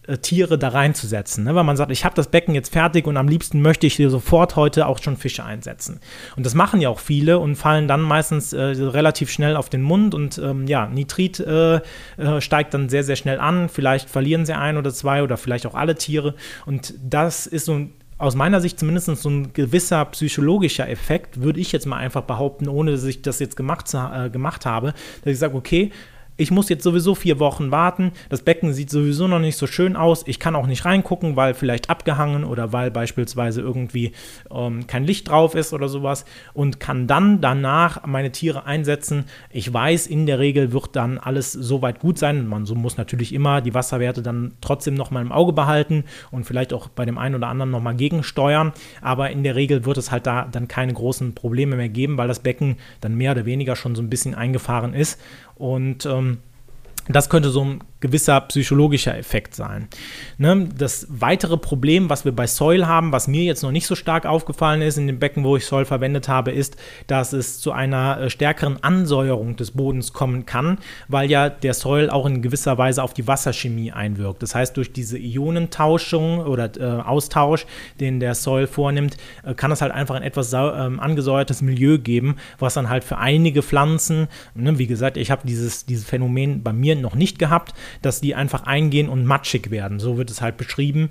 äh, 0.06 0.18
Tiere 0.18 0.58
da 0.58 0.68
reinzusetzen, 0.68 1.44
ne? 1.44 1.54
weil 1.54 1.64
man 1.64 1.76
sagt, 1.76 1.90
ich 1.90 2.04
habe 2.04 2.14
das 2.14 2.28
Becken 2.28 2.54
jetzt 2.54 2.72
fertig 2.72 3.06
und 3.06 3.16
am 3.16 3.28
liebsten 3.28 3.60
möchte 3.60 3.86
ich 3.86 3.94
hier 3.94 4.10
sofort 4.10 4.56
heute 4.56 4.86
auch 4.86 5.02
schon 5.02 5.16
Fische 5.16 5.44
einsetzen. 5.44 6.00
Und 6.36 6.46
das 6.46 6.54
machen 6.54 6.80
ja 6.80 6.88
auch 6.88 7.00
viele 7.00 7.38
und 7.38 7.56
fallen 7.56 7.88
dann 7.88 8.02
meistens 8.02 8.52
äh, 8.52 8.60
relativ 8.62 9.30
schnell 9.30 9.56
auf 9.56 9.68
den 9.68 9.82
Mund 9.82 10.14
und 10.14 10.38
ähm, 10.38 10.66
ja, 10.66 10.86
Nitrit 10.86 11.40
äh, 11.40 11.76
äh, 12.16 12.40
steigt 12.40 12.74
dann 12.74 12.88
sehr, 12.88 13.04
sehr 13.04 13.16
schnell 13.16 13.40
an. 13.40 13.68
Vielleicht 13.68 14.10
verlieren 14.10 14.46
sie 14.46 14.54
ein 14.54 14.76
oder 14.76 14.92
zwei 14.92 15.22
oder 15.22 15.36
vielleicht 15.36 15.66
auch 15.66 15.74
alle 15.74 15.94
Tiere. 15.94 16.34
Und 16.64 16.94
das 17.02 17.46
ist 17.46 17.66
so 17.66 17.74
ein 17.74 17.92
aus 18.18 18.34
meiner 18.34 18.60
Sicht 18.60 18.78
zumindest 18.78 19.06
so 19.08 19.28
ein 19.28 19.52
gewisser 19.52 20.04
psychologischer 20.06 20.88
Effekt, 20.88 21.42
würde 21.42 21.60
ich 21.60 21.72
jetzt 21.72 21.86
mal 21.86 21.98
einfach 21.98 22.22
behaupten, 22.22 22.68
ohne 22.68 22.92
dass 22.92 23.04
ich 23.04 23.20
das 23.22 23.40
jetzt 23.40 23.56
gemacht, 23.56 23.92
äh, 23.92 24.30
gemacht 24.30 24.64
habe, 24.64 24.94
dass 25.22 25.32
ich 25.34 25.38
sage, 25.38 25.54
okay, 25.54 25.90
ich 26.36 26.50
muss 26.50 26.68
jetzt 26.68 26.84
sowieso 26.84 27.14
vier 27.14 27.38
Wochen 27.38 27.70
warten, 27.70 28.12
das 28.28 28.42
Becken 28.42 28.72
sieht 28.72 28.90
sowieso 28.90 29.26
noch 29.28 29.38
nicht 29.38 29.56
so 29.56 29.66
schön 29.66 29.96
aus, 29.96 30.24
ich 30.26 30.38
kann 30.38 30.54
auch 30.54 30.66
nicht 30.66 30.84
reingucken, 30.84 31.36
weil 31.36 31.54
vielleicht 31.54 31.90
abgehangen 31.90 32.44
oder 32.44 32.72
weil 32.72 32.90
beispielsweise 32.90 33.60
irgendwie 33.60 34.12
ähm, 34.50 34.86
kein 34.86 35.04
Licht 35.04 35.28
drauf 35.28 35.54
ist 35.54 35.72
oder 35.72 35.88
sowas 35.88 36.24
und 36.52 36.80
kann 36.80 37.06
dann 37.06 37.40
danach 37.40 38.06
meine 38.06 38.32
Tiere 38.32 38.66
einsetzen. 38.66 39.24
Ich 39.50 39.72
weiß, 39.72 40.06
in 40.06 40.26
der 40.26 40.38
Regel 40.38 40.72
wird 40.72 40.94
dann 40.94 41.18
alles 41.18 41.52
soweit 41.52 42.00
gut 42.00 42.18
sein. 42.18 42.46
Man 42.46 42.66
so 42.66 42.74
muss 42.74 42.96
natürlich 42.96 43.32
immer 43.32 43.60
die 43.60 43.74
Wasserwerte 43.74 44.22
dann 44.22 44.54
trotzdem 44.60 44.94
noch 44.94 45.10
mal 45.10 45.22
im 45.22 45.32
Auge 45.32 45.52
behalten 45.52 46.04
und 46.30 46.44
vielleicht 46.44 46.72
auch 46.72 46.88
bei 46.88 47.04
dem 47.04 47.18
einen 47.18 47.36
oder 47.36 47.48
anderen 47.48 47.70
noch 47.70 47.82
mal 47.82 47.94
gegensteuern, 47.94 48.72
aber 49.00 49.30
in 49.30 49.42
der 49.42 49.56
Regel 49.56 49.84
wird 49.84 49.98
es 49.98 50.10
halt 50.10 50.26
da 50.26 50.46
dann 50.50 50.68
keine 50.68 50.92
großen 50.92 51.34
Probleme 51.34 51.76
mehr 51.76 51.88
geben, 51.88 52.18
weil 52.18 52.28
das 52.28 52.40
Becken 52.40 52.76
dann 53.00 53.14
mehr 53.14 53.32
oder 53.32 53.46
weniger 53.46 53.76
schon 53.76 53.94
so 53.94 54.02
ein 54.02 54.10
bisschen 54.10 54.34
eingefahren 54.34 54.94
ist 54.94 55.18
und 55.56 56.06
ähm, 56.06 56.38
das 57.08 57.28
könnte 57.28 57.50
so 57.50 57.64
ein 57.64 57.80
gewisser 58.00 58.40
psychologischer 58.42 59.16
Effekt 59.16 59.54
sein. 59.54 59.88
Ne? 60.38 60.68
Das 60.76 61.06
weitere 61.08 61.56
Problem, 61.56 62.10
was 62.10 62.24
wir 62.24 62.32
bei 62.32 62.46
Soil 62.46 62.86
haben, 62.86 63.12
was 63.12 63.26
mir 63.26 63.44
jetzt 63.44 63.62
noch 63.62 63.70
nicht 63.70 63.86
so 63.86 63.94
stark 63.94 64.26
aufgefallen 64.26 64.82
ist 64.82 64.98
in 64.98 65.06
dem 65.06 65.18
Becken, 65.18 65.44
wo 65.44 65.56
ich 65.56 65.66
Soil 65.66 65.86
verwendet 65.86 66.28
habe, 66.28 66.50
ist, 66.50 66.76
dass 67.06 67.32
es 67.32 67.58
zu 67.58 67.72
einer 67.72 68.20
äh, 68.20 68.30
stärkeren 68.30 68.82
Ansäuerung 68.82 69.56
des 69.56 69.70
Bodens 69.70 70.12
kommen 70.12 70.44
kann, 70.44 70.78
weil 71.08 71.30
ja 71.30 71.48
der 71.48 71.72
Soil 71.72 72.10
auch 72.10 72.26
in 72.26 72.42
gewisser 72.42 72.76
Weise 72.76 73.02
auf 73.02 73.14
die 73.14 73.26
Wasserchemie 73.26 73.92
einwirkt. 73.92 74.42
Das 74.42 74.54
heißt, 74.54 74.76
durch 74.76 74.92
diese 74.92 75.18
Ionentauschung 75.18 76.40
oder 76.40 76.70
äh, 76.76 77.00
Austausch, 77.02 77.66
den 77.98 78.20
der 78.20 78.34
Soil 78.34 78.66
vornimmt, 78.66 79.16
äh, 79.42 79.54
kann 79.54 79.72
es 79.72 79.80
halt 79.80 79.92
einfach 79.92 80.16
ein 80.16 80.22
etwas 80.22 80.52
äh, 80.52 80.56
angesäuertes 80.56 81.62
Milieu 81.62 81.98
geben, 81.98 82.36
was 82.58 82.74
dann 82.74 82.90
halt 82.90 83.04
für 83.04 83.16
einige 83.16 83.62
Pflanzen, 83.62 84.28
ne, 84.54 84.78
wie 84.78 84.86
gesagt, 84.86 85.16
ich 85.16 85.30
habe 85.30 85.46
dieses, 85.46 85.86
dieses 85.86 86.04
Phänomen 86.04 86.62
bei 86.62 86.72
mir 86.72 86.94
noch 86.94 87.14
nicht 87.14 87.38
gehabt, 87.38 87.72
dass 88.02 88.20
die 88.20 88.34
einfach 88.34 88.64
eingehen 88.64 89.08
und 89.08 89.24
matschig 89.24 89.70
werden. 89.70 89.98
So 89.98 90.18
wird 90.18 90.30
es 90.30 90.40
halt 90.40 90.56
beschrieben 90.56 91.10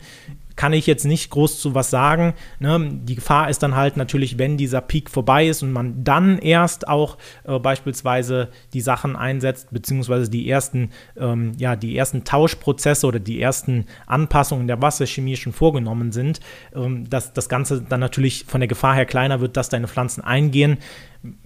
kann 0.56 0.74
ich 0.74 0.88
jetzt 0.88 1.06
nicht 1.06 1.30
groß 1.30 1.60
zu 1.60 1.76
was 1.76 1.90
sagen. 1.90 2.34
Ne? 2.60 3.00
Die 3.04 3.16
Gefahr 3.16 3.50
ist 3.50 3.62
dann 3.64 3.76
halt 3.76 3.98
natürlich, 3.98 4.38
wenn 4.38 4.58
dieser 4.58 4.82
Peak 4.82 5.10
vorbei 5.10 5.48
ist 5.48 5.64
und 5.64 5.72
man 5.72 6.04
dann 6.04 6.38
erst 6.38 6.88
auch 6.88 7.18
äh, 7.44 7.60
beispielsweise 7.60 8.50
die 8.74 8.82
Sachen 8.82 9.16
einsetzt, 9.16 9.68
beziehungsweise 9.72 10.30
die 10.30 10.50
ersten, 10.50 10.92
ähm, 11.18 11.54
ja, 11.58 11.76
die 11.76 11.98
ersten 11.98 12.24
Tauschprozesse 12.24 13.06
oder 13.06 13.20
die 13.20 13.42
ersten 13.42 13.86
Anpassungen 14.08 14.68
der 14.68 14.82
Wasserchemie 14.82 15.36
schon 15.36 15.54
vorgenommen 15.54 16.12
sind, 16.12 16.40
ähm, 16.74 17.10
dass 17.10 17.34
das 17.34 17.50
Ganze 17.50 17.82
dann 17.82 18.00
natürlich 18.00 18.46
von 18.46 18.62
der 18.62 18.68
Gefahr 18.68 18.96
her 18.96 19.06
kleiner 19.06 19.42
wird, 19.42 19.58
dass 19.58 19.70
deine 19.70 19.88
Pflanzen 19.88 20.24
eingehen. 20.24 20.78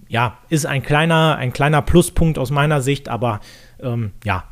Ja, 0.08 0.38
ist 0.50 0.66
ein 0.66 0.82
kleiner, 0.82 1.36
ein 1.36 1.52
kleiner 1.52 1.82
Pluspunkt 1.82 2.38
aus 2.38 2.50
meiner 2.50 2.82
Sicht, 2.82 3.08
aber 3.08 3.40
ähm, 3.82 4.12
ja, 4.24 4.44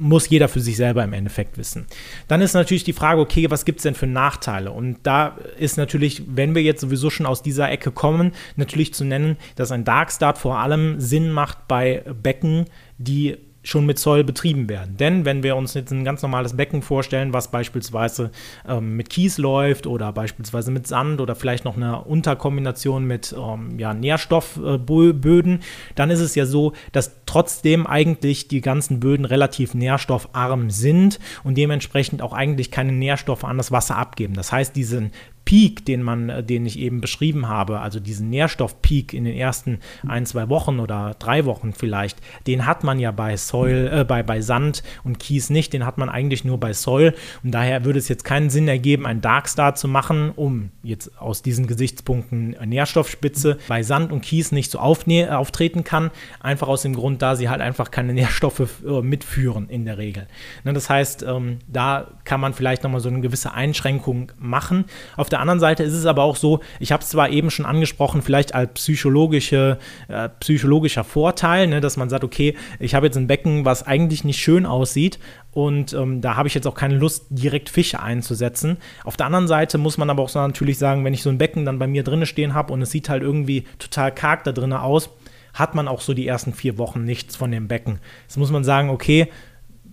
muss 0.00 0.28
jeder 0.28 0.48
für 0.48 0.60
sich 0.60 0.76
selber 0.76 1.04
im 1.04 1.12
Endeffekt 1.12 1.58
wissen. 1.58 1.86
Dann 2.26 2.40
ist 2.40 2.54
natürlich 2.54 2.84
die 2.84 2.92
Frage, 2.92 3.20
okay, 3.20 3.50
was 3.50 3.64
gibt 3.64 3.78
es 3.78 3.82
denn 3.82 3.94
für 3.94 4.06
Nachteile? 4.06 4.72
Und 4.72 4.98
da 5.04 5.36
ist 5.58 5.76
natürlich, 5.76 6.22
wenn 6.26 6.54
wir 6.54 6.62
jetzt 6.62 6.80
sowieso 6.80 7.10
schon 7.10 7.26
aus 7.26 7.42
dieser 7.42 7.70
Ecke 7.70 7.92
kommen, 7.92 8.32
natürlich 8.56 8.94
zu 8.94 9.04
nennen, 9.04 9.36
dass 9.56 9.70
ein 9.70 9.84
Darkstart 9.84 10.38
vor 10.38 10.58
allem 10.58 10.98
Sinn 11.00 11.30
macht 11.30 11.68
bei 11.68 12.02
Becken, 12.22 12.64
die 12.98 13.36
schon 13.70 13.86
mit 13.86 13.98
Zoll 13.98 14.24
betrieben 14.24 14.68
werden. 14.68 14.96
Denn 14.96 15.24
wenn 15.24 15.42
wir 15.42 15.56
uns 15.56 15.74
jetzt 15.74 15.92
ein 15.92 16.04
ganz 16.04 16.22
normales 16.22 16.56
Becken 16.56 16.82
vorstellen, 16.82 17.32
was 17.32 17.50
beispielsweise 17.50 18.30
ähm, 18.68 18.96
mit 18.96 19.10
Kies 19.10 19.38
läuft 19.38 19.86
oder 19.86 20.12
beispielsweise 20.12 20.70
mit 20.70 20.86
Sand 20.86 21.20
oder 21.20 21.36
vielleicht 21.36 21.64
noch 21.64 21.76
eine 21.76 22.02
Unterkombination 22.02 23.04
mit 23.04 23.34
ähm, 23.38 23.78
ja, 23.78 23.94
Nährstoffböden, 23.94 25.54
äh, 25.54 25.64
dann 25.94 26.10
ist 26.10 26.20
es 26.20 26.34
ja 26.34 26.46
so, 26.46 26.72
dass 26.92 27.12
trotzdem 27.26 27.86
eigentlich 27.86 28.48
die 28.48 28.60
ganzen 28.60 28.98
Böden 28.98 29.24
relativ 29.24 29.74
nährstoffarm 29.74 30.70
sind 30.70 31.20
und 31.44 31.56
dementsprechend 31.56 32.22
auch 32.22 32.32
eigentlich 32.32 32.70
keine 32.70 32.92
Nährstoffe 32.92 33.44
an 33.44 33.56
das 33.56 33.70
Wasser 33.70 33.96
abgeben. 33.96 34.34
Das 34.34 34.50
heißt, 34.50 34.74
diesen 34.74 35.12
Peak, 35.44 35.84
den 35.84 36.02
man, 36.02 36.28
äh, 36.28 36.44
den 36.44 36.66
ich 36.66 36.78
eben 36.78 37.00
beschrieben 37.00 37.48
habe, 37.48 37.80
also 37.80 38.00
diesen 38.00 38.30
Nährstoffpeak 38.30 39.12
in 39.14 39.24
den 39.24 39.34
ersten 39.34 39.78
ein, 40.06 40.26
zwei 40.26 40.48
Wochen 40.48 40.80
oder 40.80 41.16
drei 41.18 41.44
Wochen 41.44 41.72
vielleicht, 41.72 42.18
den 42.46 42.66
hat 42.66 42.84
man 42.84 42.98
ja 42.98 43.10
bei 43.10 43.36
Soil, 43.36 43.90
äh, 43.92 44.04
bei, 44.04 44.22
bei 44.22 44.40
Sand 44.40 44.82
und 45.02 45.18
Kies 45.18 45.50
nicht, 45.50 45.72
den 45.72 45.86
hat 45.86 45.98
man 45.98 46.08
eigentlich 46.08 46.44
nur 46.44 46.58
bei 46.58 46.72
Soil. 46.72 47.14
Und 47.42 47.52
daher 47.52 47.84
würde 47.84 47.98
es 47.98 48.08
jetzt 48.08 48.24
keinen 48.24 48.50
Sinn 48.50 48.68
ergeben, 48.68 49.06
einen 49.06 49.20
Darkstar 49.20 49.74
zu 49.74 49.88
machen, 49.88 50.30
um 50.36 50.70
jetzt 50.82 51.18
aus 51.18 51.42
diesen 51.42 51.66
Gesichtspunkten 51.66 52.56
Nährstoffspitze 52.64 53.58
bei 53.68 53.82
Sand 53.82 54.12
und 54.12 54.20
Kies 54.20 54.52
nicht 54.52 54.70
so 54.70 54.78
auftreten 54.78 55.84
kann. 55.84 56.10
Einfach 56.40 56.68
aus 56.68 56.82
dem 56.82 56.94
Grund, 56.94 57.22
da 57.22 57.34
sie 57.34 57.48
halt 57.48 57.60
einfach 57.60 57.90
keine 57.90 58.12
Nährstoffe 58.12 58.82
äh, 58.86 59.00
mitführen 59.02 59.68
in 59.68 59.84
der 59.84 59.98
Regel. 59.98 60.26
Ne, 60.64 60.72
das 60.72 60.90
heißt, 60.90 61.22
ähm, 61.22 61.58
da 61.66 62.08
kann 62.24 62.40
man 62.40 62.54
vielleicht 62.54 62.82
nochmal 62.82 63.00
so 63.00 63.08
eine 63.08 63.20
gewisse 63.20 63.52
Einschränkung 63.52 64.32
machen. 64.38 64.84
Auf 65.16 65.28
der 65.32 65.40
anderen 65.40 65.60
Seite 65.60 65.82
ist 65.82 65.94
es 65.94 66.06
aber 66.06 66.22
auch 66.22 66.36
so, 66.36 66.60
ich 66.78 66.92
habe 66.92 67.02
es 67.02 67.08
zwar 67.08 67.30
eben 67.30 67.50
schon 67.50 67.66
angesprochen, 67.66 68.22
vielleicht 68.22 68.54
als 68.54 68.72
psychologische, 68.74 69.78
äh, 70.08 70.28
psychologischer 70.40 71.04
Vorteil, 71.04 71.66
ne, 71.66 71.80
dass 71.80 71.96
man 71.96 72.08
sagt, 72.08 72.24
okay, 72.24 72.56
ich 72.78 72.94
habe 72.94 73.06
jetzt 73.06 73.16
ein 73.16 73.26
Becken, 73.26 73.64
was 73.64 73.86
eigentlich 73.86 74.24
nicht 74.24 74.40
schön 74.40 74.66
aussieht 74.66 75.18
und 75.52 75.92
ähm, 75.92 76.20
da 76.20 76.36
habe 76.36 76.48
ich 76.48 76.54
jetzt 76.54 76.66
auch 76.66 76.74
keine 76.74 76.96
Lust, 76.96 77.26
direkt 77.30 77.70
Fische 77.70 78.00
einzusetzen. 78.00 78.76
Auf 79.04 79.16
der 79.16 79.26
anderen 79.26 79.48
Seite 79.48 79.78
muss 79.78 79.98
man 79.98 80.10
aber 80.10 80.22
auch 80.22 80.28
so 80.28 80.38
natürlich 80.38 80.78
sagen, 80.78 81.04
wenn 81.04 81.14
ich 81.14 81.22
so 81.22 81.30
ein 81.30 81.38
Becken 81.38 81.64
dann 81.64 81.78
bei 81.78 81.86
mir 81.86 82.04
drinne 82.04 82.26
stehen 82.26 82.54
habe 82.54 82.72
und 82.72 82.82
es 82.82 82.90
sieht 82.90 83.08
halt 83.08 83.22
irgendwie 83.22 83.64
total 83.78 84.14
karg 84.14 84.44
da 84.44 84.52
drinne 84.52 84.82
aus, 84.82 85.10
hat 85.54 85.74
man 85.74 85.88
auch 85.88 86.00
so 86.00 86.14
die 86.14 86.26
ersten 86.26 86.52
vier 86.52 86.78
Wochen 86.78 87.04
nichts 87.04 87.36
von 87.36 87.50
dem 87.50 87.68
Becken. 87.68 87.98
Jetzt 88.26 88.38
muss 88.38 88.50
man 88.50 88.64
sagen, 88.64 88.90
okay, 88.90 89.28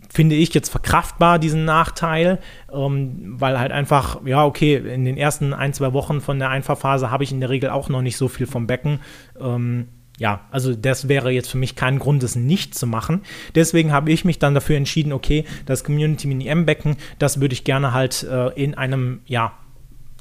finde 0.10 0.36
ich 0.36 0.54
jetzt 0.54 0.70
verkraftbar, 0.70 1.40
diesen 1.40 1.66
Nachteil, 1.66 2.40
ähm, 2.72 3.36
weil 3.40 3.60
halt 3.60 3.72
einfach, 3.72 4.26
ja, 4.26 4.46
okay, 4.46 4.76
in 4.76 5.06
den 5.06 5.18
ersten 5.18 5.54
ein, 5.54 5.74
zwei 5.74 5.94
Wochen 5.94 6.22
von 6.22 6.40
der 6.40 6.50
Einfahrphase 6.50 7.12
habe 7.12 7.24
ich 7.24 7.32
in 7.32 7.40
der 7.40 7.50
Regel 7.50 7.70
auch 7.70 7.90
noch 7.90 8.02
nicht 8.02 8.18
so 8.18 8.28
viel 8.28 8.48
vom 8.48 8.68
Becken. 8.68 9.00
Ähm, 9.40 9.88
ja, 10.20 10.42
also 10.50 10.74
das 10.74 11.08
wäre 11.08 11.30
jetzt 11.30 11.52
für 11.52 11.60
mich 11.60 11.76
kein 11.76 12.00
Grund, 12.00 12.24
es 12.24 12.36
nicht 12.36 12.74
zu 12.74 12.88
machen. 12.88 13.22
Deswegen 13.54 13.92
habe 13.92 14.12
ich 14.12 14.26
mich 14.26 14.40
dann 14.40 14.56
dafür 14.56 14.76
entschieden, 14.78 15.14
okay, 15.14 15.46
das 15.66 15.84
Community 15.84 16.28
Mini 16.28 16.48
M-Becken, 16.48 16.98
das 17.20 17.40
würde 17.40 17.54
ich 17.54 17.64
gerne 17.64 17.94
halt 17.94 18.24
äh, 18.24 18.50
in 18.62 18.76
einem, 18.76 19.22
ja, 19.26 19.54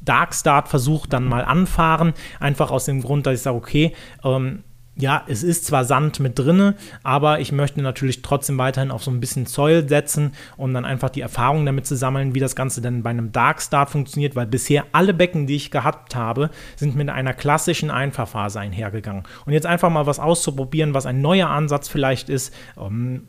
Dark 0.05 0.33
Start 0.33 0.69
Versuch 0.69 1.07
dann 1.07 1.25
mal 1.25 1.43
anfahren. 1.43 2.13
Einfach 2.39 2.71
aus 2.71 2.85
dem 2.85 3.01
Grund, 3.01 3.25
dass 3.25 3.35
ich 3.35 3.41
sage, 3.41 3.57
okay, 3.57 3.93
ähm, 4.23 4.63
ja, 4.99 5.23
es 5.27 5.43
ist 5.43 5.65
zwar 5.65 5.85
Sand 5.85 6.19
mit 6.19 6.39
drinne, 6.39 6.75
aber 7.03 7.39
ich 7.39 7.51
möchte 7.51 7.81
natürlich 7.81 8.23
trotzdem 8.23 8.57
weiterhin 8.57 8.91
auf 8.91 9.03
so 9.03 9.11
ein 9.11 9.19
bisschen 9.19 9.45
Soil 9.45 9.87
setzen 9.87 10.33
und 10.57 10.73
dann 10.73 10.85
einfach 10.85 11.09
die 11.09 11.21
Erfahrung 11.21 11.65
damit 11.65 11.85
zu 11.85 11.95
sammeln, 11.95 12.33
wie 12.33 12.39
das 12.39 12.55
Ganze 12.55 12.81
denn 12.81 13.03
bei 13.03 13.11
einem 13.11 13.31
Dark 13.31 13.61
Start 13.61 13.91
funktioniert, 13.91 14.35
weil 14.35 14.47
bisher 14.47 14.85
alle 14.93 15.13
Becken, 15.13 15.45
die 15.45 15.55
ich 15.55 15.69
gehabt 15.69 16.15
habe, 16.15 16.49
sind 16.75 16.95
mit 16.95 17.09
einer 17.09 17.33
klassischen 17.33 17.91
Einfahrphase 17.91 18.59
einhergegangen. 18.59 19.23
Und 19.45 19.53
jetzt 19.53 19.67
einfach 19.67 19.89
mal 19.89 20.07
was 20.07 20.19
auszuprobieren, 20.19 20.93
was 20.95 21.05
ein 21.05 21.21
neuer 21.21 21.49
Ansatz 21.49 21.87
vielleicht 21.87 22.29
ist, 22.29 22.53
um, 22.75 23.21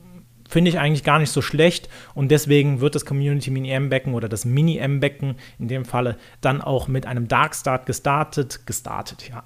finde 0.48 0.70
ich 0.70 0.78
eigentlich 0.78 1.04
gar 1.04 1.18
nicht 1.18 1.30
so 1.30 1.42
schlecht 1.42 1.88
und 2.14 2.30
deswegen 2.30 2.80
wird 2.80 2.94
das 2.94 3.04
Community 3.04 3.50
Mini 3.50 3.70
M-Becken 3.70 4.14
oder 4.14 4.28
das 4.28 4.44
Mini 4.44 4.78
M-Becken 4.78 5.37
in 5.58 5.68
dem 5.68 5.84
Falle 5.84 6.16
dann 6.40 6.62
auch 6.62 6.88
mit 6.88 7.06
einem 7.06 7.28
Dark 7.28 7.54
Start 7.54 7.87
gestartet, 7.87 8.66
gestartet, 8.66 9.28
ja, 9.28 9.44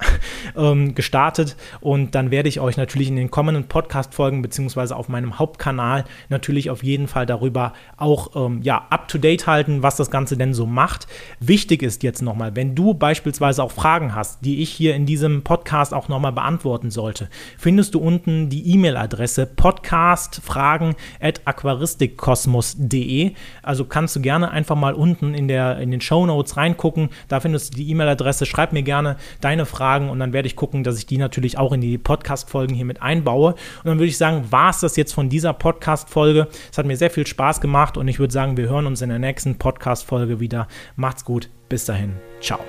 ähm, 0.56 0.94
gestartet 0.94 1.56
und 1.80 2.14
dann 2.14 2.30
werde 2.30 2.48
ich 2.48 2.60
euch 2.60 2.76
natürlich 2.76 3.08
in 3.08 3.16
den 3.16 3.30
kommenden 3.30 3.64
Podcast-Folgen 3.64 4.42
beziehungsweise 4.42 4.96
auf 4.96 5.08
meinem 5.08 5.38
Hauptkanal 5.38 6.04
natürlich 6.28 6.70
auf 6.70 6.82
jeden 6.82 7.08
Fall 7.08 7.26
darüber 7.26 7.72
auch 7.96 8.36
ähm, 8.36 8.62
ja, 8.62 8.86
up 8.90 9.08
to 9.08 9.18
date 9.18 9.46
halten, 9.46 9.82
was 9.82 9.96
das 9.96 10.10
Ganze 10.10 10.36
denn 10.36 10.54
so 10.54 10.66
macht. 10.66 11.08
Wichtig 11.40 11.82
ist 11.82 12.02
jetzt 12.04 12.22
nochmal, 12.22 12.54
wenn 12.54 12.74
du 12.74 12.94
beispielsweise 12.94 13.62
auch 13.64 13.72
Fragen 13.72 14.14
hast, 14.14 14.44
die 14.44 14.62
ich 14.62 14.70
hier 14.70 14.94
in 14.94 15.06
diesem 15.06 15.42
Podcast 15.42 15.92
auch 15.92 16.08
nochmal 16.08 16.32
beantworten 16.32 16.90
sollte, 16.90 17.28
findest 17.58 17.94
du 17.94 17.98
unten 17.98 18.48
die 18.48 18.72
E-Mail-Adresse 18.72 19.46
podcastfragen 19.46 20.91
at 21.20 21.40
aquaristikkosmos.de. 21.44 23.32
Also 23.62 23.84
kannst 23.84 24.16
du 24.16 24.20
gerne 24.20 24.50
einfach 24.50 24.76
mal 24.76 24.94
unten 24.94 25.34
in, 25.34 25.48
der, 25.48 25.78
in 25.78 25.90
den 25.90 26.00
Show 26.00 26.26
Notes 26.26 26.56
reingucken. 26.56 27.10
Da 27.28 27.40
findest 27.40 27.72
du 27.72 27.76
die 27.78 27.90
E-Mail-Adresse. 27.90 28.46
Schreib 28.46 28.72
mir 28.72 28.82
gerne 28.82 29.16
deine 29.40 29.66
Fragen 29.66 30.10
und 30.10 30.18
dann 30.18 30.32
werde 30.32 30.46
ich 30.46 30.56
gucken, 30.56 30.84
dass 30.84 30.98
ich 30.98 31.06
die 31.06 31.18
natürlich 31.18 31.58
auch 31.58 31.72
in 31.72 31.80
die 31.80 31.98
Podcast-Folgen 31.98 32.74
hier 32.74 32.84
mit 32.84 33.02
einbaue. 33.02 33.52
Und 33.52 33.86
dann 33.86 33.98
würde 33.98 34.08
ich 34.08 34.18
sagen, 34.18 34.46
war 34.50 34.70
es 34.70 34.80
das 34.80 34.96
jetzt 34.96 35.12
von 35.12 35.28
dieser 35.28 35.52
Podcast-Folge. 35.52 36.48
Es 36.70 36.78
hat 36.78 36.86
mir 36.86 36.96
sehr 36.96 37.10
viel 37.10 37.26
Spaß 37.26 37.60
gemacht 37.60 37.96
und 37.96 38.08
ich 38.08 38.18
würde 38.18 38.32
sagen, 38.32 38.56
wir 38.56 38.68
hören 38.68 38.86
uns 38.86 39.02
in 39.02 39.08
der 39.08 39.18
nächsten 39.18 39.56
Podcast-Folge 39.58 40.40
wieder. 40.40 40.68
Macht's 40.96 41.24
gut. 41.24 41.48
Bis 41.68 41.86
dahin. 41.86 42.16
Ciao. 42.40 42.60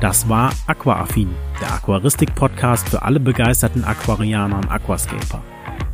Das 0.00 0.28
war 0.28 0.52
Aquaaffin, 0.68 1.34
der 1.60 1.72
Aquaristik-Podcast 1.74 2.88
für 2.88 3.02
alle 3.02 3.18
begeisterten 3.18 3.82
Aquarianer 3.82 4.58
und 4.58 4.70
Aquascaper. 4.70 5.57